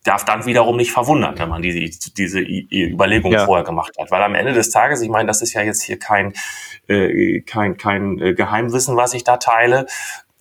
darf 0.05 0.25
dann 0.25 0.47
wiederum 0.47 0.77
nicht 0.77 0.93
verwundern, 0.93 1.39
wenn 1.39 1.49
man 1.49 1.61
diese, 1.61 1.81
diese 2.17 2.41
Überlegung 2.41 3.33
ja. 3.33 3.45
vorher 3.45 3.65
gemacht 3.65 3.93
hat. 3.99 4.11
Weil 4.11 4.23
am 4.23 4.35
Ende 4.35 4.55
des 4.55 4.71
Tages, 4.71 5.03
ich 5.03 5.11
meine, 5.11 5.27
das 5.27 5.43
ist 5.43 5.53
ja 5.53 5.63
jetzt 5.63 5.83
hier 5.83 5.99
kein, 5.99 6.33
äh, 6.87 7.41
kein, 7.43 7.77
kein 7.77 8.19
äh, 8.19 8.33
Geheimwissen, 8.33 8.97
was 8.97 9.13
ich 9.13 9.25
da 9.25 9.37
teile, 9.37 9.87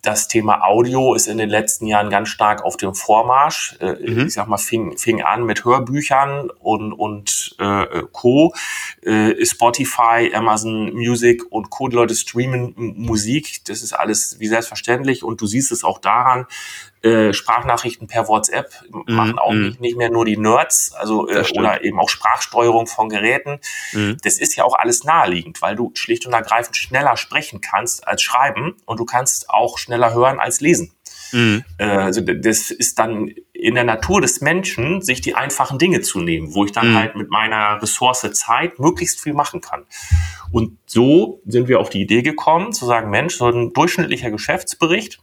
das 0.02 0.28
Thema 0.28 0.62
Audio 0.64 1.14
ist 1.14 1.26
in 1.26 1.38
den 1.38 1.48
letzten 1.48 1.86
Jahren 1.86 2.08
ganz 2.08 2.28
stark 2.28 2.64
auf 2.64 2.76
dem 2.76 2.94
Vormarsch. 2.94 3.76
Äh, 3.80 3.94
mhm. 3.94 4.26
Ich 4.26 4.34
sag 4.34 4.46
mal, 4.46 4.56
fing, 4.56 4.96
fing 4.96 5.22
an 5.22 5.44
mit 5.44 5.64
Hörbüchern 5.64 6.50
und, 6.60 6.92
und 6.92 7.56
äh, 7.58 8.02
Co. 8.12 8.54
Äh, 9.02 9.44
Spotify, 9.44 10.30
Amazon 10.32 10.94
Music 10.94 11.42
und 11.50 11.70
Co. 11.70 11.88
Die 11.88 11.96
Leute 11.96 12.14
streamen 12.14 12.74
Musik. 12.76 13.64
Das 13.66 13.82
ist 13.82 13.92
alles 13.92 14.38
wie 14.38 14.46
selbstverständlich 14.46 15.24
und 15.24 15.40
du 15.40 15.46
siehst 15.46 15.72
es 15.72 15.82
auch 15.82 15.98
daran, 15.98 16.46
äh, 17.02 17.32
Sprachnachrichten 17.32 18.08
per 18.08 18.28
WhatsApp 18.28 18.72
mhm. 18.90 19.14
machen 19.14 19.38
auch 19.38 19.52
mhm. 19.52 19.68
nicht, 19.68 19.80
nicht 19.80 19.96
mehr 19.96 20.10
nur 20.10 20.24
die 20.24 20.36
Nerds, 20.36 20.92
also 20.92 21.28
äh, 21.28 21.44
oder 21.56 21.84
eben 21.84 21.98
auch 21.98 22.08
Sprachsteuerung 22.08 22.86
von 22.86 23.08
Geräten. 23.08 23.60
Mhm. 23.92 24.16
Das 24.22 24.38
ist 24.38 24.56
ja 24.56 24.64
auch 24.64 24.74
alles 24.74 25.04
naheliegend, 25.04 25.62
weil 25.62 25.76
du 25.76 25.90
schlicht 25.94 26.26
und 26.26 26.32
ergreifend 26.32 26.76
schneller 26.76 27.16
sprechen 27.16 27.60
kannst 27.60 28.06
als 28.06 28.22
schreiben 28.22 28.76
und 28.84 28.98
du 29.00 29.04
kannst 29.04 29.50
auch 29.50 29.78
schneller 29.78 30.14
hören 30.14 30.40
als 30.40 30.60
lesen. 30.60 30.92
Mhm. 31.32 31.64
Äh, 31.78 31.84
also 31.84 32.20
das 32.20 32.70
ist 32.70 32.98
dann 32.98 33.32
in 33.52 33.74
der 33.74 33.84
Natur 33.84 34.20
des 34.20 34.40
Menschen, 34.40 35.02
sich 35.02 35.20
die 35.20 35.34
einfachen 35.34 35.78
Dinge 35.78 36.00
zu 36.00 36.20
nehmen, 36.20 36.54
wo 36.54 36.64
ich 36.64 36.72
dann 36.72 36.92
mhm. 36.92 36.96
halt 36.96 37.16
mit 37.16 37.30
meiner 37.30 37.80
Ressource 37.82 38.26
Zeit 38.32 38.78
möglichst 38.78 39.20
viel 39.20 39.34
machen 39.34 39.60
kann. 39.60 39.84
Und 40.50 40.78
so 40.86 41.42
sind 41.46 41.68
wir 41.68 41.80
auf 41.80 41.90
die 41.90 42.00
Idee 42.00 42.22
gekommen, 42.22 42.72
zu 42.72 42.86
sagen, 42.86 43.10
Mensch, 43.10 43.36
so 43.36 43.48
ein 43.48 43.72
durchschnittlicher 43.72 44.30
Geschäftsbericht, 44.30 45.20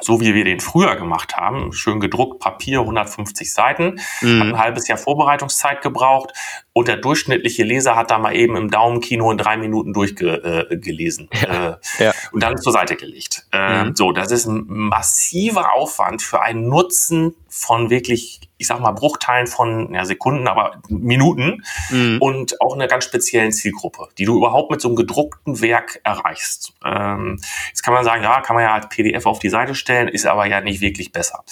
so 0.00 0.20
wie 0.20 0.34
wir 0.34 0.44
den 0.44 0.60
früher 0.60 0.96
gemacht 0.96 1.36
haben, 1.36 1.72
schön 1.72 2.00
gedruckt, 2.00 2.40
Papier, 2.40 2.80
150 2.80 3.52
Seiten, 3.52 4.00
mhm. 4.20 4.40
hat 4.40 4.46
ein 4.48 4.58
halbes 4.58 4.88
Jahr 4.88 4.98
Vorbereitungszeit 4.98 5.82
gebraucht 5.82 6.32
und 6.80 6.88
der 6.88 6.96
durchschnittliche 6.96 7.62
Leser 7.62 7.94
hat 7.94 8.10
da 8.10 8.18
mal 8.18 8.34
eben 8.34 8.56
im 8.56 8.70
Daumenkino 8.70 9.30
in 9.30 9.36
drei 9.36 9.58
Minuten 9.58 9.92
durchgelesen 9.92 11.28
äh, 11.30 11.46
ja. 11.46 11.78
äh, 11.98 12.04
ja. 12.04 12.12
und 12.32 12.42
dann 12.42 12.56
zur 12.56 12.72
Seite 12.72 12.96
gelegt. 12.96 13.44
Äh, 13.52 13.84
mhm. 13.84 13.96
So, 13.96 14.12
das 14.12 14.30
ist 14.30 14.46
ein 14.46 14.64
massiver 14.66 15.74
Aufwand 15.74 16.22
für 16.22 16.40
einen 16.40 16.70
Nutzen 16.70 17.34
von 17.50 17.90
wirklich, 17.90 18.40
ich 18.56 18.66
sag 18.66 18.80
mal, 18.80 18.92
Bruchteilen 18.92 19.46
von 19.46 19.92
ja, 19.92 20.06
Sekunden, 20.06 20.48
aber 20.48 20.80
Minuten 20.88 21.64
mhm. 21.90 22.16
und 22.18 22.58
auch 22.62 22.72
einer 22.72 22.86
ganz 22.86 23.04
speziellen 23.04 23.52
Zielgruppe, 23.52 24.08
die 24.16 24.24
du 24.24 24.38
überhaupt 24.38 24.70
mit 24.70 24.80
so 24.80 24.88
einem 24.88 24.96
gedruckten 24.96 25.60
Werk 25.60 26.00
erreichst. 26.02 26.72
Ähm, 26.82 27.38
jetzt 27.68 27.82
kann 27.82 27.92
man 27.92 28.04
sagen, 28.04 28.22
ja, 28.22 28.40
kann 28.40 28.56
man 28.56 28.64
ja 28.64 28.72
als 28.72 28.88
PDF 28.88 29.26
auf 29.26 29.38
die 29.38 29.50
Seite 29.50 29.74
stellen, 29.74 30.08
ist 30.08 30.24
aber 30.24 30.46
ja 30.46 30.62
nicht 30.62 30.80
wirklich 30.80 31.12
besser. 31.12 31.44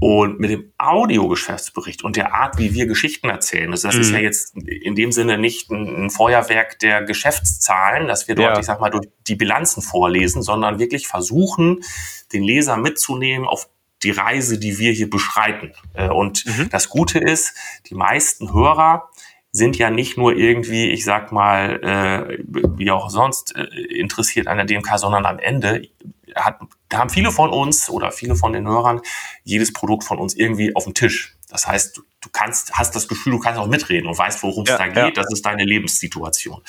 Und 0.00 0.40
mit 0.40 0.50
dem 0.50 0.72
Audiogeschäftsbericht 0.78 2.02
und 2.02 2.16
der 2.16 2.34
Art, 2.34 2.58
wie 2.58 2.72
wir 2.72 2.86
Geschichten 2.86 3.28
erzählen, 3.28 3.70
also 3.70 3.86
das 3.86 3.96
mhm. 3.96 4.00
ist 4.00 4.10
ja 4.12 4.18
jetzt 4.18 4.56
in 4.56 4.94
dem 4.94 5.12
Sinne 5.12 5.36
nicht 5.36 5.70
ein, 5.70 6.06
ein, 6.06 6.10
Feuerwerk 6.10 6.78
der 6.78 7.02
Geschäftszahlen, 7.02 8.08
dass 8.08 8.26
wir 8.26 8.34
dort, 8.34 8.54
ja. 8.54 8.58
ich 8.60 8.64
sag 8.64 8.80
mal, 8.80 8.88
durch 8.88 9.08
die 9.26 9.34
Bilanzen 9.34 9.82
vorlesen, 9.82 10.40
sondern 10.40 10.78
wirklich 10.78 11.06
versuchen, 11.06 11.80
den 12.32 12.42
Leser 12.42 12.78
mitzunehmen 12.78 13.46
auf 13.46 13.68
die 14.02 14.10
Reise, 14.10 14.58
die 14.58 14.78
wir 14.78 14.92
hier 14.92 15.10
beschreiten. 15.10 15.74
Äh, 15.92 16.08
und 16.08 16.46
mhm. 16.46 16.70
das 16.70 16.88
Gute 16.88 17.18
ist, 17.18 17.54
die 17.90 17.94
meisten 17.94 18.54
Hörer 18.54 19.10
sind 19.52 19.76
ja 19.76 19.90
nicht 19.90 20.16
nur 20.16 20.36
irgendwie, 20.36 20.90
ich 20.90 21.04
sag 21.04 21.32
mal, 21.32 21.82
äh, 21.82 22.38
wie 22.76 22.90
auch 22.90 23.10
sonst 23.10 23.54
äh, 23.56 23.64
interessiert 23.64 24.46
an 24.46 24.56
der 24.56 24.66
DMK, 24.66 24.98
sondern 24.98 25.26
am 25.26 25.38
Ende 25.38 25.88
hat, 26.34 26.60
haben 26.94 27.10
viele 27.10 27.30
von 27.30 27.50
uns 27.50 27.88
oder 27.88 28.10
viele 28.12 28.36
von 28.36 28.52
den 28.52 28.66
Hörern 28.66 29.00
jedes 29.44 29.72
Produkt 29.72 30.04
von 30.04 30.18
uns 30.18 30.34
irgendwie 30.34 30.74
auf 30.74 30.84
dem 30.84 30.94
Tisch. 30.94 31.36
Das 31.48 31.66
heißt, 31.66 31.96
du, 31.96 32.02
du 32.20 32.28
kannst, 32.32 32.72
hast 32.74 32.94
das 32.94 33.08
Gefühl, 33.08 33.32
du 33.32 33.38
kannst 33.38 33.58
auch 33.58 33.66
mitreden 33.66 34.08
und 34.08 34.16
weißt, 34.16 34.42
worum 34.42 34.64
es 34.64 34.70
ja, 34.70 34.78
da 34.78 34.86
geht. 34.86 34.96
Ja. 35.16 35.22
Das 35.22 35.32
ist 35.32 35.44
deine 35.44 35.64
Lebenssituation. 35.64 36.62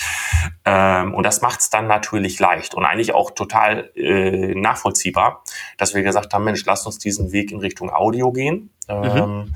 Ähm, 0.65 1.13
und 1.13 1.23
das 1.23 1.41
macht 1.41 1.61
es 1.61 1.69
dann 1.69 1.87
natürlich 1.87 2.39
leicht 2.39 2.73
und 2.73 2.85
eigentlich 2.85 3.13
auch 3.13 3.31
total 3.31 3.91
äh, 3.95 4.55
nachvollziehbar, 4.55 5.43
dass 5.77 5.93
wir 5.93 6.01
gesagt 6.03 6.33
haben, 6.33 6.43
Mensch, 6.43 6.65
lass 6.65 6.85
uns 6.85 6.97
diesen 6.97 7.31
Weg 7.31 7.51
in 7.51 7.59
Richtung 7.59 7.91
Audio 7.91 8.31
gehen. 8.31 8.71
Mhm. 8.87 9.03
Ähm, 9.03 9.53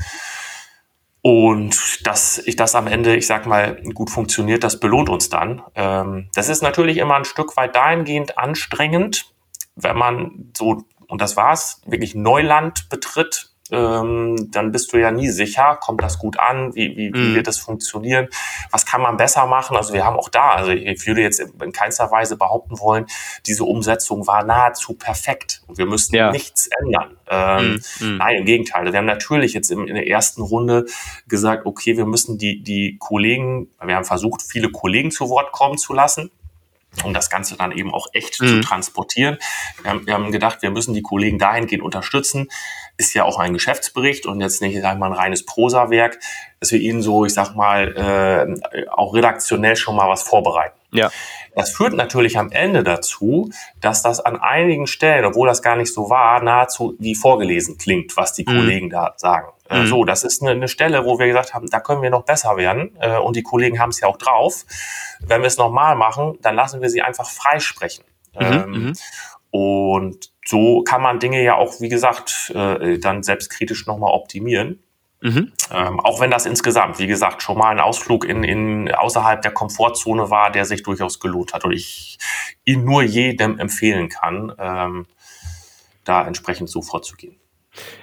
und 1.22 2.06
dass 2.06 2.38
ich 2.38 2.56
das 2.56 2.76
am 2.76 2.86
Ende, 2.86 3.16
ich 3.16 3.26
sag 3.26 3.48
mal, 3.48 3.82
gut 3.96 4.12
funktioniert, 4.12 4.64
das 4.64 4.80
belohnt 4.80 5.10
uns 5.10 5.30
dann. 5.30 5.64
Ähm, 5.74 6.30
das 6.36 6.50
ist 6.50 6.62
natürlich 6.62 6.98
immer 6.98 7.16
ein 7.16 7.26
Stück 7.26 7.58
weit 7.58 7.76
dahingehend 7.76 8.38
anstrengend, 8.38 9.34
wenn 9.76 9.98
man 9.98 10.52
so, 10.58 10.84
und 11.08 11.22
das 11.22 11.38
war's, 11.38 11.82
wirklich 11.86 12.16
Neuland 12.16 12.90
betritt, 12.90 13.52
ähm, 13.72 14.52
dann 14.52 14.72
bist 14.72 14.94
du 14.94 14.98
ja 14.98 15.12
nie 15.12 15.30
sicher, 15.30 15.78
kommt 15.82 16.04
das 16.04 16.20
gut 16.20 16.40
an, 16.40 16.76
wie, 16.76 16.96
wie, 16.96 17.14
wie 17.14 17.30
mhm. 17.30 17.36
wird 17.36 17.48
das 17.48 17.58
funktionieren, 17.58 18.28
was 18.70 18.86
kann 18.86 19.02
man 19.02 19.18
besser 19.18 19.48
machen. 19.48 19.76
Also 19.76 19.94
wir 19.94 20.06
haben 20.06 20.18
auch 20.18 20.30
da, 20.30 20.52
also 20.52 20.72
ich 20.72 21.08
würde 21.08 21.22
jetzt 21.22 21.40
in 21.40 21.72
keinster 21.72 22.12
Weise 22.12 22.38
behaupten 22.38 22.80
wollen, 22.80 23.08
diese 23.48 23.64
Umsetzung 23.64 24.28
war 24.28 24.44
nahezu 24.44 24.94
perfekt 24.94 25.64
und 25.68 25.80
wir 25.80 25.88
müssten 25.88 26.16
ja. 26.16 26.32
nichts 26.32 26.70
ändern. 26.80 27.18
Ähm, 27.28 27.82
mhm. 28.00 28.18
Nein, 28.18 28.36
im 28.38 28.46
Gegenteil. 28.46 28.86
Wir 28.92 29.00
haben 29.00 29.06
natürlich 29.06 29.54
jetzt 29.54 29.72
in, 29.72 29.88
in 29.88 29.96
der 29.96 30.08
ersten 30.08 30.44
Runde 30.44 30.86
gesagt, 31.28 31.66
okay, 31.66 31.98
wir 31.98 32.06
müssen 32.06 32.38
die, 32.38 32.62
die 32.62 32.98
Kollegen, 33.00 33.70
wir 33.84 33.96
haben 33.96 34.06
versucht, 34.06 34.44
viele 34.44 34.70
Kollegen 34.70 35.10
zu 35.10 35.30
Wort 35.30 35.52
kommen 35.52 35.80
zu 35.80 35.94
lassen 35.94 36.30
um 37.04 37.14
das 37.14 37.30
Ganze 37.30 37.56
dann 37.56 37.72
eben 37.72 37.94
auch 37.94 38.08
echt 38.14 38.42
mhm. 38.42 38.48
zu 38.48 38.60
transportieren. 38.62 39.38
Wir 39.82 39.92
haben, 39.92 40.08
wir 40.08 40.14
haben, 40.14 40.32
gedacht, 40.32 40.62
wir 40.62 40.72
müssen 40.72 40.94
die 40.94 41.02
Kollegen 41.02 41.38
dahingehend 41.38 41.84
unterstützen. 41.84 42.50
Ist 42.98 43.14
ja 43.14 43.24
auch 43.24 43.40
ein 43.40 43.54
Geschäftsbericht 43.54 44.26
und 44.26 44.42
jetzt 44.42 44.62
nicht, 44.62 44.80
sag 44.82 44.98
mal, 44.98 45.08
ein 45.08 45.14
reines 45.14 45.46
Prosawerk, 45.46 46.20
dass 46.60 46.72
wir 46.72 46.80
ihnen 46.80 47.02
so, 47.02 47.26
ich 47.26 47.34
sag 47.34 47.56
mal, 47.56 48.58
äh, 48.74 48.88
auch 48.90 49.14
redaktionell 49.14 49.76
schon 49.76 49.96
mal 49.96 50.10
was 50.10 50.24
vorbereiten. 50.24 50.80
Ja. 50.92 51.12
Das 51.56 51.72
führt 51.72 51.94
natürlich 51.94 52.38
am 52.38 52.52
Ende 52.52 52.84
dazu, 52.84 53.50
dass 53.82 54.02
das 54.02 54.20
an 54.20 54.38
einigen 54.38 54.88
Stellen, 54.88 55.26
obwohl 55.26 55.48
das 55.48 55.62
gar 55.62 55.76
nicht 55.76 55.94
so 55.94 56.10
war, 56.10 56.42
nahezu 56.42 56.96
wie 57.00 57.16
vorgelesen 57.16 57.78
klingt, 57.78 58.16
was 58.18 58.34
die 58.34 58.44
mhm. 58.44 58.58
Kollegen 58.58 58.90
da 58.90 59.14
sagen. 59.18 59.48
Äh, 59.70 59.82
mhm. 59.82 59.88
So, 59.88 60.04
das 60.06 60.24
ist 60.24 60.42
eine, 60.42 60.52
eine, 60.52 60.68
Stelle, 60.68 61.06
wo 61.06 61.18
wir 61.18 61.28
gesagt 61.28 61.54
haben, 61.54 61.70
da 61.70 61.80
können 61.80 62.02
wir 62.02 62.10
noch 62.10 62.24
besser 62.24 62.58
werden. 62.58 62.96
Äh, 63.00 63.18
und 63.18 63.36
die 63.36 63.44
Kollegen 63.44 63.80
haben 63.80 63.90
es 63.90 64.00
ja 64.00 64.08
auch 64.08 64.18
drauf. 64.18 64.66
Wenn 65.20 65.42
wir 65.42 65.48
es 65.48 65.58
nochmal 65.58 65.96
machen, 65.96 66.38
dann 66.42 66.56
lassen 66.56 66.82
wir 66.82 66.90
sie 66.90 67.02
einfach 67.02 67.30
freisprechen. 67.30 68.06
Mhm. 68.36 68.42
Ähm, 68.42 68.70
mhm. 68.70 68.94
und 69.52 70.32
so 70.46 70.84
kann 70.84 71.02
man 71.02 71.20
Dinge 71.20 71.42
ja 71.42 71.56
auch, 71.56 71.80
wie 71.80 71.88
gesagt, 71.88 72.52
äh, 72.54 73.00
dann 73.00 73.24
selbstkritisch 73.24 73.88
nochmal 73.88 74.12
optimieren. 74.14 74.84
Mhm. 75.22 75.54
Ähm, 75.72 76.00
auch 76.02 76.20
wenn 76.20 76.30
das 76.30 76.46
insgesamt, 76.46 77.00
wie 77.00 77.08
gesagt, 77.08 77.42
schon 77.42 77.58
mal 77.58 77.70
ein 77.70 77.80
Ausflug 77.80 78.26
in, 78.26 78.44
in 78.44 78.94
außerhalb 78.94 79.42
der 79.42 79.52
Komfortzone 79.52 80.30
war, 80.30 80.52
der 80.52 80.66
sich 80.66 80.84
durchaus 80.84 81.20
gelohnt 81.20 81.54
hat 81.54 81.66
und 81.66 81.72
ich 81.72 82.20
ihn 82.66 82.84
nur 82.84 83.02
jedem 83.02 83.58
empfehlen 83.58 84.10
kann, 84.10 84.54
ähm, 84.60 85.08
da 86.04 86.28
entsprechend 86.28 86.70
so 86.70 86.82
vorzugehen. 86.84 87.38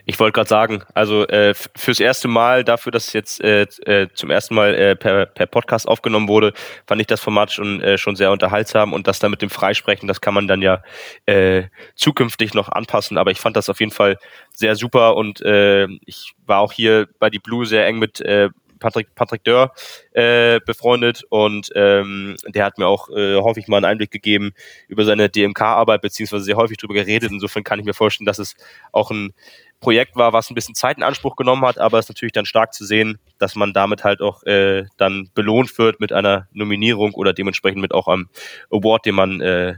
Ich 0.04 0.18
wollte 0.18 0.32
gerade 0.32 0.48
sagen, 0.48 0.82
also 0.94 1.26
äh, 1.28 1.54
fürs 1.54 2.00
erste 2.00 2.28
Mal, 2.28 2.64
dafür, 2.64 2.92
dass 2.92 3.08
es 3.08 3.12
jetzt 3.12 3.42
äh, 3.42 3.62
äh, 3.86 4.08
zum 4.14 4.30
ersten 4.30 4.54
Mal 4.54 4.74
äh, 4.74 4.96
per, 4.96 5.26
per 5.26 5.46
Podcast 5.46 5.88
aufgenommen 5.88 6.28
wurde, 6.28 6.52
fand 6.86 7.00
ich 7.00 7.06
das 7.06 7.20
Format 7.20 7.52
schon, 7.52 7.80
äh, 7.80 7.98
schon 7.98 8.16
sehr 8.16 8.30
unterhaltsam 8.30 8.92
und 8.92 9.06
das 9.06 9.18
da 9.18 9.28
mit 9.28 9.42
dem 9.42 9.50
Freisprechen, 9.50 10.08
das 10.08 10.20
kann 10.20 10.34
man 10.34 10.48
dann 10.48 10.62
ja 10.62 10.82
äh, 11.26 11.64
zukünftig 11.94 12.54
noch 12.54 12.68
anpassen. 12.68 13.18
Aber 13.18 13.30
ich 13.30 13.40
fand 13.40 13.56
das 13.56 13.68
auf 13.68 13.80
jeden 13.80 13.92
Fall 13.92 14.18
sehr 14.50 14.76
super 14.76 15.16
und 15.16 15.40
äh, 15.42 15.86
ich 16.04 16.32
war 16.46 16.60
auch 16.60 16.72
hier 16.72 17.08
bei 17.18 17.30
die 17.30 17.38
Blue 17.38 17.66
sehr 17.66 17.86
eng 17.86 17.98
mit 17.98 18.20
äh, 18.20 18.50
Patrick, 18.82 19.14
Patrick 19.14 19.44
Dörr 19.44 19.72
äh, 20.12 20.60
befreundet 20.66 21.22
und 21.30 21.70
ähm, 21.74 22.36
der 22.48 22.64
hat 22.64 22.78
mir 22.78 22.86
auch 22.86 23.08
äh, 23.10 23.36
häufig 23.36 23.68
mal 23.68 23.78
einen 23.78 23.86
Einblick 23.86 24.10
gegeben 24.10 24.52
über 24.88 25.04
seine 25.04 25.30
DMK-Arbeit, 25.30 26.02
beziehungsweise 26.02 26.44
sehr 26.44 26.56
häufig 26.56 26.76
darüber 26.76 26.94
geredet. 26.94 27.30
Insofern 27.30 27.64
kann 27.64 27.78
ich 27.78 27.86
mir 27.86 27.94
vorstellen, 27.94 28.26
dass 28.26 28.38
es 28.38 28.56
auch 28.90 29.10
ein 29.10 29.32
Projekt 29.80 30.16
war, 30.16 30.32
was 30.32 30.50
ein 30.50 30.54
bisschen 30.54 30.74
Zeit 30.74 30.96
in 30.96 31.02
Anspruch 31.02 31.36
genommen 31.36 31.64
hat, 31.64 31.78
aber 31.78 31.98
es 31.98 32.06
ist 32.06 32.10
natürlich 32.10 32.32
dann 32.32 32.46
stark 32.46 32.72
zu 32.72 32.84
sehen, 32.84 33.18
dass 33.38 33.54
man 33.54 33.72
damit 33.72 34.04
halt 34.04 34.20
auch 34.20 34.42
äh, 34.44 34.84
dann 34.96 35.30
belohnt 35.34 35.76
wird 35.78 36.00
mit 36.00 36.12
einer 36.12 36.48
Nominierung 36.52 37.14
oder 37.14 37.32
dementsprechend 37.32 37.80
mit 37.80 37.92
auch 37.92 38.08
einem 38.08 38.28
Award, 38.70 39.06
den 39.06 39.14
man 39.14 39.40
äh, 39.40 39.74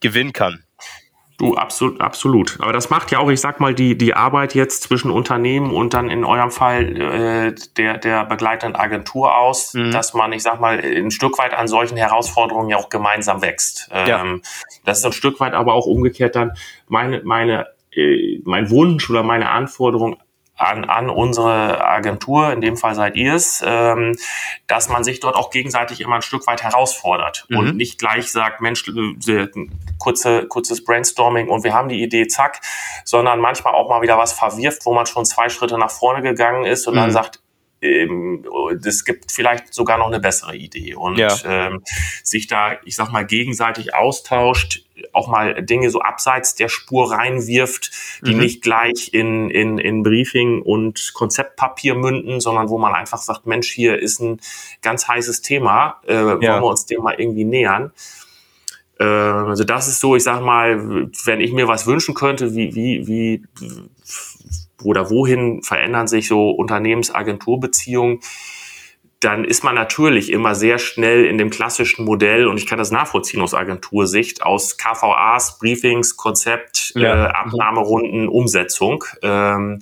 gewinnen 0.00 0.32
kann. 0.32 0.64
Du, 1.38 1.54
absolut, 1.54 2.00
absolut. 2.00 2.56
Aber 2.60 2.72
das 2.72 2.88
macht 2.88 3.10
ja 3.10 3.18
auch, 3.18 3.28
ich 3.28 3.40
sag 3.40 3.60
mal, 3.60 3.74
die, 3.74 3.98
die 3.98 4.14
Arbeit 4.14 4.54
jetzt 4.54 4.82
zwischen 4.82 5.10
Unternehmen 5.10 5.70
und 5.70 5.92
dann 5.92 6.08
in 6.08 6.24
eurem 6.24 6.50
Fall 6.50 6.96
äh, 6.96 7.54
der, 7.76 7.98
der 7.98 8.24
begleitenden 8.24 8.74
Agentur 8.74 9.36
aus, 9.36 9.74
mhm. 9.74 9.90
dass 9.92 10.14
man, 10.14 10.32
ich 10.32 10.42
sag 10.42 10.60
mal, 10.60 10.78
ein 10.78 11.10
Stück 11.10 11.38
weit 11.38 11.52
an 11.52 11.68
solchen 11.68 11.98
Herausforderungen 11.98 12.70
ja 12.70 12.78
auch 12.78 12.88
gemeinsam 12.88 13.42
wächst. 13.42 13.88
Ähm, 13.92 14.06
ja. 14.08 14.24
Das 14.84 14.98
ist 14.98 15.04
ein 15.04 15.12
Stück 15.12 15.38
weit 15.40 15.52
aber 15.52 15.74
auch 15.74 15.86
umgekehrt 15.86 16.36
dann 16.36 16.52
meine, 16.88 17.20
meine, 17.24 17.66
äh, 17.92 18.40
mein 18.44 18.70
Wunsch 18.70 19.10
oder 19.10 19.22
meine 19.22 19.50
Anforderung 19.50 20.16
an, 20.56 20.84
an 20.84 21.10
unsere 21.10 21.84
Agentur, 21.84 22.52
in 22.52 22.60
dem 22.60 22.76
Fall 22.76 22.94
seid 22.94 23.16
ihr 23.16 23.34
es, 23.34 23.62
ähm, 23.64 24.16
dass 24.66 24.88
man 24.88 25.04
sich 25.04 25.20
dort 25.20 25.36
auch 25.36 25.50
gegenseitig 25.50 26.00
immer 26.00 26.16
ein 26.16 26.22
Stück 26.22 26.46
weit 26.46 26.62
herausfordert 26.62 27.46
mhm. 27.48 27.58
und 27.58 27.76
nicht 27.76 27.98
gleich 27.98 28.32
sagt, 28.32 28.60
Mensch, 28.60 28.88
äh, 28.88 29.48
kurze, 29.98 30.46
kurzes 30.46 30.84
Brainstorming 30.84 31.48
und 31.48 31.64
wir 31.64 31.74
haben 31.74 31.88
die 31.88 32.02
Idee, 32.02 32.26
zack, 32.26 32.60
sondern 33.04 33.40
manchmal 33.40 33.74
auch 33.74 33.88
mal 33.88 34.02
wieder 34.02 34.18
was 34.18 34.32
verwirft, 34.32 34.86
wo 34.86 34.94
man 34.94 35.06
schon 35.06 35.24
zwei 35.24 35.48
Schritte 35.48 35.78
nach 35.78 35.90
vorne 35.90 36.22
gegangen 36.22 36.64
ist 36.64 36.86
und 36.86 36.94
mhm. 36.94 36.98
dann 36.98 37.10
sagt, 37.12 37.40
es 37.80 39.04
gibt 39.04 39.30
vielleicht 39.30 39.74
sogar 39.74 39.98
noch 39.98 40.06
eine 40.06 40.20
bessere 40.20 40.56
Idee 40.56 40.94
und 40.94 41.18
ja. 41.18 41.34
ähm, 41.44 41.82
sich 42.22 42.46
da, 42.46 42.78
ich 42.84 42.96
sag 42.96 43.12
mal, 43.12 43.26
gegenseitig 43.26 43.94
austauscht, 43.94 44.82
auch 45.12 45.28
mal 45.28 45.62
Dinge 45.62 45.90
so 45.90 46.00
abseits 46.00 46.54
der 46.54 46.68
Spur 46.68 47.12
reinwirft, 47.12 47.90
die 48.22 48.34
mhm. 48.34 48.40
nicht 48.40 48.62
gleich 48.62 49.12
in, 49.12 49.50
in, 49.50 49.78
in 49.78 50.02
Briefing 50.02 50.62
und 50.62 51.12
Konzeptpapier 51.14 51.94
münden, 51.94 52.40
sondern 52.40 52.70
wo 52.70 52.78
man 52.78 52.94
einfach 52.94 53.18
sagt, 53.18 53.46
Mensch, 53.46 53.70
hier 53.70 53.98
ist 53.98 54.20
ein 54.20 54.40
ganz 54.80 55.06
heißes 55.06 55.42
Thema, 55.42 56.00
äh, 56.06 56.14
ja. 56.14 56.26
wollen 56.26 56.40
wir 56.40 56.64
uns 56.64 56.86
dem 56.86 57.02
mal 57.02 57.14
irgendwie 57.18 57.44
nähern. 57.44 57.92
Äh, 58.98 59.04
also 59.04 59.64
das 59.64 59.88
ist 59.88 60.00
so, 60.00 60.16
ich 60.16 60.22
sag 60.22 60.40
mal, 60.40 61.10
wenn 61.24 61.40
ich 61.40 61.52
mir 61.52 61.68
was 61.68 61.86
wünschen 61.86 62.14
könnte, 62.14 62.54
wie, 62.54 62.74
wie, 62.74 63.06
wie 63.06 63.42
oder 64.82 65.10
wohin 65.10 65.62
verändern 65.62 66.06
sich 66.06 66.28
so 66.28 66.50
Unternehmensagenturbeziehungen, 66.50 68.20
dann 69.20 69.44
ist 69.44 69.64
man 69.64 69.74
natürlich 69.74 70.30
immer 70.30 70.54
sehr 70.54 70.78
schnell 70.78 71.24
in 71.24 71.38
dem 71.38 71.50
klassischen 71.50 72.04
Modell, 72.04 72.46
und 72.46 72.58
ich 72.58 72.66
kann 72.66 72.78
das 72.78 72.90
nachvollziehen 72.90 73.40
aus 73.40 73.54
Agentursicht, 73.54 74.42
aus 74.42 74.76
KVAs, 74.76 75.58
Briefings, 75.58 76.16
Konzept, 76.16 76.92
ja. 76.94 77.26
äh, 77.26 77.28
Abnahmerunden, 77.28 78.28
Umsetzung. 78.28 79.04
Ähm, 79.22 79.80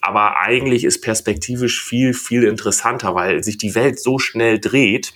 aber 0.00 0.38
eigentlich 0.40 0.84
ist 0.84 1.00
perspektivisch 1.00 1.82
viel, 1.82 2.14
viel 2.14 2.44
interessanter, 2.44 3.14
weil 3.14 3.42
sich 3.42 3.58
die 3.58 3.74
Welt 3.74 3.98
so 3.98 4.18
schnell 4.18 4.60
dreht, 4.60 5.14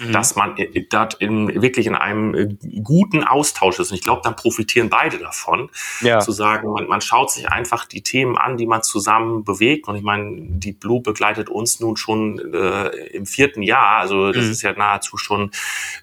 Mhm. 0.00 0.12
dass 0.12 0.34
man 0.34 0.56
äh, 0.56 0.84
dort 0.90 1.14
in, 1.14 1.62
wirklich 1.62 1.86
in 1.86 1.94
einem 1.94 2.34
äh, 2.34 2.48
guten 2.82 3.22
Austausch 3.22 3.78
ist. 3.78 3.92
Und 3.92 3.96
ich 3.96 4.02
glaube, 4.02 4.22
dann 4.24 4.34
profitieren 4.34 4.90
beide 4.90 5.18
davon, 5.18 5.70
ja. 6.00 6.18
zu 6.18 6.32
sagen, 6.32 6.72
man, 6.72 6.88
man 6.88 7.00
schaut 7.00 7.30
sich 7.30 7.48
einfach 7.48 7.84
die 7.84 8.02
Themen 8.02 8.36
an, 8.36 8.56
die 8.56 8.66
man 8.66 8.82
zusammen 8.82 9.44
bewegt. 9.44 9.86
Und 9.86 9.94
ich 9.94 10.02
meine, 10.02 10.34
die 10.36 10.72
Blue 10.72 11.00
begleitet 11.00 11.48
uns 11.48 11.78
nun 11.78 11.96
schon 11.96 12.40
äh, 12.52 12.88
im 13.10 13.24
vierten 13.24 13.62
Jahr. 13.62 13.98
Also 13.98 14.32
das 14.32 14.46
mhm. 14.46 14.50
ist 14.50 14.62
ja 14.62 14.72
nahezu 14.72 15.16
schon 15.16 15.52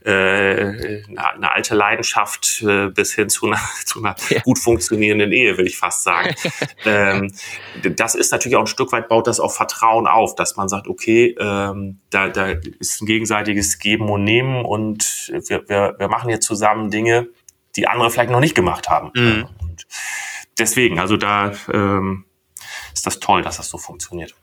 äh, 0.06 0.12
eine, 0.12 1.34
eine 1.34 1.52
alte 1.52 1.76
Leidenschaft 1.76 2.64
äh, 2.66 2.88
bis 2.88 3.14
hin 3.14 3.28
zu 3.28 3.48
einer, 3.48 3.60
zu 3.86 4.00
einer 4.00 4.16
ja. 4.30 4.40
gut 4.40 4.58
funktionierenden 4.58 5.34
Ehe, 5.34 5.58
will 5.58 5.68
ich 5.68 5.78
fast 5.78 6.04
sagen. 6.04 6.34
ähm, 6.86 7.34
das 7.84 8.16
ist 8.16 8.32
natürlich 8.32 8.56
auch 8.56 8.62
ein 8.62 8.68
Stück 8.68 8.94
weit, 8.94 9.10
baut 9.10 9.28
das 9.28 9.42
auch 9.42 9.52
Vertrauen 9.52 10.08
auf, 10.08 10.36
dass 10.36 10.56
man 10.56 10.70
sagt, 10.70 10.88
okay, 10.88 11.36
ähm, 11.38 12.00
da, 12.10 12.30
da 12.30 12.54
ist 12.80 13.02
ein 13.02 13.06
gegenseitiges 13.06 13.81
Geben 13.82 14.10
und 14.10 14.24
Nehmen 14.24 14.64
und 14.64 15.32
wir, 15.32 15.68
wir, 15.68 15.96
wir 15.98 16.08
machen 16.08 16.30
jetzt 16.30 16.46
zusammen 16.46 16.90
Dinge, 16.90 17.28
die 17.76 17.88
andere 17.88 18.10
vielleicht 18.10 18.32
noch 18.32 18.40
nicht 18.40 18.56
gemacht 18.56 18.90
haben. 18.90 19.12
Mhm. 19.16 19.48
Und 19.62 19.86
deswegen, 20.58 21.00
also 21.00 21.18
da 21.18 21.52
ähm, 21.72 22.26
ist 22.94 23.06
das 23.06 23.20
toll, 23.20 23.42
dass 23.42 23.58
das 23.58 23.70
so 23.70 23.78
funktioniert. 23.78 24.36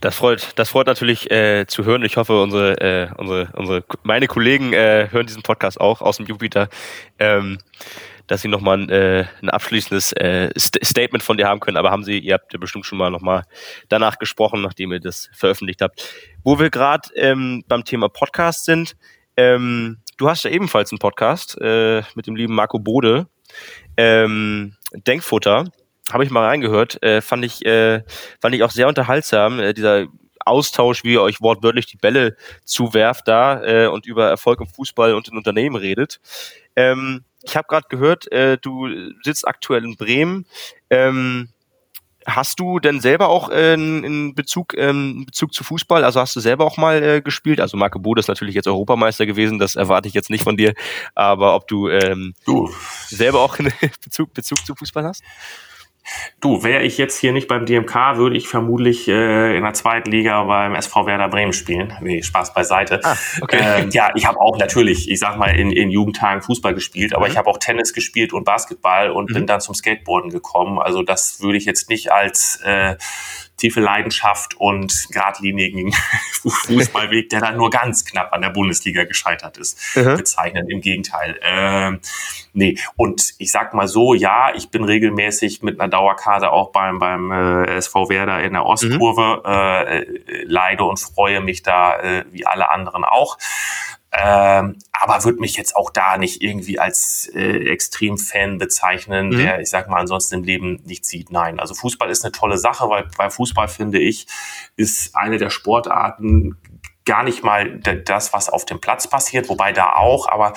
Das 0.00 0.16
freut, 0.16 0.52
das 0.56 0.70
freut 0.70 0.86
natürlich 0.86 1.30
äh, 1.30 1.66
zu 1.66 1.84
hören. 1.84 2.02
Ich 2.02 2.16
hoffe, 2.16 2.42
unsere, 2.42 2.80
äh, 2.80 3.08
unsere, 3.16 3.50
unsere, 3.54 3.84
meine 4.02 4.26
Kollegen 4.26 4.72
äh, 4.72 5.08
hören 5.10 5.26
diesen 5.26 5.42
Podcast 5.42 5.80
auch 5.80 6.00
aus 6.00 6.16
dem 6.16 6.26
Jupiter. 6.26 6.68
Ähm, 7.18 7.58
dass 8.32 8.40
sie 8.40 8.48
nochmal 8.48 8.78
ein, 8.78 8.88
äh, 8.88 9.26
ein 9.42 9.50
abschließendes 9.50 10.12
äh, 10.14 10.48
St 10.58 10.78
Statement 10.82 11.22
von 11.22 11.36
dir 11.36 11.46
haben 11.46 11.60
können, 11.60 11.76
aber 11.76 11.90
haben 11.90 12.02
sie, 12.02 12.18
ihr 12.18 12.32
habt 12.32 12.50
ja 12.54 12.58
bestimmt 12.58 12.86
schon 12.86 12.96
mal 12.96 13.10
nochmal 13.10 13.42
danach 13.90 14.18
gesprochen, 14.18 14.62
nachdem 14.62 14.90
ihr 14.90 15.00
das 15.00 15.28
veröffentlicht 15.34 15.82
habt. 15.82 16.02
Wo 16.42 16.58
wir 16.58 16.70
gerade 16.70 17.10
ähm, 17.14 17.62
beim 17.68 17.84
Thema 17.84 18.08
Podcast 18.08 18.64
sind, 18.64 18.96
ähm, 19.36 19.98
du 20.16 20.30
hast 20.30 20.44
ja 20.44 20.50
ebenfalls 20.50 20.90
einen 20.92 20.98
Podcast 20.98 21.60
äh, 21.60 22.04
mit 22.14 22.26
dem 22.26 22.34
lieben 22.34 22.54
Marco 22.54 22.78
Bode, 22.78 23.26
ähm, 23.98 24.76
Denkfutter, 24.94 25.66
habe 26.10 26.24
ich 26.24 26.30
mal 26.30 26.46
reingehört, 26.46 27.02
äh, 27.02 27.20
fand 27.20 27.44
ich 27.44 27.66
äh, 27.66 28.02
fand 28.40 28.54
ich 28.54 28.62
auch 28.62 28.70
sehr 28.70 28.88
unterhaltsam, 28.88 29.60
äh, 29.60 29.74
dieser 29.74 30.06
Austausch, 30.46 31.04
wie 31.04 31.12
ihr 31.12 31.22
euch 31.22 31.42
wortwörtlich 31.42 31.84
die 31.84 31.98
Bälle 31.98 32.38
zuwerft 32.64 33.28
da 33.28 33.62
äh, 33.62 33.88
und 33.88 34.06
über 34.06 34.30
Erfolg 34.30 34.60
im 34.60 34.68
Fußball 34.68 35.12
und 35.12 35.28
in 35.28 35.36
Unternehmen 35.36 35.76
redet. 35.76 36.18
Ähm, 36.74 37.24
ich 37.42 37.56
habe 37.56 37.66
gerade 37.68 37.86
gehört, 37.88 38.30
äh, 38.32 38.58
du 38.58 38.88
sitzt 39.22 39.46
aktuell 39.46 39.84
in 39.84 39.96
Bremen. 39.96 40.46
Ähm, 40.90 41.48
hast 42.26 42.60
du 42.60 42.78
denn 42.78 43.00
selber 43.00 43.28
auch 43.28 43.50
äh, 43.50 43.74
in 43.74 44.34
Bezug, 44.34 44.74
ähm, 44.76 45.24
Bezug 45.26 45.52
zu 45.52 45.64
Fußball, 45.64 46.04
also 46.04 46.20
hast 46.20 46.36
du 46.36 46.40
selber 46.40 46.64
auch 46.64 46.76
mal 46.76 47.02
äh, 47.02 47.20
gespielt? 47.20 47.60
Also 47.60 47.76
Marco 47.76 47.98
Bode 47.98 48.20
ist 48.20 48.28
natürlich 48.28 48.54
jetzt 48.54 48.68
Europameister 48.68 49.26
gewesen, 49.26 49.58
das 49.58 49.76
erwarte 49.76 50.08
ich 50.08 50.14
jetzt 50.14 50.30
nicht 50.30 50.44
von 50.44 50.56
dir, 50.56 50.74
aber 51.14 51.54
ob 51.54 51.68
du, 51.68 51.88
ähm, 51.88 52.34
du. 52.46 52.70
selber 53.08 53.40
auch 53.40 53.58
einen 53.58 53.72
Bezug, 54.04 54.34
Bezug 54.34 54.64
zu 54.64 54.74
Fußball 54.74 55.04
hast? 55.04 55.22
Du, 56.40 56.64
wäre 56.64 56.82
ich 56.82 56.98
jetzt 56.98 57.18
hier 57.18 57.32
nicht 57.32 57.46
beim 57.46 57.66
DMK, 57.66 58.16
würde 58.16 58.36
ich 58.36 58.48
vermutlich 58.48 59.06
äh, 59.08 59.56
in 59.56 59.62
der 59.62 59.74
zweiten 59.74 60.10
Liga 60.10 60.42
beim 60.44 60.74
SV 60.74 61.06
Werder 61.06 61.28
Bremen 61.28 61.52
spielen. 61.52 61.96
Nee, 62.00 62.22
Spaß 62.22 62.54
beiseite. 62.54 63.00
Ah, 63.04 63.16
okay. 63.40 63.58
äh, 63.58 63.88
ja, 63.90 64.10
ich 64.14 64.26
habe 64.26 64.40
auch 64.40 64.58
natürlich, 64.58 65.08
ich 65.10 65.20
sag 65.20 65.36
mal, 65.36 65.56
in, 65.56 65.70
in 65.70 65.90
Jugendtagen 65.90 66.42
Fußball 66.42 66.74
gespielt, 66.74 67.14
aber 67.14 67.26
mhm. 67.26 67.32
ich 67.32 67.38
habe 67.38 67.48
auch 67.48 67.58
Tennis 67.58 67.92
gespielt 67.92 68.32
und 68.32 68.44
Basketball 68.44 69.10
und 69.10 69.30
mhm. 69.30 69.34
bin 69.34 69.46
dann 69.46 69.60
zum 69.60 69.74
Skateboarden 69.74 70.30
gekommen. 70.30 70.80
Also 70.80 71.02
das 71.02 71.40
würde 71.40 71.58
ich 71.58 71.64
jetzt 71.64 71.88
nicht 71.88 72.10
als 72.10 72.60
äh, 72.64 72.96
tiefe 73.56 73.80
Leidenschaft 73.80 74.54
und 74.56 75.08
geradlinigen 75.10 75.92
Fußballweg, 76.42 77.28
der 77.28 77.40
dann 77.40 77.56
nur 77.56 77.70
ganz 77.70 78.04
knapp 78.04 78.32
an 78.32 78.42
der 78.42 78.50
Bundesliga 78.50 79.04
gescheitert 79.04 79.56
ist, 79.58 79.96
mhm. 79.96 80.16
bezeichnen. 80.16 80.68
Im 80.68 80.80
Gegenteil. 80.80 81.38
Ähm, 81.42 82.00
nee, 82.52 82.76
und 82.96 83.34
ich 83.38 83.52
sag 83.52 83.74
mal 83.74 83.88
so, 83.88 84.14
ja, 84.14 84.52
ich 84.54 84.70
bin 84.70 84.84
regelmäßig 84.84 85.62
mit 85.62 85.80
einer 85.80 85.88
Dauerkarte 85.88 86.50
auch 86.50 86.72
beim, 86.72 86.98
beim 86.98 87.30
äh, 87.30 87.76
SV 87.76 88.08
Werder 88.08 88.42
in 88.42 88.54
der 88.54 88.66
Ostkurve, 88.66 89.42
mhm. 89.44 90.32
äh, 90.32 90.44
leide 90.44 90.84
und 90.84 90.98
freue 90.98 91.40
mich 91.40 91.62
da 91.62 92.00
äh, 92.00 92.24
wie 92.30 92.46
alle 92.46 92.70
anderen 92.70 93.04
auch. 93.04 93.38
Ähm, 94.14 94.76
aber 94.92 95.24
würde 95.24 95.40
mich 95.40 95.56
jetzt 95.56 95.74
auch 95.74 95.90
da 95.90 96.18
nicht 96.18 96.42
irgendwie 96.42 96.78
als 96.78 97.30
äh, 97.34 97.70
Extremfan 97.70 98.58
bezeichnen, 98.58 99.28
mhm. 99.30 99.38
der, 99.38 99.60
ich 99.60 99.70
sag 99.70 99.88
mal, 99.88 100.00
ansonsten 100.00 100.36
im 100.36 100.44
Leben 100.44 100.82
nichts 100.84 101.08
sieht. 101.08 101.30
Nein, 101.30 101.58
also 101.58 101.72
Fußball 101.74 102.10
ist 102.10 102.22
eine 102.24 102.32
tolle 102.32 102.58
Sache, 102.58 102.88
weil 102.90 103.08
bei 103.16 103.30
Fußball, 103.30 103.68
finde 103.68 103.98
ich, 103.98 104.26
ist 104.76 105.16
eine 105.16 105.38
der 105.38 105.48
Sportarten 105.48 106.58
gar 107.04 107.22
nicht 107.22 107.42
mal 107.42 107.78
das, 107.80 108.32
was 108.32 108.48
auf 108.48 108.64
dem 108.64 108.80
Platz 108.80 109.08
passiert, 109.08 109.48
wobei 109.48 109.72
da 109.72 109.94
auch, 109.94 110.28
aber 110.28 110.52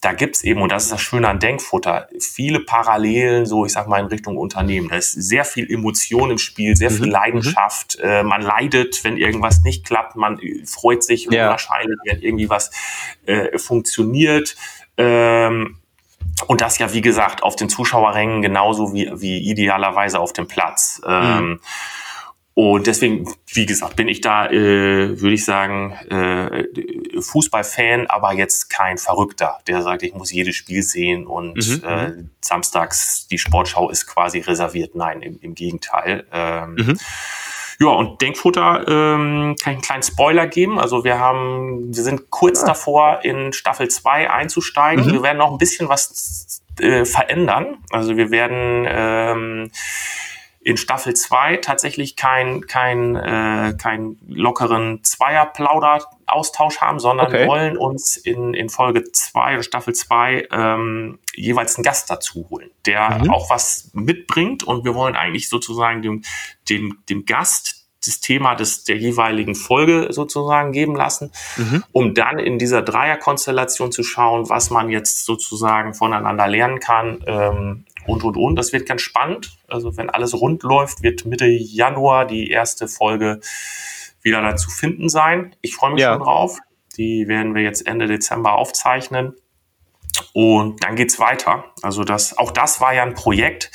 da 0.00 0.12
gibt's 0.12 0.44
eben, 0.44 0.62
und 0.62 0.70
das 0.70 0.84
ist 0.84 0.92
das 0.92 1.00
Schöne 1.00 1.28
an 1.28 1.40
Denkfutter, 1.40 2.08
viele 2.20 2.60
Parallelen, 2.60 3.46
so 3.46 3.64
ich 3.64 3.72
sag 3.72 3.88
mal, 3.88 3.98
in 3.98 4.06
Richtung 4.06 4.36
Unternehmen. 4.36 4.88
Da 4.88 4.96
ist 4.96 5.12
sehr 5.12 5.44
viel 5.44 5.70
Emotion 5.70 6.30
im 6.30 6.38
Spiel, 6.38 6.76
sehr 6.76 6.90
viel 6.90 7.06
mhm. 7.06 7.12
Leidenschaft. 7.12 7.98
Mhm. 7.98 8.08
Äh, 8.08 8.22
man 8.22 8.42
leidet, 8.42 9.02
wenn 9.02 9.16
irgendwas 9.16 9.64
nicht 9.64 9.84
klappt, 9.84 10.14
man 10.14 10.40
freut 10.64 11.02
sich 11.02 11.24
ja. 11.24 11.46
unwahrscheinlich, 11.46 11.98
wenn 12.04 12.20
irgendwie 12.20 12.48
was 12.48 12.70
äh, 13.26 13.58
funktioniert. 13.58 14.56
Ähm, 14.96 15.78
und 16.46 16.60
das 16.60 16.78
ja, 16.78 16.92
wie 16.92 17.00
gesagt, 17.00 17.42
auf 17.42 17.56
den 17.56 17.68
Zuschauerrängen 17.68 18.40
genauso 18.40 18.92
wie, 18.94 19.10
wie 19.16 19.38
idealerweise 19.50 20.20
auf 20.20 20.32
dem 20.32 20.46
Platz. 20.46 21.00
Ähm, 21.04 21.48
mhm. 21.48 21.60
Und 22.58 22.88
deswegen, 22.88 23.32
wie 23.52 23.66
gesagt, 23.66 23.94
bin 23.94 24.08
ich 24.08 24.20
da, 24.20 24.46
äh, 24.50 25.20
würde 25.20 25.34
ich 25.34 25.44
sagen, 25.44 25.92
äh, 26.10 26.64
Fußballfan, 27.20 28.08
aber 28.08 28.32
jetzt 28.32 28.68
kein 28.68 28.98
Verrückter, 28.98 29.60
der 29.68 29.80
sagt, 29.82 30.02
ich 30.02 30.12
muss 30.12 30.32
jedes 30.32 30.56
Spiel 30.56 30.82
sehen 30.82 31.28
und 31.28 31.54
mhm. 31.54 31.84
äh, 31.86 32.08
mhm. 32.08 32.30
samstags 32.40 33.28
die 33.28 33.38
Sportschau 33.38 33.90
ist 33.90 34.08
quasi 34.08 34.40
reserviert. 34.40 34.96
Nein, 34.96 35.22
im, 35.22 35.38
im 35.40 35.54
Gegenteil. 35.54 36.26
Ähm, 36.32 36.74
mhm. 36.74 36.98
Ja, 37.78 37.90
und 37.90 38.20
Denkfutter 38.20 38.88
ähm, 38.88 39.54
kann 39.62 39.74
ich 39.74 39.76
einen 39.76 39.82
kleinen 39.82 40.02
Spoiler 40.02 40.48
geben. 40.48 40.80
Also 40.80 41.04
wir 41.04 41.20
haben, 41.20 41.94
wir 41.94 42.02
sind 42.02 42.28
kurz 42.30 42.64
ah. 42.64 42.66
davor, 42.66 43.20
in 43.22 43.52
Staffel 43.52 43.86
2 43.86 44.32
einzusteigen. 44.32 45.06
Mhm. 45.06 45.12
Wir 45.12 45.22
werden 45.22 45.38
noch 45.38 45.52
ein 45.52 45.58
bisschen 45.58 45.88
was 45.88 46.60
äh, 46.80 47.04
verändern. 47.04 47.84
Also 47.90 48.16
wir 48.16 48.32
werden 48.32 48.84
ähm, 48.90 49.70
in 50.68 50.76
Staffel 50.76 51.14
2 51.14 51.56
tatsächlich 51.56 52.14
kein, 52.14 52.66
kein, 52.66 53.16
äh, 53.16 53.74
kein 53.78 54.18
lockeren 54.28 55.02
Zweier-Plauder-Austausch 55.02 56.82
haben, 56.82 57.00
sondern 57.00 57.28
okay. 57.28 57.46
wollen 57.46 57.78
uns 57.78 58.18
in, 58.18 58.52
in 58.52 58.68
Folge 58.68 59.04
2 59.10 59.54
oder 59.54 59.62
Staffel 59.62 59.94
2 59.94 60.48
ähm, 60.52 61.20
jeweils 61.34 61.76
einen 61.76 61.84
Gast 61.84 62.10
dazu 62.10 62.50
holen, 62.50 62.70
der 62.84 63.24
mhm. 63.24 63.30
auch 63.30 63.48
was 63.48 63.88
mitbringt 63.94 64.62
und 64.62 64.84
wir 64.84 64.94
wollen 64.94 65.16
eigentlich 65.16 65.48
sozusagen 65.48 66.02
dem, 66.02 66.22
dem, 66.68 66.98
dem 67.08 67.24
Gast 67.24 67.78
das 68.04 68.20
Thema 68.20 68.54
des, 68.54 68.84
der 68.84 68.96
jeweiligen 68.96 69.54
Folge 69.54 70.08
sozusagen 70.10 70.72
geben 70.72 70.94
lassen, 70.94 71.32
mhm. 71.56 71.84
um 71.92 72.14
dann 72.14 72.38
in 72.38 72.58
dieser 72.58 72.82
Dreierkonstellation 72.82 73.90
zu 73.90 74.02
schauen, 74.02 74.48
was 74.48 74.70
man 74.70 74.90
jetzt 74.90 75.24
sozusagen 75.24 75.94
voneinander 75.94 76.46
lernen 76.46 76.78
kann, 76.78 77.24
ähm, 77.26 77.84
und, 78.08 78.24
und, 78.24 78.36
und. 78.36 78.56
Das 78.56 78.72
wird 78.72 78.88
ganz 78.88 79.02
spannend. 79.02 79.56
Also 79.68 79.96
wenn 79.96 80.10
alles 80.10 80.34
rund 80.34 80.62
läuft, 80.62 81.02
wird 81.02 81.26
Mitte 81.26 81.46
Januar 81.46 82.26
die 82.26 82.50
erste 82.50 82.88
Folge 82.88 83.40
wieder 84.22 84.42
dazu 84.42 84.70
finden 84.70 85.08
sein. 85.08 85.54
Ich 85.60 85.76
freue 85.76 85.92
mich 85.92 86.00
ja. 86.00 86.14
schon 86.14 86.22
drauf. 86.22 86.58
Die 86.96 87.28
werden 87.28 87.54
wir 87.54 87.62
jetzt 87.62 87.86
Ende 87.86 88.06
Dezember 88.06 88.54
aufzeichnen. 88.54 89.34
Und 90.32 90.82
dann 90.82 90.96
geht's 90.96 91.20
weiter. 91.20 91.64
Also 91.82 92.02
das, 92.02 92.36
auch 92.36 92.50
das 92.50 92.80
war 92.80 92.94
ja 92.94 93.02
ein 93.02 93.14
Projekt, 93.14 93.70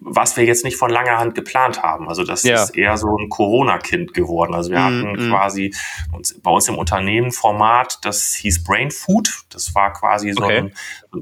was 0.00 0.36
wir 0.36 0.44
jetzt 0.44 0.64
nicht 0.64 0.76
von 0.76 0.90
langer 0.90 1.18
Hand 1.18 1.34
geplant 1.34 1.82
haben. 1.82 2.08
Also 2.08 2.24
das 2.24 2.42
ja. 2.42 2.62
ist 2.62 2.76
eher 2.76 2.96
so 2.96 3.16
ein 3.16 3.28
Corona-Kind 3.28 4.12
geworden. 4.12 4.54
Also 4.54 4.70
wir 4.70 4.78
mm, 4.78 4.82
hatten 4.82 5.12
mm. 5.12 5.30
quasi 5.30 5.74
uns, 6.12 6.38
bei 6.40 6.50
uns 6.50 6.68
im 6.68 6.76
Unternehmen 6.76 7.32
Format, 7.32 7.98
das 8.02 8.34
hieß 8.34 8.64
Brain 8.64 8.90
Food. 8.90 9.44
Das 9.50 9.74
war 9.74 9.92
quasi 9.92 10.32
so 10.32 10.44
okay. 10.44 10.58
ein, 10.58 10.72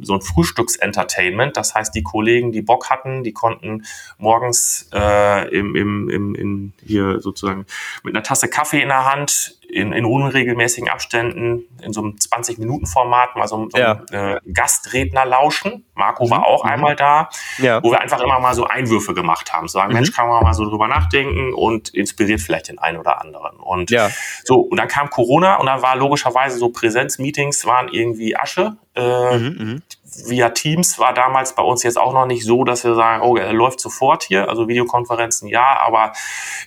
so 0.02 0.14
ein 0.14 0.20
Frühstücksentertainment. 0.20 1.56
Das 1.56 1.74
heißt, 1.74 1.94
die 1.94 2.02
Kollegen, 2.02 2.50
die 2.50 2.62
Bock 2.62 2.90
hatten, 2.90 3.22
die 3.22 3.32
konnten 3.32 3.84
morgens 4.18 4.88
äh, 4.92 5.48
im, 5.56 5.76
im, 5.76 6.08
im, 6.08 6.34
in 6.34 6.72
hier 6.84 7.20
sozusagen 7.20 7.66
mit 8.02 8.14
einer 8.14 8.24
Tasse 8.24 8.48
Kaffee 8.48 8.82
in 8.82 8.88
der 8.88 9.04
Hand 9.04 9.58
in, 9.76 9.92
in 9.92 10.06
unregelmäßigen 10.06 10.88
Abständen 10.88 11.64
in 11.82 11.92
so 11.92 12.00
einem 12.00 12.12
20-Minuten-Format 12.12 13.36
mal 13.36 13.46
so, 13.46 13.68
so 13.70 13.78
ja. 13.78 14.00
äh, 14.10 14.40
Gastredner 14.50 15.26
lauschen. 15.26 15.84
Marco 15.94 16.24
mhm. 16.24 16.30
war 16.30 16.46
auch 16.46 16.64
mhm. 16.64 16.70
einmal 16.70 16.96
da, 16.96 17.28
ja. 17.58 17.82
wo 17.82 17.90
wir 17.90 18.00
einfach 18.00 18.20
immer 18.20 18.40
mal 18.40 18.54
so 18.54 18.64
Einwürfe 18.64 19.12
gemacht 19.12 19.52
haben. 19.52 19.68
Sagen, 19.68 19.88
mhm. 19.88 19.96
Mensch, 19.96 20.12
kann 20.12 20.28
man 20.28 20.42
mal 20.42 20.54
so 20.54 20.64
drüber 20.64 20.88
nachdenken 20.88 21.52
und 21.52 21.90
inspiriert 21.90 22.40
vielleicht 22.40 22.68
den 22.68 22.78
einen 22.78 22.96
oder 22.96 23.20
anderen. 23.20 23.58
Und 23.58 23.90
ja. 23.90 24.10
so, 24.44 24.60
und 24.60 24.78
dann 24.78 24.88
kam 24.88 25.10
Corona 25.10 25.56
und 25.56 25.66
dann 25.66 25.82
war 25.82 25.94
logischerweise 25.96 26.58
so 26.58 26.70
Präsenzmeetings 26.70 27.66
waren 27.66 27.88
irgendwie 27.88 28.34
Asche. 28.34 28.76
Äh, 28.94 29.38
mhm, 29.38 29.56
mhm, 29.58 29.82
via 30.26 30.48
Teams 30.50 30.98
war 30.98 31.12
damals 31.12 31.54
bei 31.54 31.62
uns 31.62 31.82
jetzt 31.82 31.98
auch 31.98 32.14
noch 32.14 32.24
nicht 32.24 32.44
so, 32.44 32.64
dass 32.64 32.82
wir 32.84 32.94
sagen, 32.94 33.22
oh, 33.22 33.36
er 33.36 33.52
läuft 33.52 33.80
sofort 33.80 34.22
hier. 34.22 34.48
Also 34.48 34.68
Videokonferenzen 34.68 35.48
ja, 35.48 35.78
aber 35.84 36.12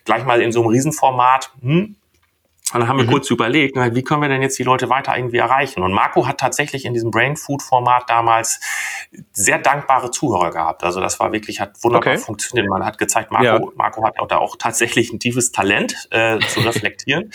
gleich 0.05 0.23
mal 0.25 0.41
in 0.41 0.51
so 0.51 0.61
einem 0.61 0.69
Riesenformat, 0.69 1.51
hm, 1.61 1.95
und 2.71 2.81
dann 2.81 2.89
haben 2.89 2.97
wir 2.97 3.05
mhm. 3.05 3.11
kurz 3.11 3.29
überlegt, 3.31 3.75
wie 3.75 4.03
können 4.03 4.21
wir 4.21 4.29
denn 4.29 4.41
jetzt 4.41 4.59
die 4.59 4.63
Leute 4.63 4.89
weiter 4.89 5.17
irgendwie 5.17 5.37
erreichen? 5.37 5.81
Und 5.81 5.91
Marco 5.91 6.27
hat 6.27 6.39
tatsächlich 6.39 6.85
in 6.85 6.93
diesem 6.93 7.09
Brain 7.09 7.35
Food 7.35 7.63
Format 7.63 8.03
damals 8.07 8.59
sehr 9.31 9.57
dankbare 9.57 10.11
Zuhörer 10.11 10.51
gehabt. 10.51 10.83
Also 10.83 10.99
das 10.99 11.19
war 11.19 11.31
wirklich, 11.31 11.59
hat 11.59 11.83
wunderbar 11.83 12.13
okay. 12.13 12.21
funktioniert. 12.21 12.69
Man 12.69 12.85
hat 12.85 12.99
gezeigt, 12.99 13.31
Marco, 13.31 13.45
ja. 13.45 13.71
Marco 13.75 14.03
hat 14.03 14.19
auch 14.19 14.27
da 14.27 14.37
auch 14.37 14.55
tatsächlich 14.55 15.11
ein 15.11 15.19
tiefes 15.19 15.51
Talent 15.51 16.07
äh, 16.11 16.39
zu 16.39 16.59
reflektieren. 16.59 17.31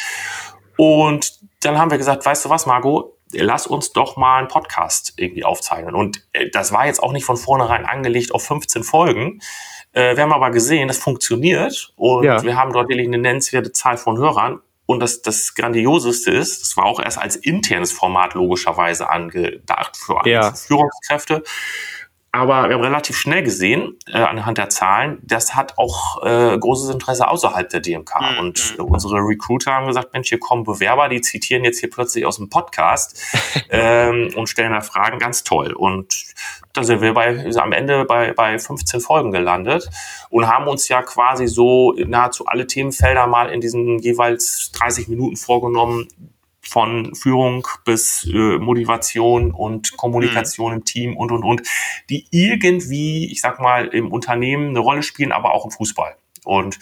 Und 0.76 1.40
dann 1.60 1.78
haben 1.78 1.90
wir 1.90 1.98
gesagt, 1.98 2.24
weißt 2.24 2.44
du 2.44 2.50
was, 2.50 2.66
Marco, 2.66 3.16
lass 3.32 3.66
uns 3.66 3.92
doch 3.92 4.16
mal 4.16 4.38
einen 4.38 4.48
Podcast 4.48 5.14
irgendwie 5.16 5.44
aufzeichnen. 5.44 5.96
Und 5.96 6.26
äh, 6.32 6.48
das 6.50 6.72
war 6.72 6.86
jetzt 6.86 7.02
auch 7.02 7.12
nicht 7.12 7.24
von 7.24 7.36
vornherein 7.36 7.86
angelegt 7.86 8.32
auf 8.32 8.44
15 8.44 8.84
Folgen. 8.84 9.40
Äh, 9.92 10.16
wir 10.16 10.22
haben 10.22 10.32
aber 10.32 10.50
gesehen, 10.50 10.86
das 10.88 10.98
funktioniert 10.98 11.92
und 11.96 12.24
ja. 12.24 12.42
wir 12.42 12.56
haben 12.56 12.72
dort 12.72 12.88
wirklich 12.88 13.08
eine 13.08 13.18
nennenswerte 13.18 13.72
Zahl 13.72 13.96
von 13.96 14.18
Hörern 14.18 14.60
und 14.86 15.00
das, 15.00 15.22
das 15.22 15.54
Grandioseste 15.54 16.30
ist, 16.30 16.60
das 16.60 16.76
war 16.76 16.84
auch 16.84 17.00
erst 17.00 17.18
als 17.18 17.36
internes 17.36 17.92
Format 17.92 18.34
logischerweise 18.34 19.08
angedacht 19.08 19.96
für, 19.96 20.20
ja. 20.26 20.52
Führungskräfte. 20.52 21.42
Aber 22.34 22.68
wir 22.68 22.74
haben 22.74 22.82
relativ 22.82 23.16
schnell 23.16 23.44
gesehen, 23.44 23.96
äh, 24.12 24.18
anhand 24.18 24.58
der 24.58 24.68
Zahlen, 24.68 25.20
das 25.22 25.54
hat 25.54 25.78
auch 25.78 26.20
äh, 26.24 26.58
großes 26.58 26.90
Interesse 26.90 27.28
außerhalb 27.28 27.68
der 27.68 27.78
DMK. 27.78 28.12
Mhm. 28.20 28.38
Und 28.40 28.74
äh, 28.76 28.82
unsere 28.82 29.18
Recruiter 29.18 29.72
haben 29.72 29.86
gesagt, 29.86 30.12
Mensch, 30.12 30.30
hier 30.30 30.40
kommen 30.40 30.64
Bewerber, 30.64 31.08
die 31.08 31.20
zitieren 31.20 31.62
jetzt 31.62 31.78
hier 31.78 31.90
plötzlich 31.90 32.26
aus 32.26 32.38
dem 32.38 32.50
Podcast 32.50 33.22
ähm, 33.70 34.30
und 34.34 34.48
stellen 34.48 34.72
da 34.72 34.80
Fragen, 34.80 35.20
ganz 35.20 35.44
toll. 35.44 35.74
Und 35.74 36.24
da 36.72 36.82
sind 36.82 37.02
wir 37.02 37.14
bei, 37.14 37.48
am 37.56 37.70
Ende 37.70 38.04
bei, 38.04 38.32
bei 38.32 38.58
15 38.58 39.00
Folgen 39.00 39.30
gelandet 39.30 39.88
und 40.28 40.48
haben 40.48 40.66
uns 40.66 40.88
ja 40.88 41.02
quasi 41.02 41.46
so 41.46 41.92
nahezu 41.92 42.46
alle 42.46 42.66
Themenfelder 42.66 43.28
mal 43.28 43.48
in 43.48 43.60
diesen 43.60 44.00
jeweils 44.00 44.72
30 44.72 45.06
Minuten 45.06 45.36
vorgenommen, 45.36 46.08
von 46.68 47.14
Führung 47.14 47.66
bis 47.84 48.28
äh, 48.32 48.58
Motivation 48.58 49.50
und 49.50 49.96
Kommunikation 49.96 50.72
mhm. 50.72 50.78
im 50.78 50.84
Team 50.84 51.16
und, 51.16 51.32
und, 51.32 51.44
und, 51.44 51.62
die 52.10 52.26
irgendwie, 52.30 53.30
ich 53.30 53.40
sag 53.40 53.60
mal, 53.60 53.86
im 53.86 54.10
Unternehmen 54.10 54.70
eine 54.70 54.80
Rolle 54.80 55.02
spielen, 55.02 55.32
aber 55.32 55.52
auch 55.52 55.64
im 55.64 55.70
Fußball. 55.70 56.16
Und 56.44 56.78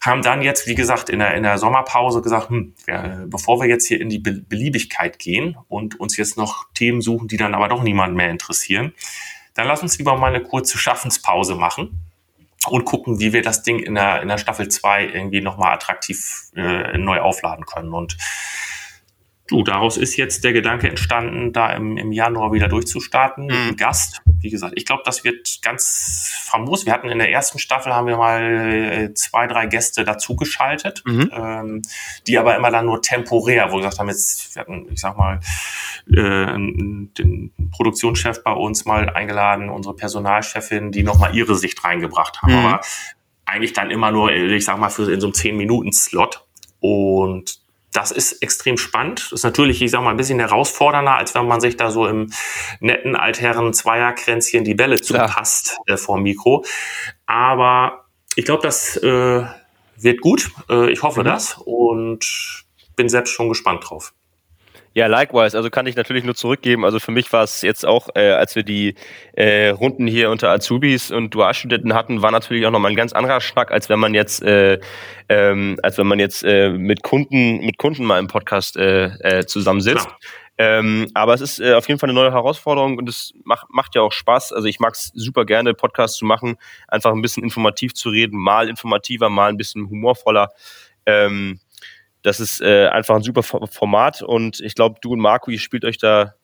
haben 0.00 0.22
dann 0.22 0.40
jetzt, 0.40 0.66
wie 0.66 0.74
gesagt, 0.74 1.10
in 1.10 1.18
der, 1.18 1.34
in 1.34 1.42
der 1.42 1.58
Sommerpause 1.58 2.22
gesagt, 2.22 2.48
hm, 2.48 2.74
ja, 2.88 3.24
bevor 3.26 3.60
wir 3.60 3.68
jetzt 3.68 3.86
hier 3.86 4.00
in 4.00 4.08
die 4.08 4.18
Be 4.18 4.32
Beliebigkeit 4.32 5.18
gehen 5.18 5.56
und 5.68 6.00
uns 6.00 6.16
jetzt 6.16 6.38
noch 6.38 6.66
Themen 6.72 7.02
suchen, 7.02 7.28
die 7.28 7.36
dann 7.36 7.54
aber 7.54 7.68
doch 7.68 7.82
niemand 7.82 8.16
mehr 8.16 8.30
interessieren, 8.30 8.94
dann 9.54 9.66
lass 9.66 9.82
uns 9.82 9.98
lieber 9.98 10.16
mal 10.16 10.34
eine 10.34 10.42
kurze 10.42 10.78
Schaffenspause 10.78 11.54
machen 11.54 12.10
und 12.68 12.84
gucken, 12.84 13.20
wie 13.20 13.32
wir 13.32 13.42
das 13.42 13.62
Ding 13.62 13.78
in 13.78 13.94
der, 13.94 14.22
in 14.22 14.28
der 14.28 14.38
Staffel 14.38 14.68
2 14.68 15.06
irgendwie 15.06 15.40
nochmal 15.40 15.72
attraktiv 15.72 16.44
äh, 16.56 16.96
neu 16.96 17.20
aufladen 17.20 17.66
können. 17.66 17.92
Und 17.92 18.16
Du, 19.50 19.64
daraus 19.64 19.96
ist 19.96 20.16
jetzt 20.16 20.44
der 20.44 20.52
Gedanke 20.52 20.88
entstanden, 20.88 21.52
da 21.52 21.72
im, 21.72 21.96
im 21.96 22.12
Januar 22.12 22.52
wieder 22.52 22.68
durchzustarten 22.68 23.46
mit 23.46 23.56
einem 23.56 23.70
mhm. 23.70 23.76
Gast. 23.76 24.22
Wie 24.38 24.48
gesagt, 24.48 24.74
ich 24.76 24.86
glaube, 24.86 25.02
das 25.04 25.24
wird 25.24 25.58
ganz 25.60 26.32
famos. 26.44 26.86
Wir 26.86 26.92
hatten 26.92 27.08
in 27.08 27.18
der 27.18 27.32
ersten 27.32 27.58
Staffel 27.58 27.92
haben 27.92 28.06
wir 28.06 28.16
mal 28.16 28.42
äh, 28.42 29.14
zwei, 29.14 29.48
drei 29.48 29.66
Gäste 29.66 30.04
dazugeschaltet, 30.04 31.02
mhm. 31.04 31.30
ähm, 31.32 31.82
die 32.28 32.38
aber 32.38 32.54
immer 32.54 32.70
dann 32.70 32.86
nur 32.86 33.02
temporär, 33.02 33.72
wo 33.72 33.78
wir 33.78 33.78
gesagt 33.78 33.98
haben, 33.98 34.08
jetzt, 34.08 34.54
wir 34.54 34.60
hatten, 34.60 34.86
ich 34.88 35.00
sag 35.00 35.18
mal, 35.18 35.40
äh, 36.06 36.46
den 36.54 37.52
Produktionschef 37.72 38.44
bei 38.44 38.52
uns 38.52 38.84
mal 38.84 39.10
eingeladen, 39.10 39.68
unsere 39.68 39.96
Personalchefin, 39.96 40.92
die 40.92 41.02
nochmal 41.02 41.34
ihre 41.34 41.56
Sicht 41.56 41.82
reingebracht 41.82 42.40
haben. 42.40 42.52
Mhm. 42.52 42.66
Aber 42.66 42.80
eigentlich 43.46 43.72
dann 43.72 43.90
immer 43.90 44.12
nur, 44.12 44.30
ich 44.30 44.64
sag 44.64 44.78
mal, 44.78 44.90
für 44.90 45.12
in 45.12 45.20
so 45.20 45.26
einem 45.26 45.34
10-Minuten-Slot. 45.34 46.46
Und 46.78 47.60
das 47.92 48.10
ist 48.10 48.42
extrem 48.42 48.76
spannend. 48.76 49.24
Das 49.24 49.32
ist 49.32 49.44
natürlich, 49.44 49.82
ich 49.82 49.90
sag 49.90 50.02
mal, 50.02 50.10
ein 50.10 50.16
bisschen 50.16 50.38
herausfordernder, 50.38 51.16
als 51.16 51.34
wenn 51.34 51.46
man 51.46 51.60
sich 51.60 51.76
da 51.76 51.90
so 51.90 52.06
im 52.06 52.32
netten 52.80 53.16
altherren 53.16 53.72
Zweierkränzchen 53.72 54.64
die 54.64 54.74
Bälle 54.74 55.00
zupasst 55.00 55.78
äh, 55.86 55.96
vor 55.96 56.18
Mikro. 56.18 56.64
Aber 57.26 58.04
ich 58.36 58.44
glaube, 58.44 58.62
das 58.62 58.96
äh, 58.98 59.44
wird 59.96 60.20
gut. 60.20 60.50
Äh, 60.68 60.90
ich 60.90 61.02
hoffe 61.02 61.20
mhm. 61.20 61.24
das 61.24 61.58
und 61.64 62.64
bin 62.96 63.08
selbst 63.08 63.32
schon 63.32 63.48
gespannt 63.48 63.88
drauf. 63.88 64.12
Ja, 64.92 65.06
likewise. 65.06 65.56
Also 65.56 65.70
kann 65.70 65.86
ich 65.86 65.94
natürlich 65.94 66.24
nur 66.24 66.34
zurückgeben. 66.34 66.84
Also 66.84 66.98
für 66.98 67.12
mich 67.12 67.32
war 67.32 67.44
es 67.44 67.62
jetzt 67.62 67.86
auch, 67.86 68.08
äh, 68.16 68.30
als 68.32 68.56
wir 68.56 68.64
die 68.64 68.96
äh, 69.34 69.68
Runden 69.68 70.08
hier 70.08 70.30
unter 70.30 70.50
Azubis 70.50 71.12
und 71.12 71.32
Dualstudenten 71.32 71.94
hatten, 71.94 72.22
war 72.22 72.32
natürlich 72.32 72.66
auch 72.66 72.72
nochmal 72.72 72.90
ein 72.90 72.96
ganz 72.96 73.12
anderer 73.12 73.40
Schnack, 73.40 73.70
als 73.70 73.88
wenn 73.88 74.00
man 74.00 74.14
jetzt, 74.14 74.42
äh, 74.42 74.80
ähm, 75.28 75.78
als 75.84 75.96
wenn 75.96 76.08
man 76.08 76.18
jetzt 76.18 76.42
äh, 76.42 76.70
mit 76.70 77.04
Kunden, 77.04 77.64
mit 77.64 77.78
Kunden 77.78 78.04
mal 78.04 78.18
im 78.18 78.26
Podcast 78.26 78.76
äh, 78.76 79.06
äh, 79.20 79.46
zusammensitzt. 79.46 80.08
Ähm, 80.58 81.08
aber 81.14 81.34
es 81.34 81.40
ist 81.40 81.60
äh, 81.60 81.72
auf 81.74 81.86
jeden 81.88 82.00
Fall 82.00 82.10
eine 82.10 82.18
neue 82.18 82.32
Herausforderung 82.32 82.98
und 82.98 83.08
es 83.08 83.32
macht, 83.44 83.68
macht 83.70 83.94
ja 83.94 84.02
auch 84.02 84.12
Spaß. 84.12 84.52
Also 84.52 84.66
ich 84.66 84.80
mag 84.80 84.94
es 84.94 85.12
super 85.14 85.46
gerne, 85.46 85.72
Podcasts 85.72 86.18
zu 86.18 86.24
machen, 86.24 86.56
einfach 86.88 87.12
ein 87.12 87.22
bisschen 87.22 87.44
informativ 87.44 87.94
zu 87.94 88.10
reden, 88.10 88.38
mal 88.38 88.68
informativer, 88.68 89.30
mal 89.30 89.48
ein 89.48 89.56
bisschen 89.56 89.88
humorvoller. 89.88 90.50
Ähm, 91.06 91.60
das 92.22 92.40
ist 92.40 92.60
äh, 92.60 92.88
einfach 92.88 93.16
ein 93.16 93.22
super 93.22 93.42
Format 93.42 94.22
und 94.22 94.60
ich 94.60 94.74
glaube, 94.74 94.98
du 95.00 95.12
und 95.12 95.20
Marco, 95.20 95.50
ihr 95.50 95.58
spielt 95.58 95.84
euch 95.84 95.98
da, 95.98 96.34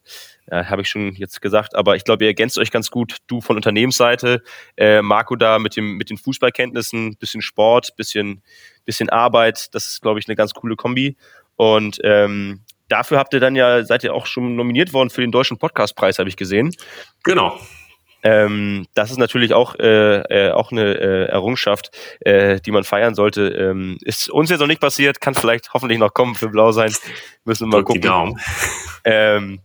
ja, 0.50 0.70
habe 0.70 0.82
ich 0.82 0.88
schon 0.88 1.14
jetzt 1.14 1.42
gesagt, 1.42 1.74
aber 1.74 1.96
ich 1.96 2.04
glaube, 2.04 2.24
ihr 2.24 2.28
ergänzt 2.28 2.58
euch 2.58 2.70
ganz 2.70 2.90
gut. 2.90 3.16
Du 3.26 3.40
von 3.40 3.56
Unternehmensseite, 3.56 4.42
äh, 4.76 5.02
Marco 5.02 5.36
da 5.36 5.58
mit 5.58 5.76
dem 5.76 5.96
mit 5.96 6.08
den 6.08 6.18
Fußballkenntnissen, 6.18 7.16
bisschen 7.16 7.42
Sport, 7.42 7.94
bisschen 7.96 8.42
bisschen 8.84 9.10
Arbeit. 9.10 9.74
Das 9.74 9.88
ist, 9.88 10.02
glaube 10.02 10.18
ich, 10.18 10.28
eine 10.28 10.36
ganz 10.36 10.54
coole 10.54 10.76
Kombi. 10.76 11.16
Und 11.56 11.98
ähm, 12.04 12.62
dafür 12.88 13.18
habt 13.18 13.34
ihr 13.34 13.40
dann 13.40 13.56
ja 13.56 13.84
seid 13.84 14.04
ihr 14.04 14.14
auch 14.14 14.26
schon 14.26 14.56
nominiert 14.56 14.92
worden 14.92 15.10
für 15.10 15.20
den 15.20 15.32
deutschen 15.32 15.58
Podcastpreis, 15.58 16.18
habe 16.18 16.28
ich 16.28 16.36
gesehen. 16.36 16.74
Genau. 17.24 17.58
Ähm, 18.22 18.86
das 18.94 19.10
ist 19.10 19.18
natürlich 19.18 19.54
auch, 19.54 19.74
äh, 19.76 20.20
äh, 20.22 20.50
auch 20.50 20.72
eine 20.72 20.94
äh, 20.94 21.24
Errungenschaft, 21.26 21.90
äh, 22.20 22.60
die 22.60 22.70
man 22.70 22.84
feiern 22.84 23.14
sollte. 23.14 23.48
Ähm, 23.48 23.98
ist 24.02 24.30
uns 24.30 24.50
jetzt 24.50 24.60
noch 24.60 24.66
nicht 24.66 24.80
passiert, 24.80 25.20
kann 25.20 25.34
vielleicht 25.34 25.72
hoffentlich 25.74 25.98
noch 25.98 26.12
kommen 26.14 26.34
für 26.34 26.48
Blau 26.48 26.72
sein. 26.72 26.92
Müssen 27.44 27.68
wir 27.68 27.78
mal 27.78 27.84
gucken. 27.84 28.02
Die 28.02 28.08
Daumen. 28.08 28.40
Ähm, 29.04 29.60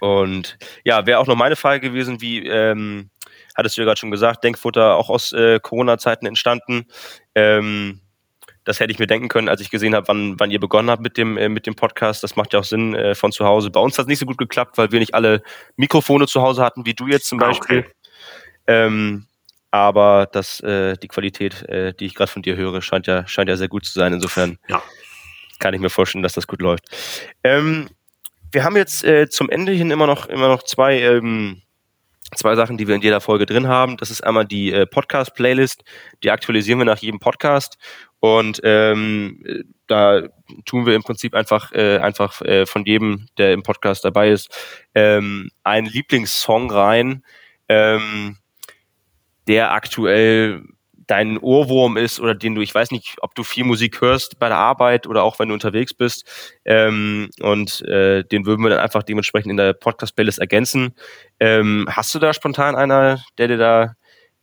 und 0.00 0.58
ja, 0.84 1.06
wäre 1.06 1.20
auch 1.20 1.26
noch 1.26 1.36
meine 1.36 1.56
Frage 1.56 1.80
gewesen, 1.80 2.20
wie 2.20 2.46
ähm, 2.46 3.10
hattest 3.54 3.76
du 3.76 3.82
ja 3.82 3.86
gerade 3.86 3.98
schon 3.98 4.10
gesagt, 4.10 4.44
Denkfutter 4.44 4.96
auch 4.96 5.08
aus 5.08 5.32
äh, 5.32 5.60
Corona-Zeiten 5.60 6.26
entstanden. 6.26 6.86
Das 8.64 8.78
hätte 8.78 8.92
ich 8.92 8.98
mir 8.98 9.06
denken 9.06 9.28
können, 9.28 9.48
als 9.48 9.60
ich 9.60 9.70
gesehen 9.70 9.94
habe, 9.94 10.08
wann, 10.08 10.38
wann 10.38 10.50
ihr 10.50 10.60
begonnen 10.60 10.90
habt 10.90 11.02
mit 11.02 11.16
dem, 11.16 11.36
äh, 11.36 11.48
mit 11.48 11.66
dem 11.66 11.74
Podcast. 11.74 12.22
Das 12.22 12.36
macht 12.36 12.52
ja 12.52 12.60
auch 12.60 12.64
Sinn 12.64 12.94
äh, 12.94 13.14
von 13.14 13.32
zu 13.32 13.44
Hause. 13.44 13.70
Bei 13.70 13.80
uns 13.80 13.98
hat 13.98 14.04
es 14.04 14.08
nicht 14.08 14.20
so 14.20 14.26
gut 14.26 14.38
geklappt, 14.38 14.78
weil 14.78 14.92
wir 14.92 15.00
nicht 15.00 15.14
alle 15.14 15.42
Mikrofone 15.76 16.26
zu 16.26 16.42
Hause 16.42 16.62
hatten, 16.62 16.86
wie 16.86 16.94
du 16.94 17.08
jetzt 17.08 17.26
zum 17.26 17.40
ah, 17.40 17.48
Beispiel. 17.48 17.78
Okay. 17.80 17.90
Ähm, 18.68 19.26
aber 19.72 20.28
das, 20.30 20.60
äh, 20.60 20.96
die 20.98 21.08
Qualität, 21.08 21.62
äh, 21.68 21.94
die 21.94 22.06
ich 22.06 22.14
gerade 22.14 22.30
von 22.30 22.42
dir 22.42 22.56
höre, 22.56 22.82
scheint 22.82 23.06
ja, 23.06 23.26
scheint 23.26 23.48
ja 23.48 23.56
sehr 23.56 23.68
gut 23.68 23.84
zu 23.84 23.92
sein. 23.92 24.12
Insofern 24.12 24.58
ja. 24.68 24.82
kann 25.58 25.74
ich 25.74 25.80
mir 25.80 25.90
vorstellen, 25.90 26.22
dass 26.22 26.34
das 26.34 26.46
gut 26.46 26.60
läuft. 26.60 26.84
Ähm, 27.42 27.88
wir 28.52 28.64
haben 28.64 28.76
jetzt 28.76 29.02
äh, 29.02 29.28
zum 29.30 29.48
Ende 29.48 29.72
hin 29.72 29.90
immer 29.90 30.06
noch, 30.06 30.26
immer 30.26 30.48
noch 30.48 30.62
zwei 30.62 31.00
ähm, 31.00 31.62
zwei 32.36 32.54
Sachen, 32.54 32.78
die 32.78 32.88
wir 32.88 32.94
in 32.94 33.02
jeder 33.02 33.20
Folge 33.20 33.46
drin 33.46 33.68
haben. 33.68 33.96
Das 33.96 34.10
ist 34.10 34.22
einmal 34.22 34.46
die 34.46 34.72
äh, 34.72 34.86
Podcast-Playlist, 34.86 35.84
die 36.22 36.30
aktualisieren 36.30 36.78
wir 36.78 36.84
nach 36.84 36.98
jedem 36.98 37.20
Podcast. 37.20 37.78
Und 38.20 38.60
ähm, 38.62 39.42
da 39.86 40.22
tun 40.64 40.86
wir 40.86 40.94
im 40.94 41.02
Prinzip 41.02 41.34
einfach, 41.34 41.72
äh, 41.72 41.98
einfach 41.98 42.40
äh, 42.42 42.66
von 42.66 42.84
jedem, 42.84 43.26
der 43.36 43.52
im 43.52 43.62
Podcast 43.62 44.04
dabei 44.04 44.30
ist, 44.30 44.48
ähm, 44.94 45.50
einen 45.64 45.86
Lieblingssong 45.86 46.70
rein, 46.70 47.24
ähm, 47.68 48.38
der 49.48 49.72
aktuell 49.72 50.62
dein 51.12 51.36
Ohrwurm 51.36 51.98
ist 51.98 52.20
oder 52.20 52.34
den 52.34 52.54
du, 52.54 52.62
ich 52.62 52.74
weiß 52.74 52.90
nicht, 52.90 53.16
ob 53.20 53.34
du 53.34 53.42
viel 53.42 53.64
Musik 53.64 54.00
hörst 54.00 54.38
bei 54.38 54.48
der 54.48 54.56
Arbeit 54.56 55.06
oder 55.06 55.24
auch 55.24 55.38
wenn 55.38 55.48
du 55.48 55.52
unterwegs 55.52 55.92
bist. 55.92 56.26
Ähm, 56.64 57.28
und 57.42 57.82
äh, 57.82 58.24
den 58.24 58.46
würden 58.46 58.62
wir 58.62 58.70
dann 58.70 58.78
einfach 58.78 59.02
dementsprechend 59.02 59.50
in 59.50 59.58
der 59.58 59.74
Podcast-Playlist 59.74 60.38
ergänzen. 60.38 60.94
Ähm, 61.38 61.86
hast 61.90 62.14
du 62.14 62.18
da 62.18 62.32
spontan 62.32 62.74
einer, 62.76 63.22
der 63.36 63.48
dir 63.48 63.58
da 63.58 63.92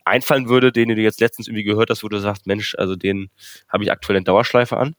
einfallen 0.04 0.48
würde, 0.48 0.70
den 0.70 0.90
du 0.90 0.94
jetzt 1.02 1.20
letztens 1.20 1.48
irgendwie 1.48 1.64
gehört 1.64 1.90
hast, 1.90 2.04
wo 2.04 2.08
du 2.08 2.20
sagst, 2.20 2.46
Mensch, 2.46 2.76
also 2.78 2.94
den 2.94 3.30
habe 3.68 3.82
ich 3.82 3.90
aktuell 3.90 4.18
in 4.18 4.24
Dauerschleife 4.24 4.76
an? 4.76 4.94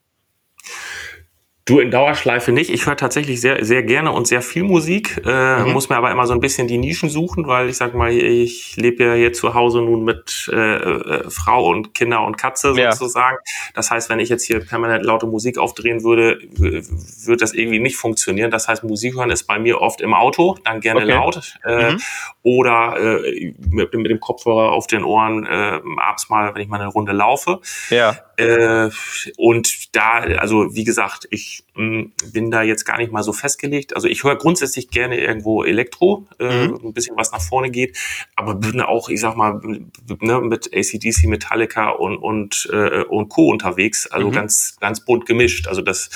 Du 1.66 1.80
in 1.80 1.92
Dauerschleife 1.92 2.52
nicht. 2.52 2.72
Ich 2.72 2.88
höre 2.88 2.98
tatsächlich 2.98 3.40
sehr, 3.40 3.64
sehr 3.64 3.84
gerne 3.84 4.12
und 4.12 4.26
sehr 4.26 4.42
viel 4.42 4.64
Musik. 4.64 5.22
Äh, 5.26 5.60
mhm. 5.60 5.74
Muss 5.74 5.90
mir 5.90 5.96
aber 5.96 6.10
immer 6.10 6.26
so 6.26 6.34
ein 6.34 6.40
bisschen 6.40 6.68
die 6.68 6.80
Nischen 6.80 7.08
suchen, 7.08 7.46
weil 7.46 7.70
ich 7.70 7.78
sag 7.78 7.94
mal, 7.94 8.12
ich 8.12 8.76
lebe 8.78 9.04
ja 9.04 9.14
hier 9.14 9.32
zu 9.32 9.54
Hause 9.54 9.80
nun 9.82 10.04
mit 10.04 10.50
äh, 10.52 10.56
äh, 10.56 11.30
Frau 11.30 11.68
und 11.68 11.94
Kinder 11.94 12.24
und 12.24 12.36
Katze 12.36 12.74
sozusagen. 12.74 13.38
Ja. 13.38 13.72
Das 13.76 13.92
heißt, 13.92 14.10
wenn 14.10 14.20
ich 14.20 14.30
jetzt 14.30 14.44
hier 14.44 14.60
permanent 14.60 15.06
laute 15.06 15.28
Musik 15.28 15.60
aufdrehen 15.60 16.04
würde, 16.04 16.40
würde 16.58 17.38
das 17.38 17.54
irgendwie 17.54 17.80
nicht 17.80 17.96
funktionieren. 17.96 18.50
Das 18.50 18.68
heißt, 18.68 18.84
Musik 18.84 19.16
hören 19.16 19.30
ist 19.30 19.44
bei 19.44 19.60
mir 19.60 19.82
oft 19.82 20.02
im 20.02 20.16
Auto, 20.16 20.58
dann 20.64 20.80
gerne 20.82 21.02
okay. 21.02 21.12
laut. 21.12 21.54
Äh, 21.64 21.92
mhm. 21.92 22.02
Oder 22.42 23.24
äh, 23.24 23.54
mit, 23.70 23.94
mit, 23.94 24.10
dem 24.10 24.20
Kopfhörer 24.20 24.72
auf 24.72 24.88
den 24.88 25.04
Ohren 25.04 25.46
äh, 25.46 25.80
abends 25.98 26.28
mal, 26.28 26.56
wenn 26.56 26.62
ich 26.64 26.70
mal 26.70 26.82
eine 26.82 26.90
Runde 26.90 27.12
laufe. 27.12 27.60
Ja. 27.92 28.18
Äh, 28.38 28.90
und 29.38 29.81
da, 29.92 30.20
also 30.20 30.74
wie 30.74 30.84
gesagt, 30.84 31.28
ich 31.32 31.64
bin 31.74 32.52
da 32.52 32.64
jetzt 32.64 32.86
gar 32.86 32.98
nicht 32.98 33.12
mal 33.12 33.24
so 33.24 33.34
festgelegt. 33.34 33.96
Also 33.96 34.08
ich 34.08 34.24
höre 34.24 34.36
grundsätzlich 34.38 34.90
gerne 34.90 35.20
irgendwo 35.20 35.64
Elektro, 35.64 36.28
äh, 36.40 36.68
mhm. 36.68 36.80
ein 36.84 36.94
bisschen 36.94 37.16
was 37.18 37.32
nach 37.32 37.42
vorne 37.42 37.70
geht, 37.70 37.98
aber 38.36 38.56
bin 38.56 38.82
auch, 38.82 39.10
ich 39.10 39.22
sag 39.22 39.36
mal, 39.36 39.62
ne, 40.20 40.42
mit 40.42 40.72
ACDC, 40.74 41.28
Metallica 41.28 41.90
und 41.90 42.18
und 42.18 42.70
äh, 42.74 43.04
und 43.04 43.30
Co 43.30 43.50
unterwegs, 43.50 44.08
also 44.08 44.28
mhm. 44.28 44.32
ganz 44.32 44.78
ganz 44.80 45.06
bunt 45.06 45.26
gemischt. 45.26 45.68
Also 45.68 45.82
das, 45.82 46.10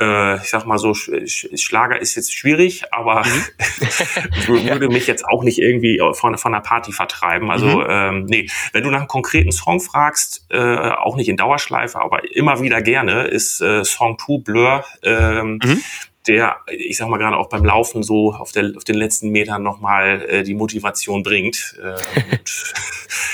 äh, 0.00 0.36
ich 0.36 0.50
sag 0.50 0.66
mal 0.66 0.78
so, 0.78 0.94
Schlager 0.94 2.00
ist 2.00 2.14
jetzt 2.14 2.32
schwierig, 2.32 2.84
aber 2.92 3.24
mhm. 3.24 4.46
würde 4.46 4.88
mich 4.88 5.06
jetzt 5.06 5.26
auch 5.26 5.42
nicht 5.42 5.58
irgendwie 5.58 6.00
von 6.12 6.38
von 6.38 6.52
der 6.52 6.60
Party 6.60 6.92
vertreiben. 6.92 7.50
Also 7.50 7.66
mhm. 7.66 7.86
ähm, 7.88 8.24
nee, 8.26 8.48
wenn 8.72 8.84
du 8.84 8.90
nach 8.90 9.00
einem 9.00 9.08
konkreten 9.08 9.52
Song 9.52 9.80
fragst, 9.80 10.46
äh, 10.50 10.58
auch 10.58 11.16
nicht 11.16 11.28
in 11.28 11.36
Dauer 11.36 11.56
Dauerschleife, 11.56 12.00
aber 12.00 12.34
immer 12.34 12.60
wieder 12.60 12.82
gerne, 12.82 13.24
ist 13.24 13.60
äh, 13.60 13.84
Song 13.84 14.18
2 14.18 14.42
Blur. 14.42 14.84
Ähm, 15.02 15.60
mhm. 15.62 15.82
Der, 16.26 16.56
ich 16.68 16.96
sag 16.96 17.08
mal 17.08 17.18
gerade 17.18 17.36
auch 17.36 17.48
beim 17.48 17.64
Laufen 17.64 18.02
so 18.02 18.32
auf, 18.32 18.50
der, 18.50 18.72
auf 18.76 18.82
den 18.82 18.96
letzten 18.96 19.28
Metern 19.28 19.62
nochmal 19.62 20.22
äh, 20.28 20.42
die 20.42 20.54
Motivation 20.54 21.22
bringt. 21.22 21.76
Äh, 21.80 21.94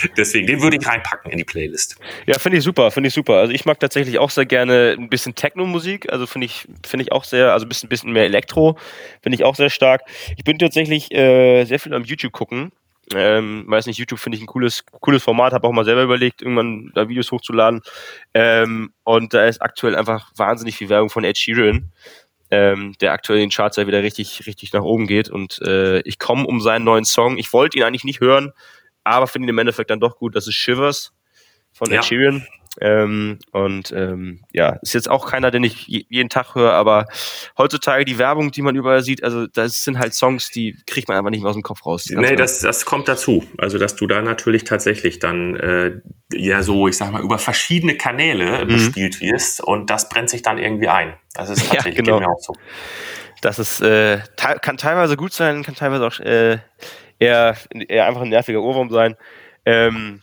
deswegen, 0.18 0.46
den 0.46 0.60
würde 0.60 0.76
ich 0.76 0.86
reinpacken 0.86 1.30
in 1.30 1.38
die 1.38 1.44
Playlist. 1.44 1.96
Ja, 2.26 2.38
finde 2.38 2.58
ich 2.58 2.64
super, 2.64 2.90
finde 2.90 3.08
ich 3.08 3.14
super. 3.14 3.36
Also 3.36 3.54
ich 3.54 3.64
mag 3.64 3.80
tatsächlich 3.80 4.18
auch 4.18 4.28
sehr 4.28 4.44
gerne 4.44 4.94
ein 4.98 5.08
bisschen 5.08 5.34
Techno-Musik, 5.34 6.12
also 6.12 6.26
finde 6.26 6.44
ich, 6.44 6.68
finde 6.86 7.04
ich 7.04 7.12
auch 7.12 7.24
sehr, 7.24 7.54
also 7.54 7.64
ein 7.64 7.70
bisschen, 7.70 7.88
bisschen 7.88 8.12
mehr 8.12 8.24
Elektro, 8.24 8.76
finde 9.22 9.36
ich 9.36 9.44
auch 9.44 9.56
sehr 9.56 9.70
stark. 9.70 10.02
Ich 10.36 10.44
bin 10.44 10.58
tatsächlich 10.58 11.10
äh, 11.14 11.64
sehr 11.64 11.78
viel 11.78 11.94
am 11.94 12.04
YouTube 12.04 12.32
gucken 12.32 12.72
ähm, 13.14 13.64
weiß 13.66 13.86
nicht, 13.86 13.98
YouTube 13.98 14.20
finde 14.20 14.36
ich 14.36 14.42
ein 14.42 14.46
cooles, 14.46 14.84
cooles 15.00 15.22
Format, 15.22 15.52
habe 15.52 15.66
auch 15.66 15.72
mal 15.72 15.84
selber 15.84 16.02
überlegt, 16.02 16.42
irgendwann 16.42 16.92
da 16.94 17.08
Videos 17.08 17.30
hochzuladen. 17.30 17.82
Ähm, 18.34 18.92
und 19.04 19.34
da 19.34 19.44
ist 19.46 19.60
aktuell 19.60 19.96
einfach 19.96 20.30
wahnsinnig 20.36 20.76
viel 20.76 20.88
Werbung 20.88 21.10
von 21.10 21.24
Ed 21.24 21.36
Sheeran, 21.36 21.92
ähm, 22.50 22.94
der 23.00 23.12
aktuell 23.12 23.40
in 23.40 23.46
den 23.46 23.50
Charts 23.50 23.76
ja 23.76 23.86
wieder 23.86 24.02
richtig, 24.02 24.46
richtig 24.46 24.72
nach 24.72 24.82
oben 24.82 25.06
geht. 25.06 25.28
Und 25.28 25.60
äh, 25.62 26.00
ich 26.00 26.18
komme 26.18 26.46
um 26.46 26.60
seinen 26.60 26.84
neuen 26.84 27.04
Song. 27.04 27.38
Ich 27.38 27.52
wollte 27.52 27.78
ihn 27.78 27.84
eigentlich 27.84 28.04
nicht 28.04 28.20
hören, 28.20 28.52
aber 29.04 29.26
finde 29.26 29.46
ihn 29.46 29.50
im 29.50 29.58
Endeffekt 29.58 29.90
dann 29.90 30.00
doch 30.00 30.16
gut. 30.16 30.36
Das 30.36 30.46
ist 30.46 30.54
Shivers 30.54 31.12
von 31.72 31.90
ja. 31.90 31.98
Ed 31.98 32.04
Sheeran. 32.04 32.46
Ähm, 32.80 33.38
und 33.50 33.92
ähm, 33.92 34.40
ja, 34.52 34.78
ist 34.80 34.94
jetzt 34.94 35.10
auch 35.10 35.30
keiner, 35.30 35.50
den 35.50 35.62
ich 35.62 35.86
jeden 35.86 36.30
Tag 36.30 36.54
höre, 36.54 36.72
aber 36.72 37.06
heutzutage 37.58 38.04
die 38.04 38.18
Werbung, 38.18 38.50
die 38.50 38.62
man 38.62 38.74
überall 38.74 39.02
sieht, 39.02 39.22
also 39.22 39.46
das 39.46 39.82
sind 39.82 39.98
halt 39.98 40.14
Songs, 40.14 40.50
die 40.50 40.76
kriegt 40.86 41.08
man 41.08 41.18
einfach 41.18 41.30
nicht 41.30 41.42
mehr 41.42 41.50
aus 41.50 41.56
dem 41.56 41.62
Kopf 41.62 41.84
raus. 41.84 42.06
Nee, 42.10 42.34
das, 42.34 42.60
das 42.60 42.86
kommt 42.86 43.08
dazu. 43.08 43.44
Also, 43.58 43.78
dass 43.78 43.94
du 43.96 44.06
da 44.06 44.22
natürlich 44.22 44.64
tatsächlich 44.64 45.18
dann 45.18 45.56
äh, 45.56 46.00
ja 46.32 46.62
so, 46.62 46.88
ich 46.88 46.96
sag 46.96 47.12
mal, 47.12 47.22
über 47.22 47.38
verschiedene 47.38 47.96
Kanäle 47.96 48.64
mhm. 48.64 48.68
bespielt 48.68 49.20
wirst 49.20 49.60
und 49.60 49.90
das 49.90 50.08
brennt 50.08 50.30
sich 50.30 50.42
dann 50.42 50.58
irgendwie 50.58 50.88
ein. 50.88 51.14
Das 51.34 51.50
ist 51.50 51.68
tatsächlich 51.68 51.96
ja, 51.96 52.02
genau. 52.02 52.20
mir 52.20 52.28
auch 52.28 52.40
so. 52.40 52.54
Das 53.42 53.58
ist, 53.58 53.80
äh, 53.82 54.20
kann 54.36 54.76
teilweise 54.76 55.16
gut 55.16 55.32
sein, 55.32 55.62
kann 55.62 55.74
teilweise 55.74 56.06
auch 56.06 56.20
äh, 56.20 56.58
eher, 57.18 57.56
eher 57.88 58.06
einfach 58.06 58.22
ein 58.22 58.28
nerviger 58.28 58.62
Ohrwurm 58.62 58.88
sein. 58.90 59.16
Ähm, 59.66 60.22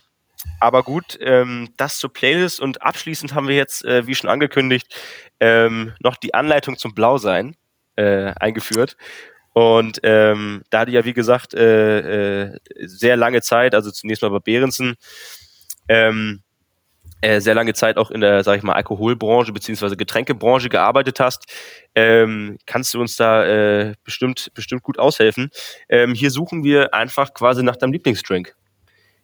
aber 0.60 0.82
gut, 0.82 1.18
ähm, 1.20 1.70
das 1.76 1.98
zur 1.98 2.12
Playlist 2.12 2.60
und 2.60 2.82
abschließend 2.82 3.34
haben 3.34 3.48
wir 3.48 3.56
jetzt, 3.56 3.84
äh, 3.84 4.06
wie 4.06 4.14
schon 4.14 4.30
angekündigt, 4.30 4.94
ähm, 5.40 5.92
noch 6.00 6.16
die 6.16 6.34
Anleitung 6.34 6.76
zum 6.76 6.94
Blausein 6.94 7.56
äh, 7.96 8.32
eingeführt. 8.38 8.96
Und 9.52 10.00
ähm, 10.04 10.62
da 10.70 10.84
die 10.84 10.92
ja, 10.92 11.04
wie 11.04 11.12
gesagt, 11.12 11.54
äh, 11.54 12.52
äh, 12.52 12.58
sehr 12.80 13.16
lange 13.16 13.42
Zeit, 13.42 13.74
also 13.74 13.90
zunächst 13.90 14.22
mal 14.22 14.30
bei 14.30 14.38
Behrensen, 14.38 14.94
ähm, 15.88 16.42
äh, 17.20 17.40
sehr 17.40 17.54
lange 17.54 17.74
Zeit 17.74 17.98
auch 17.98 18.10
in 18.10 18.22
der, 18.22 18.44
sag 18.44 18.56
ich 18.56 18.62
mal, 18.62 18.72
Alkoholbranche 18.72 19.52
beziehungsweise 19.52 19.96
Getränkebranche 19.96 20.68
gearbeitet 20.68 21.20
hast, 21.20 21.44
ähm, 21.94 22.58
kannst 22.64 22.94
du 22.94 23.00
uns 23.00 23.16
da 23.16 23.44
äh, 23.44 23.94
bestimmt, 24.04 24.50
bestimmt 24.54 24.82
gut 24.82 24.98
aushelfen. 24.98 25.50
Ähm, 25.88 26.14
hier 26.14 26.30
suchen 26.30 26.64
wir 26.64 26.94
einfach 26.94 27.34
quasi 27.34 27.62
nach 27.62 27.76
deinem 27.76 27.92
Lieblingsdrink 27.92 28.54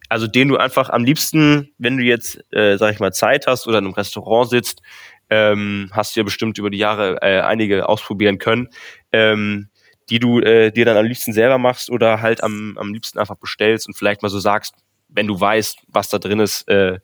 also 0.09 0.26
den 0.26 0.48
du 0.48 0.57
einfach 0.57 0.90
am 0.90 1.04
liebsten, 1.04 1.70
wenn 1.78 1.96
du 1.96 2.04
jetzt, 2.04 2.40
äh, 2.52 2.76
sag 2.76 2.92
ich 2.92 3.00
mal, 3.00 3.12
Zeit 3.12 3.46
hast 3.46 3.66
oder 3.66 3.78
in 3.78 3.84
einem 3.84 3.94
Restaurant 3.94 4.50
sitzt, 4.50 4.82
ähm, 5.30 5.90
hast 5.92 6.14
du 6.14 6.20
ja 6.20 6.24
bestimmt 6.24 6.59
über 6.59 6.70
die 6.70 6.78
Jahre 6.78 7.20
äh, 7.22 7.40
einige 7.40 7.88
ausprobieren 7.88 8.38
können, 8.38 8.68
ähm, 9.12 9.68
die 10.09 10.20
du 10.20 10.40
äh, 10.40 10.70
dir 10.70 10.84
dann 10.84 10.96
am 10.96 11.04
liebsten 11.04 11.32
selber 11.32 11.59
machst 11.59 11.90
oder 11.90 12.22
halt 12.22 12.42
am, 12.42 12.76
am 12.78 12.92
liebsten 12.92 13.18
einfach 13.18 13.36
bestellst 13.36 13.88
und 13.88 13.94
vielleicht 13.94 14.22
mal 14.22 14.28
so 14.28 14.38
sagst, 14.38 14.74
wenn 15.09 15.26
du 15.26 15.38
weißt, 15.38 15.78
was 15.88 16.09
da 16.09 16.18
drin 16.18 16.40
ist, 16.40 16.68
äh, 16.68 16.98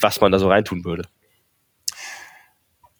was 0.00 0.20
man 0.20 0.32
da 0.32 0.38
so 0.38 0.48
reintun 0.48 0.84
würde. 0.84 1.04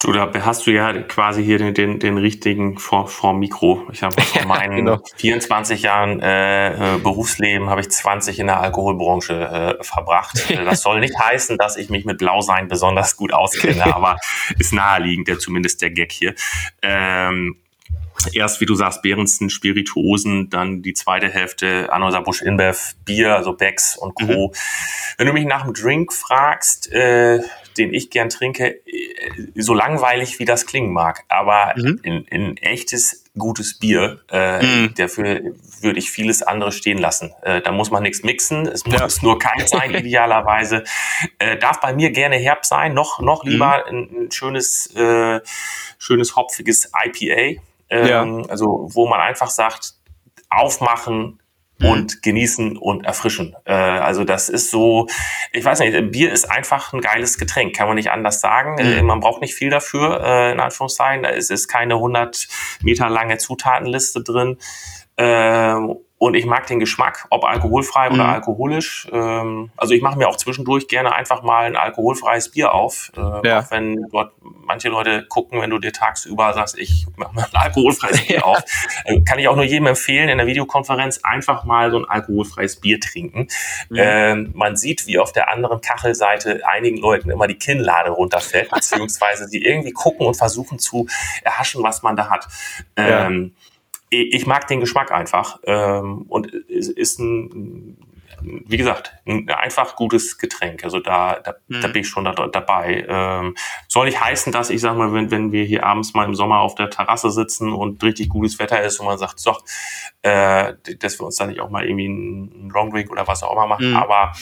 Du, 0.03 0.11
da 0.11 0.29
hast 0.45 0.67
du 0.67 0.73
ja 0.73 0.93
quasi 1.03 1.45
hier 1.45 1.59
den, 1.59 1.75
den, 1.75 2.01
den 2.01 2.19
richtigen 2.19 2.77
vor, 2.77 3.07
vor 3.07 3.35
Mikro. 3.35 3.87
Ich 3.93 4.03
habe 4.03 4.21
von 4.21 4.49
meinen 4.49 4.77
genau. 4.77 5.03
24 5.17 5.83
Jahren 5.83 6.21
äh, 6.21 6.97
äh, 6.97 6.99
Berufsleben 6.99 7.71
habe 7.71 7.83
ich 7.83 7.89
20 7.89 8.41
in 8.41 8.49
der 8.49 8.61
Alkoholbranche 8.61 9.79
äh, 9.81 9.85
verbracht. 9.85 10.43
Das 10.73 10.83
soll 10.83 11.01
nicht 11.01 11.19
heißen, 11.19 11.59
dass 11.59 11.77
ich 11.77 11.91
mich 11.91 12.05
mit 12.05 12.19
Blausein 12.19 12.69
besonders 12.69 13.17
gut 13.17 13.33
auskenne, 13.33 13.85
aber 13.95 14.17
ist 14.59 14.73
naheliegend, 14.73 15.29
der 15.29 15.39
zumindest 15.39 15.83
der 15.83 15.91
Gag 15.91 16.13
hier. 16.13 16.35
Ähm, 16.83 17.57
erst, 18.33 18.61
wie 18.61 18.67
du 18.67 18.75
sagst, 18.75 19.03
Behrensen, 19.03 19.51
Spirituosen, 19.51 20.51
dann 20.51 20.83
die 20.83 20.95
zweite 20.95 21.29
Hälfte 21.29 21.93
Anheuser 21.93 22.23
Busch 22.23 22.43
InBev, 22.43 22.95
Bier, 23.05 23.37
also 23.37 23.53
Becks 23.53 23.97
und 23.97 24.15
Co. 24.15 24.49
Mhm. 24.49 24.53
Wenn 25.19 25.27
du 25.27 25.33
mich 25.33 25.45
nach 25.45 25.65
dem 25.65 25.75
Drink 25.75 26.13
fragst, 26.13 26.93
äh, 26.93 27.41
den 27.79 27.93
ich 27.95 28.11
gern 28.11 28.29
trinke, 28.29 28.81
äh, 28.87 29.31
so 29.57 29.75
langweilig 29.75 30.39
wie 30.39 30.45
das 30.45 30.67
klingen 30.67 30.93
mag, 30.93 31.25
aber 31.29 31.75
mhm. 31.77 32.01
in, 32.03 32.25
in 32.25 32.57
echtes 32.59 33.25
gutes 33.37 33.79
Bier, 33.79 34.21
äh, 34.31 34.63
mhm. 34.63 34.95
dafür 34.95 35.41
würde 35.81 35.99
ich 35.99 36.11
vieles 36.11 36.43
andere 36.43 36.73
stehen 36.73 36.99
lassen. 36.99 37.33
Äh, 37.43 37.63
da 37.63 37.73
muss 37.73 37.91
man 37.91 38.03
nichts 38.03 38.23
mixen, 38.23 38.67
es 38.67 38.85
muss 38.85 39.17
ja. 39.17 39.23
nur 39.23 39.39
kalt 39.39 39.69
sein 39.69 39.95
idealerweise. 39.95 40.85
Äh, 41.39 41.57
darf 41.57 41.81
bei 41.81 41.95
mir 41.95 42.11
gerne 42.11 42.37
herb 42.37 42.65
sein, 42.67 42.95
noch 42.95 43.21
noch 43.21 43.45
lieber 43.45 43.85
mhm. 43.91 43.97
ein, 43.97 44.25
ein, 44.25 44.31
schönes 44.31 44.95
äh, 44.95 45.41
schönes 45.99 46.37
hopfiges 46.37 46.91
IPA 47.05 47.61
ähm, 47.93 48.07
ja. 48.07 48.49
Also 48.49 48.89
wo 48.91 49.07
man 49.07 49.21
einfach 49.21 49.51
sagt, 49.51 49.95
aufmachen, 50.49 51.42
mhm. 51.83 51.89
und 51.89 52.23
genießen 52.23 52.77
und 52.77 53.05
erfrischen. 53.05 53.55
Äh, 53.65 53.73
also 53.75 54.25
das 54.25 54.49
ist 54.49 54.71
so, 54.71 55.09
ich 55.53 55.65
weiß 55.65 55.81
nicht, 55.81 56.13
Bier 56.13 56.33
ist 56.33 56.51
einfach 56.51 56.93
ein 56.93 57.01
geiles 57.01 57.39
Getränk, 57.39 57.77
kann 57.77 57.89
man 57.89 57.97
nicht 57.97 58.11
anders 58.11 58.41
sagen. 58.41 58.75
Mhm. 58.75 58.93
Äh, 58.93 59.03
man 59.03 59.21
braucht 59.21 59.41
nicht 59.43 59.55
viel 59.55 59.71
dafür, 59.71 60.23
äh, 60.25 60.53
in 60.53 60.61
Anführungszeichen. 60.61 61.25
Es 61.25 61.51
ist 61.51 61.69
keine 61.69 61.95
100 61.95 62.49
Meter 62.83 63.09
lange 63.09 63.39
Zutatenliste 63.39 64.23
drin. 64.23 64.59
Äh, 65.17 65.75
und 66.23 66.35
ich 66.35 66.47
mag 66.47 66.69
den 66.69 66.79
Geschmack, 66.79 67.27
ob 67.31 67.43
alkoholfrei 67.43 68.09
mhm. 68.09 68.15
oder 68.15 68.29
alkoholisch. 68.29 69.09
Ähm, 69.11 69.73
also 69.77 69.93
ich 69.93 70.03
mache 70.03 70.17
mir 70.17 70.29
auch 70.29 70.37
zwischendurch 70.37 70.87
gerne 70.87 71.17
einfach 71.17 71.43
mal 71.43 71.65
ein 71.65 71.75
alkoholfreies 71.75 72.53
Bier 72.53 72.75
auf. 72.75 73.11
Äh, 73.17 73.49
ja. 73.49 73.59
Auch 73.59 73.73
wenn 73.73 74.07
dort 74.13 74.33
manche 74.41 74.89
Leute 74.89 75.27
gucken, 75.29 75.61
wenn 75.61 75.71
du 75.71 75.81
dir 75.81 75.93
tagsüber 75.93 76.55
sagst, 76.55 76.79
ich 76.79 77.09
mache 77.17 77.35
mir 77.35 77.43
ein 77.43 77.55
alkoholfreies 77.55 78.21
Bier 78.29 78.47
auf. 78.47 78.63
Äh, 79.05 79.23
kann 79.23 79.41
ich 79.41 79.49
auch 79.49 79.57
nur 79.57 79.65
jedem 79.65 79.89
empfehlen, 79.89 80.29
in 80.29 80.39
der 80.39 80.47
Videokonferenz 80.47 81.19
einfach 81.25 81.65
mal 81.65 81.91
so 81.91 81.99
ein 81.99 82.05
alkoholfreies 82.05 82.77
Bier 82.77 83.01
trinken. 83.01 83.49
Mhm. 83.89 83.97
Ähm, 83.99 84.51
man 84.55 84.77
sieht, 84.77 85.09
wie 85.09 85.19
auf 85.19 85.33
der 85.33 85.51
anderen 85.51 85.81
Kachelseite 85.81 86.61
einigen 86.69 86.99
Leuten 86.99 87.31
immer 87.31 87.49
die 87.49 87.59
Kinnlade 87.59 88.11
runterfällt, 88.11 88.71
beziehungsweise 88.73 89.49
sie 89.49 89.65
irgendwie 89.65 89.91
gucken 89.91 90.25
und 90.25 90.37
versuchen 90.37 90.79
zu 90.79 91.09
erhaschen, 91.43 91.83
was 91.83 92.05
man 92.05 92.15
da 92.15 92.31
hat. 92.31 92.47
Ähm, 92.97 93.55
ja 93.57 93.72
ich 94.13 94.47
mag 94.47 94.67
den 94.67 94.81
Geschmack 94.81 95.11
einfach 95.11 95.59
ähm, 95.65 96.23
und 96.29 96.53
es 96.69 96.89
ist 96.89 97.19
ein, 97.19 97.97
wie 98.43 98.77
gesagt, 98.77 99.15
ein 99.27 99.49
einfach 99.49 99.97
gutes 99.97 100.37
Getränk. 100.39 100.85
Also 100.85 101.01
da, 101.01 101.41
da, 101.41 101.55
mhm. 101.69 101.81
da 101.81 101.89
bin 101.89 102.03
ich 102.03 102.09
schon 102.09 102.25
da, 102.25 102.33
dabei. 102.33 103.07
Ähm, 103.09 103.55
soll 103.89 104.07
nicht 104.07 104.21
heißen, 104.21 104.53
dass 104.53 104.71
ich 104.71 104.81
sag 104.81 104.97
mal, 104.97 105.13
wenn, 105.13 105.31
wenn 105.31 105.53
wir 105.53 105.65
hier 105.65 105.85
abends 105.85 106.13
mal 106.15 106.25
im 106.25 106.35
Sommer 106.35 106.61
auf 106.61 106.75
der 106.75 106.91
Terrasse 106.91 107.31
sitzen 107.31 107.73
und 107.73 108.03
richtig 108.03 108.29
gutes 108.29 108.59
Wetter 108.59 108.83
ist 108.83 109.01
und 109.01 109.07
man 109.07 109.19
sagt, 109.19 109.41
so, 109.41 109.57
äh, 110.23 110.75
dass 110.99 111.19
wir 111.19 111.27
uns 111.27 111.37
da 111.37 111.47
nicht 111.47 111.61
auch 111.61 111.71
mal 111.71 111.87
irgendwie 111.87 112.07
einen 112.07 112.71
Long 112.71 112.91
Drink 112.91 113.11
oder 113.11 113.27
was 113.27 113.43
auch 113.43 113.53
immer 113.53 113.67
machen. 113.67 113.91
Mhm. 113.91 113.97
Aber 113.97 114.33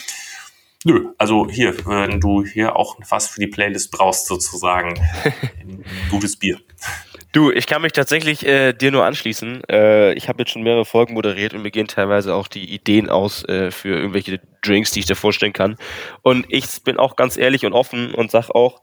Nö, 0.83 1.13
also 1.19 1.47
hier, 1.47 1.77
wenn 1.85 2.21
du 2.21 2.43
hier 2.43 2.75
auch 2.75 2.97
was 3.11 3.29
für 3.29 3.39
die 3.39 3.49
Playlist 3.49 3.91
brauchst, 3.91 4.27
sozusagen, 4.27 4.99
ein 5.61 5.85
gutes 6.11 6.39
Bier. 6.39 6.59
Du, 7.33 7.53
ich 7.53 7.67
kann 7.69 7.83
mich 7.83 7.93
tatsächlich 7.93 8.45
äh, 8.45 8.73
dir 8.73 8.91
nur 8.91 9.05
anschließen. 9.05 9.63
Äh, 9.71 10.15
ich 10.15 10.29
habe 10.29 10.43
jetzt 10.43 10.51
schon 10.51 10.63
mehrere 10.63 10.85
Folgen 10.85 11.15
moderiert 11.15 11.55
und 11.55 11.63
mir 11.63 11.71
gehen 11.71 11.87
teilweise 11.87 12.35
auch 12.35 12.49
die 12.49 12.75
Ideen 12.75 13.09
aus 13.09 13.45
äh, 13.45 13.71
für 13.71 13.97
irgendwelche 13.97 14.41
Drinks, 14.63 14.91
die 14.91 15.01
ich 15.01 15.07
dir 15.07 15.15
vorstellen 15.15 15.53
kann. 15.53 15.77
Und 16.23 16.47
ich 16.49 16.83
bin 16.83 16.99
auch 16.99 17.15
ganz 17.15 17.37
ehrlich 17.37 17.65
und 17.65 17.73
offen 17.73 18.15
und 18.15 18.33
sag 18.33 18.51
auch, 18.51 18.83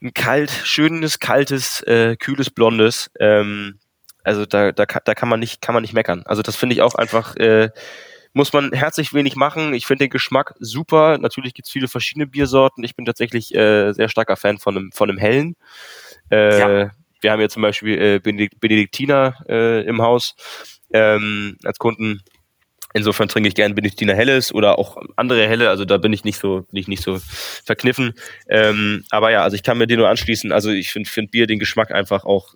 ein 0.00 0.14
kalt, 0.14 0.52
schönes, 0.52 1.18
kaltes, 1.18 1.82
äh, 1.82 2.14
kühles, 2.14 2.50
blondes, 2.50 3.10
ähm, 3.18 3.80
also 4.22 4.46
da, 4.46 4.70
da, 4.70 4.84
da 4.84 5.14
kann 5.14 5.28
man 5.28 5.40
nicht, 5.40 5.60
kann 5.60 5.74
man 5.74 5.82
nicht 5.82 5.94
meckern. 5.94 6.22
Also 6.26 6.42
das 6.42 6.54
finde 6.54 6.74
ich 6.74 6.82
auch 6.82 6.94
einfach, 6.94 7.34
äh, 7.36 7.70
muss 8.34 8.52
man 8.52 8.72
herzlich 8.72 9.14
wenig 9.14 9.34
machen. 9.34 9.74
Ich 9.74 9.86
finde 9.86 10.04
den 10.04 10.10
Geschmack 10.10 10.54
super. 10.60 11.18
Natürlich 11.18 11.54
gibt's 11.54 11.70
viele 11.72 11.88
verschiedene 11.88 12.28
Biersorten. 12.28 12.84
Ich 12.84 12.94
bin 12.94 13.04
tatsächlich 13.04 13.52
äh, 13.54 13.92
sehr 13.92 14.08
starker 14.08 14.36
Fan 14.36 14.58
von 14.58 14.76
einem, 14.76 14.92
von 14.92 15.08
einem 15.08 15.18
hellen. 15.18 15.56
Äh, 16.30 16.58
ja 16.58 16.90
wir 17.20 17.32
haben 17.32 17.40
ja 17.40 17.48
zum 17.48 17.62
Beispiel 17.62 18.00
äh, 18.00 18.20
Benediktiner 18.20 19.34
äh, 19.48 19.84
im 19.86 20.02
Haus 20.02 20.34
ähm, 20.92 21.56
als 21.64 21.78
Kunden. 21.78 22.22
Insofern 22.94 23.28
trinke 23.28 23.48
ich 23.48 23.54
gerne 23.54 23.74
Benediktiner 23.74 24.14
Helles 24.14 24.52
oder 24.52 24.78
auch 24.78 24.96
andere 25.16 25.46
Helle. 25.46 25.68
Also 25.68 25.84
da 25.84 25.98
bin 25.98 26.12
ich 26.12 26.24
nicht 26.24 26.38
so, 26.38 26.62
bin 26.70 26.80
ich 26.80 26.88
nicht 26.88 27.02
so 27.02 27.18
verkniffen. 27.64 28.14
Ähm, 28.48 29.04
aber 29.10 29.30
ja, 29.30 29.42
also 29.42 29.56
ich 29.56 29.62
kann 29.62 29.76
mir 29.76 29.86
den 29.86 29.98
nur 29.98 30.08
anschließen. 30.08 30.52
Also 30.52 30.70
ich 30.70 30.90
finde 30.90 31.10
find 31.10 31.30
Bier 31.30 31.46
den 31.46 31.58
Geschmack 31.58 31.92
einfach 31.92 32.24
auch 32.24 32.54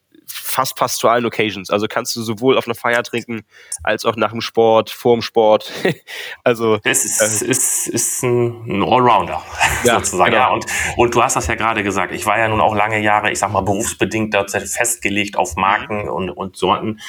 fast 0.53 0.76
passt 0.76 0.98
zu 0.98 1.09
allen 1.09 1.24
Occasions. 1.24 1.70
Also 1.70 1.86
kannst 1.88 2.14
du 2.14 2.22
sowohl 2.22 2.59
auf 2.59 2.66
einer 2.66 2.74
Feier 2.74 3.03
trinken, 3.03 3.44
als 3.82 4.05
auch 4.05 4.16
nach 4.16 4.32
dem 4.32 4.40
Sport, 4.40 4.90
vor 4.90 5.16
dem 5.16 5.22
Sport. 5.22 5.72
also 6.44 6.78
es 6.84 7.05
ist, 7.05 7.42
äh, 7.42 7.46
ist, 7.46 7.88
ist 7.88 8.22
ein 8.22 8.82
Allrounder 8.82 9.42
ja, 9.84 9.94
sozusagen. 9.94 10.32
Genau. 10.32 10.42
Ja, 10.42 10.53
und, 10.53 10.66
und 10.96 11.14
du 11.14 11.22
hast 11.22 11.36
das 11.36 11.46
ja 11.46 11.55
gerade 11.55 11.82
gesagt. 11.82 12.12
Ich 12.12 12.26
war 12.26 12.38
ja 12.38 12.48
nun 12.48 12.61
auch 12.61 12.74
lange 12.74 13.00
Jahre, 13.00 13.30
ich 13.30 13.38
sag 13.38 13.50
mal, 13.50 13.62
berufsbedingt 13.62 14.34
festgelegt 14.50 15.36
auf 15.36 15.57
Marken 15.57 16.03
mhm. 16.03 16.09
und, 16.09 16.30
und 16.30 16.57
Sorten. 16.57 17.00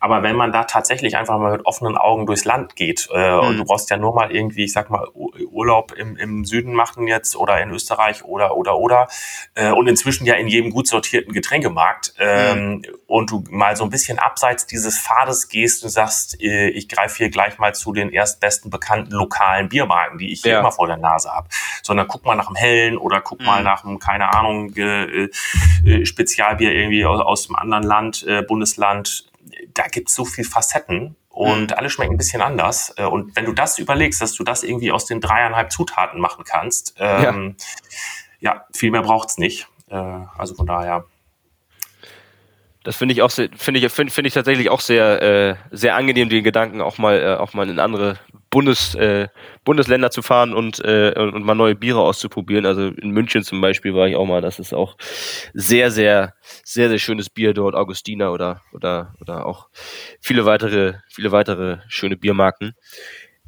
Aber 0.00 0.22
wenn 0.22 0.36
man 0.36 0.52
da 0.52 0.64
tatsächlich 0.64 1.16
einfach 1.16 1.38
mal 1.38 1.52
mit 1.52 1.66
offenen 1.66 1.96
Augen 1.96 2.26
durchs 2.26 2.44
Land 2.44 2.76
geht 2.76 3.08
äh, 3.12 3.30
mhm. 3.30 3.40
und 3.40 3.56
du 3.58 3.64
brauchst 3.64 3.90
ja 3.90 3.98
nur 3.98 4.14
mal 4.14 4.34
irgendwie, 4.34 4.64
ich 4.64 4.72
sag 4.72 4.90
mal, 4.90 5.06
Urlaub 5.12 5.92
im, 5.92 6.16
im 6.16 6.44
Süden 6.44 6.72
machen 6.72 7.06
jetzt 7.06 7.36
oder 7.36 7.60
in 7.60 7.70
Österreich 7.70 8.24
oder 8.24 8.56
oder 8.56 8.78
oder 8.78 9.08
äh, 9.54 9.70
und 9.70 9.86
inzwischen 9.86 10.26
ja 10.26 10.34
in 10.34 10.48
jedem 10.48 10.70
gut 10.70 10.88
sortierten 10.88 11.32
Getränkemarkt. 11.32 12.14
Äh, 12.18 12.52
ähm, 12.52 12.82
und 13.06 13.30
du 13.30 13.44
mal 13.50 13.76
so 13.76 13.84
ein 13.84 13.90
bisschen 13.90 14.18
abseits 14.18 14.66
dieses 14.66 14.98
Pfades 14.98 15.48
gehst 15.48 15.84
und 15.84 15.90
sagst, 15.90 16.40
äh, 16.40 16.68
ich 16.68 16.88
greife 16.88 17.16
hier 17.18 17.30
gleich 17.30 17.58
mal 17.58 17.74
zu 17.74 17.92
den 17.92 18.10
erstbesten 18.10 18.70
bekannten 18.70 19.12
lokalen 19.12 19.68
Biermarken, 19.68 20.18
die 20.18 20.32
ich 20.32 20.42
hier 20.42 20.52
ja. 20.52 20.60
immer 20.60 20.72
vor 20.72 20.86
der 20.86 20.96
Nase 20.96 21.30
habe. 21.30 21.48
Sondern 21.82 22.08
guck 22.08 22.24
mal 22.24 22.34
nach 22.34 22.46
dem 22.46 22.56
Hellen 22.56 22.98
oder 22.98 23.20
guck 23.20 23.40
mhm. 23.40 23.46
mal 23.46 23.62
nach 23.62 23.84
einem, 23.84 23.98
keine 23.98 24.32
Ahnung, 24.34 24.74
äh, 24.76 25.28
äh, 25.84 26.06
Spezialbier 26.06 26.72
irgendwie 26.72 27.04
aus, 27.04 27.20
aus 27.20 27.48
einem 27.48 27.56
anderen 27.56 27.84
Land, 27.84 28.24
äh, 28.26 28.42
Bundesland. 28.42 29.30
Da 29.74 29.86
gibt's 29.88 30.14
so 30.14 30.24
viel 30.24 30.44
Facetten 30.44 31.16
und 31.28 31.70
mhm. 31.70 31.76
alle 31.76 31.90
schmecken 31.90 32.14
ein 32.14 32.18
bisschen 32.18 32.42
anders. 32.42 32.94
Äh, 32.96 33.04
und 33.04 33.36
wenn 33.36 33.44
du 33.44 33.52
das 33.52 33.78
überlegst, 33.78 34.20
dass 34.20 34.32
du 34.32 34.42
das 34.42 34.62
irgendwie 34.62 34.90
aus 34.90 35.06
den 35.06 35.20
dreieinhalb 35.20 35.70
Zutaten 35.70 36.20
machen 36.20 36.44
kannst, 36.44 36.94
ähm, 36.98 37.56
ja. 38.40 38.54
ja, 38.54 38.66
viel 38.74 38.90
mehr 38.90 39.02
braucht's 39.02 39.38
nicht. 39.38 39.68
Äh, 39.90 39.96
also 39.96 40.54
von 40.54 40.66
daher 40.66 41.04
das 42.86 42.94
finde 42.94 43.14
ich 43.14 43.22
auch 43.22 43.32
finde 43.32 43.80
ich 43.80 43.92
finde 43.92 44.12
find 44.12 44.28
ich 44.28 44.32
tatsächlich 44.32 44.70
auch 44.70 44.80
sehr 44.80 45.20
äh, 45.20 45.56
sehr 45.72 45.96
angenehm 45.96 46.28
den 46.28 46.44
Gedanken 46.44 46.80
auch 46.80 46.98
mal 46.98 47.20
äh, 47.20 47.34
auch 47.34 47.52
mal 47.52 47.68
in 47.68 47.80
andere 47.80 48.20
Bundes 48.48 48.94
äh, 48.94 49.26
Bundesländer 49.64 50.12
zu 50.12 50.22
fahren 50.22 50.54
und 50.54 50.78
äh, 50.84 51.12
und 51.16 51.44
mal 51.44 51.56
neue 51.56 51.74
Biere 51.74 51.98
auszuprobieren. 51.98 52.64
Also 52.64 52.86
in 52.86 53.10
München 53.10 53.42
zum 53.42 53.60
Beispiel 53.60 53.92
war 53.92 54.06
ich 54.06 54.14
auch 54.14 54.24
mal. 54.24 54.40
Das 54.40 54.60
ist 54.60 54.72
auch 54.72 54.96
sehr 55.52 55.90
sehr 55.90 56.34
sehr 56.62 56.88
sehr 56.88 57.00
schönes 57.00 57.28
Bier 57.28 57.54
dort 57.54 57.74
Augustiner 57.74 58.32
oder 58.32 58.62
oder 58.72 59.14
oder 59.20 59.46
auch 59.46 59.68
viele 60.20 60.46
weitere 60.46 60.94
viele 61.08 61.32
weitere 61.32 61.78
schöne 61.88 62.16
Biermarken. 62.16 62.76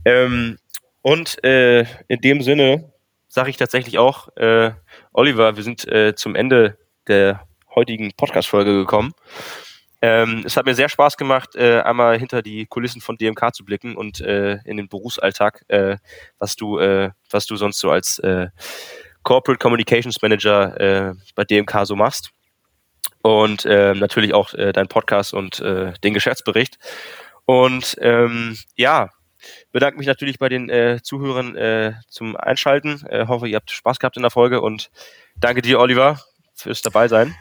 Ähm, 0.05 0.59
und 1.03 1.45
äh, 1.45 1.83
in 2.09 2.21
dem 2.23 2.43
Sinne 2.43 2.93
sage 3.29 3.51
ich 3.51 3.57
tatsächlich 3.57 3.99
auch 3.99 4.37
äh, 4.37 4.73
Oliver, 5.13 5.55
wir 5.55 5.63
sind 5.63 5.87
äh, 5.87 6.17
zum 6.17 6.35
Ende 6.35 6.77
der 7.07 7.47
heutigen 7.75 8.13
Podcast-Folge 8.17 8.75
gekommen. 8.75 9.15
Ähm, 10.01 10.43
es 10.47 10.57
hat 10.57 10.67
mir 10.67 10.75
sehr 10.75 10.89
Spaß 10.89 11.17
gemacht, 11.17 11.57
äh, 11.57 11.81
einmal 11.81 12.19
hinter 12.19 12.41
die 12.41 12.67
Kulissen 12.67 13.01
von 13.01 13.17
DMK 13.17 13.53
zu 13.53 13.65
blicken 13.65 13.97
und 13.97 14.21
äh, 14.21 14.59
in 14.65 14.77
den 14.77 14.89
Berufsalltag, 14.89 15.65
äh, 15.69 15.97
was 16.39 16.55
du, 16.55 16.79
äh, 16.79 17.11
was 17.31 17.47
du 17.47 17.57
sonst 17.57 17.81
so 17.81 17.91
als 17.91 18.21
äh, 18.21 18.49
Corporate 19.25 19.59
Communications 19.59 20.23
Manager 20.23 20.81
äh, 20.81 21.15
bei 21.35 21.45
DMK 21.45 21.85
so 21.85 21.97
machst. 21.97 22.31
Und 23.21 23.65
natürlich 23.65 24.33
auch 24.33 24.55
dein 24.55 24.87
Podcast 24.87 25.35
und 25.35 25.61
den 25.61 26.15
Geschäftsbericht. 26.15 26.79
Und 27.45 27.97
ähm, 28.01 28.57
ja, 28.77 29.11
bedanke 29.73 29.99
mich 29.99 30.07
natürlich 30.07 30.39
bei 30.39 30.49
den 30.49 31.01
Zuhörern 31.03 31.99
zum 32.09 32.37
Einschalten. 32.37 33.05
hoffe, 33.27 33.49
ihr 33.49 33.57
habt 33.57 33.73
Spaß 33.73 33.99
gehabt 33.99 34.17
in 34.17 34.23
der 34.23 34.31
Folge 34.31 34.63
und 34.63 34.91
danke 35.37 35.61
dir, 35.61 35.81
Oliver, 35.81 36.21
fürs 36.55 36.81
dabei 36.81 37.09
sein. 37.09 37.37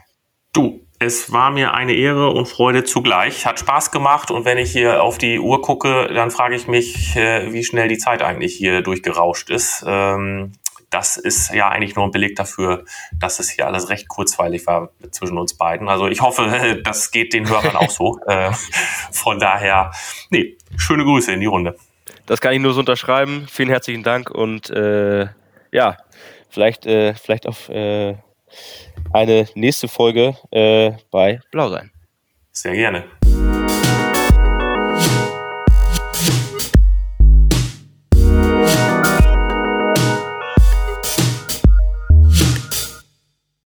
Du, 0.58 0.80
es 0.98 1.30
war 1.30 1.52
mir 1.52 1.72
eine 1.72 1.92
Ehre 1.92 2.30
und 2.30 2.48
Freude 2.48 2.82
zugleich. 2.82 3.46
Hat 3.46 3.60
Spaß 3.60 3.92
gemacht 3.92 4.32
und 4.32 4.44
wenn 4.44 4.58
ich 4.58 4.72
hier 4.72 5.04
auf 5.04 5.16
die 5.16 5.38
Uhr 5.38 5.62
gucke, 5.62 6.10
dann 6.12 6.32
frage 6.32 6.56
ich 6.56 6.66
mich, 6.66 7.14
äh, 7.14 7.52
wie 7.52 7.62
schnell 7.62 7.86
die 7.86 7.96
Zeit 7.96 8.22
eigentlich 8.22 8.56
hier 8.56 8.82
durchgerauscht 8.82 9.50
ist. 9.50 9.84
Ähm, 9.86 10.54
das 10.90 11.16
ist 11.16 11.54
ja 11.54 11.68
eigentlich 11.68 11.94
nur 11.94 12.06
ein 12.06 12.10
Beleg 12.10 12.34
dafür, 12.34 12.84
dass 13.12 13.38
es 13.38 13.50
hier 13.50 13.68
alles 13.68 13.88
recht 13.88 14.08
kurzweilig 14.08 14.66
war 14.66 14.90
zwischen 15.12 15.38
uns 15.38 15.56
beiden. 15.56 15.88
Also 15.88 16.08
ich 16.08 16.22
hoffe, 16.22 16.80
das 16.84 17.12
geht 17.12 17.34
den 17.34 17.48
Hörern 17.48 17.76
auch 17.76 17.90
so. 17.90 18.18
Äh, 18.26 18.50
von 19.12 19.38
daher, 19.38 19.92
nee, 20.30 20.56
schöne 20.76 21.04
Grüße 21.04 21.30
in 21.30 21.38
die 21.38 21.46
Runde. 21.46 21.76
Das 22.26 22.40
kann 22.40 22.52
ich 22.52 22.60
nur 22.60 22.72
so 22.72 22.80
unterschreiben. 22.80 23.46
Vielen 23.48 23.68
herzlichen 23.68 24.02
Dank 24.02 24.28
und 24.28 24.70
äh, 24.70 25.28
ja, 25.70 25.98
vielleicht, 26.50 26.84
äh, 26.84 27.14
vielleicht 27.14 27.46
auf 27.46 27.68
äh, 27.68 28.16
eine 29.12 29.46
nächste 29.54 29.88
Folge 29.88 30.36
äh, 30.50 30.92
bei 31.10 31.40
Blau 31.50 31.68
sein. 31.68 31.90
Sehr 32.52 32.74
gerne. 32.74 33.17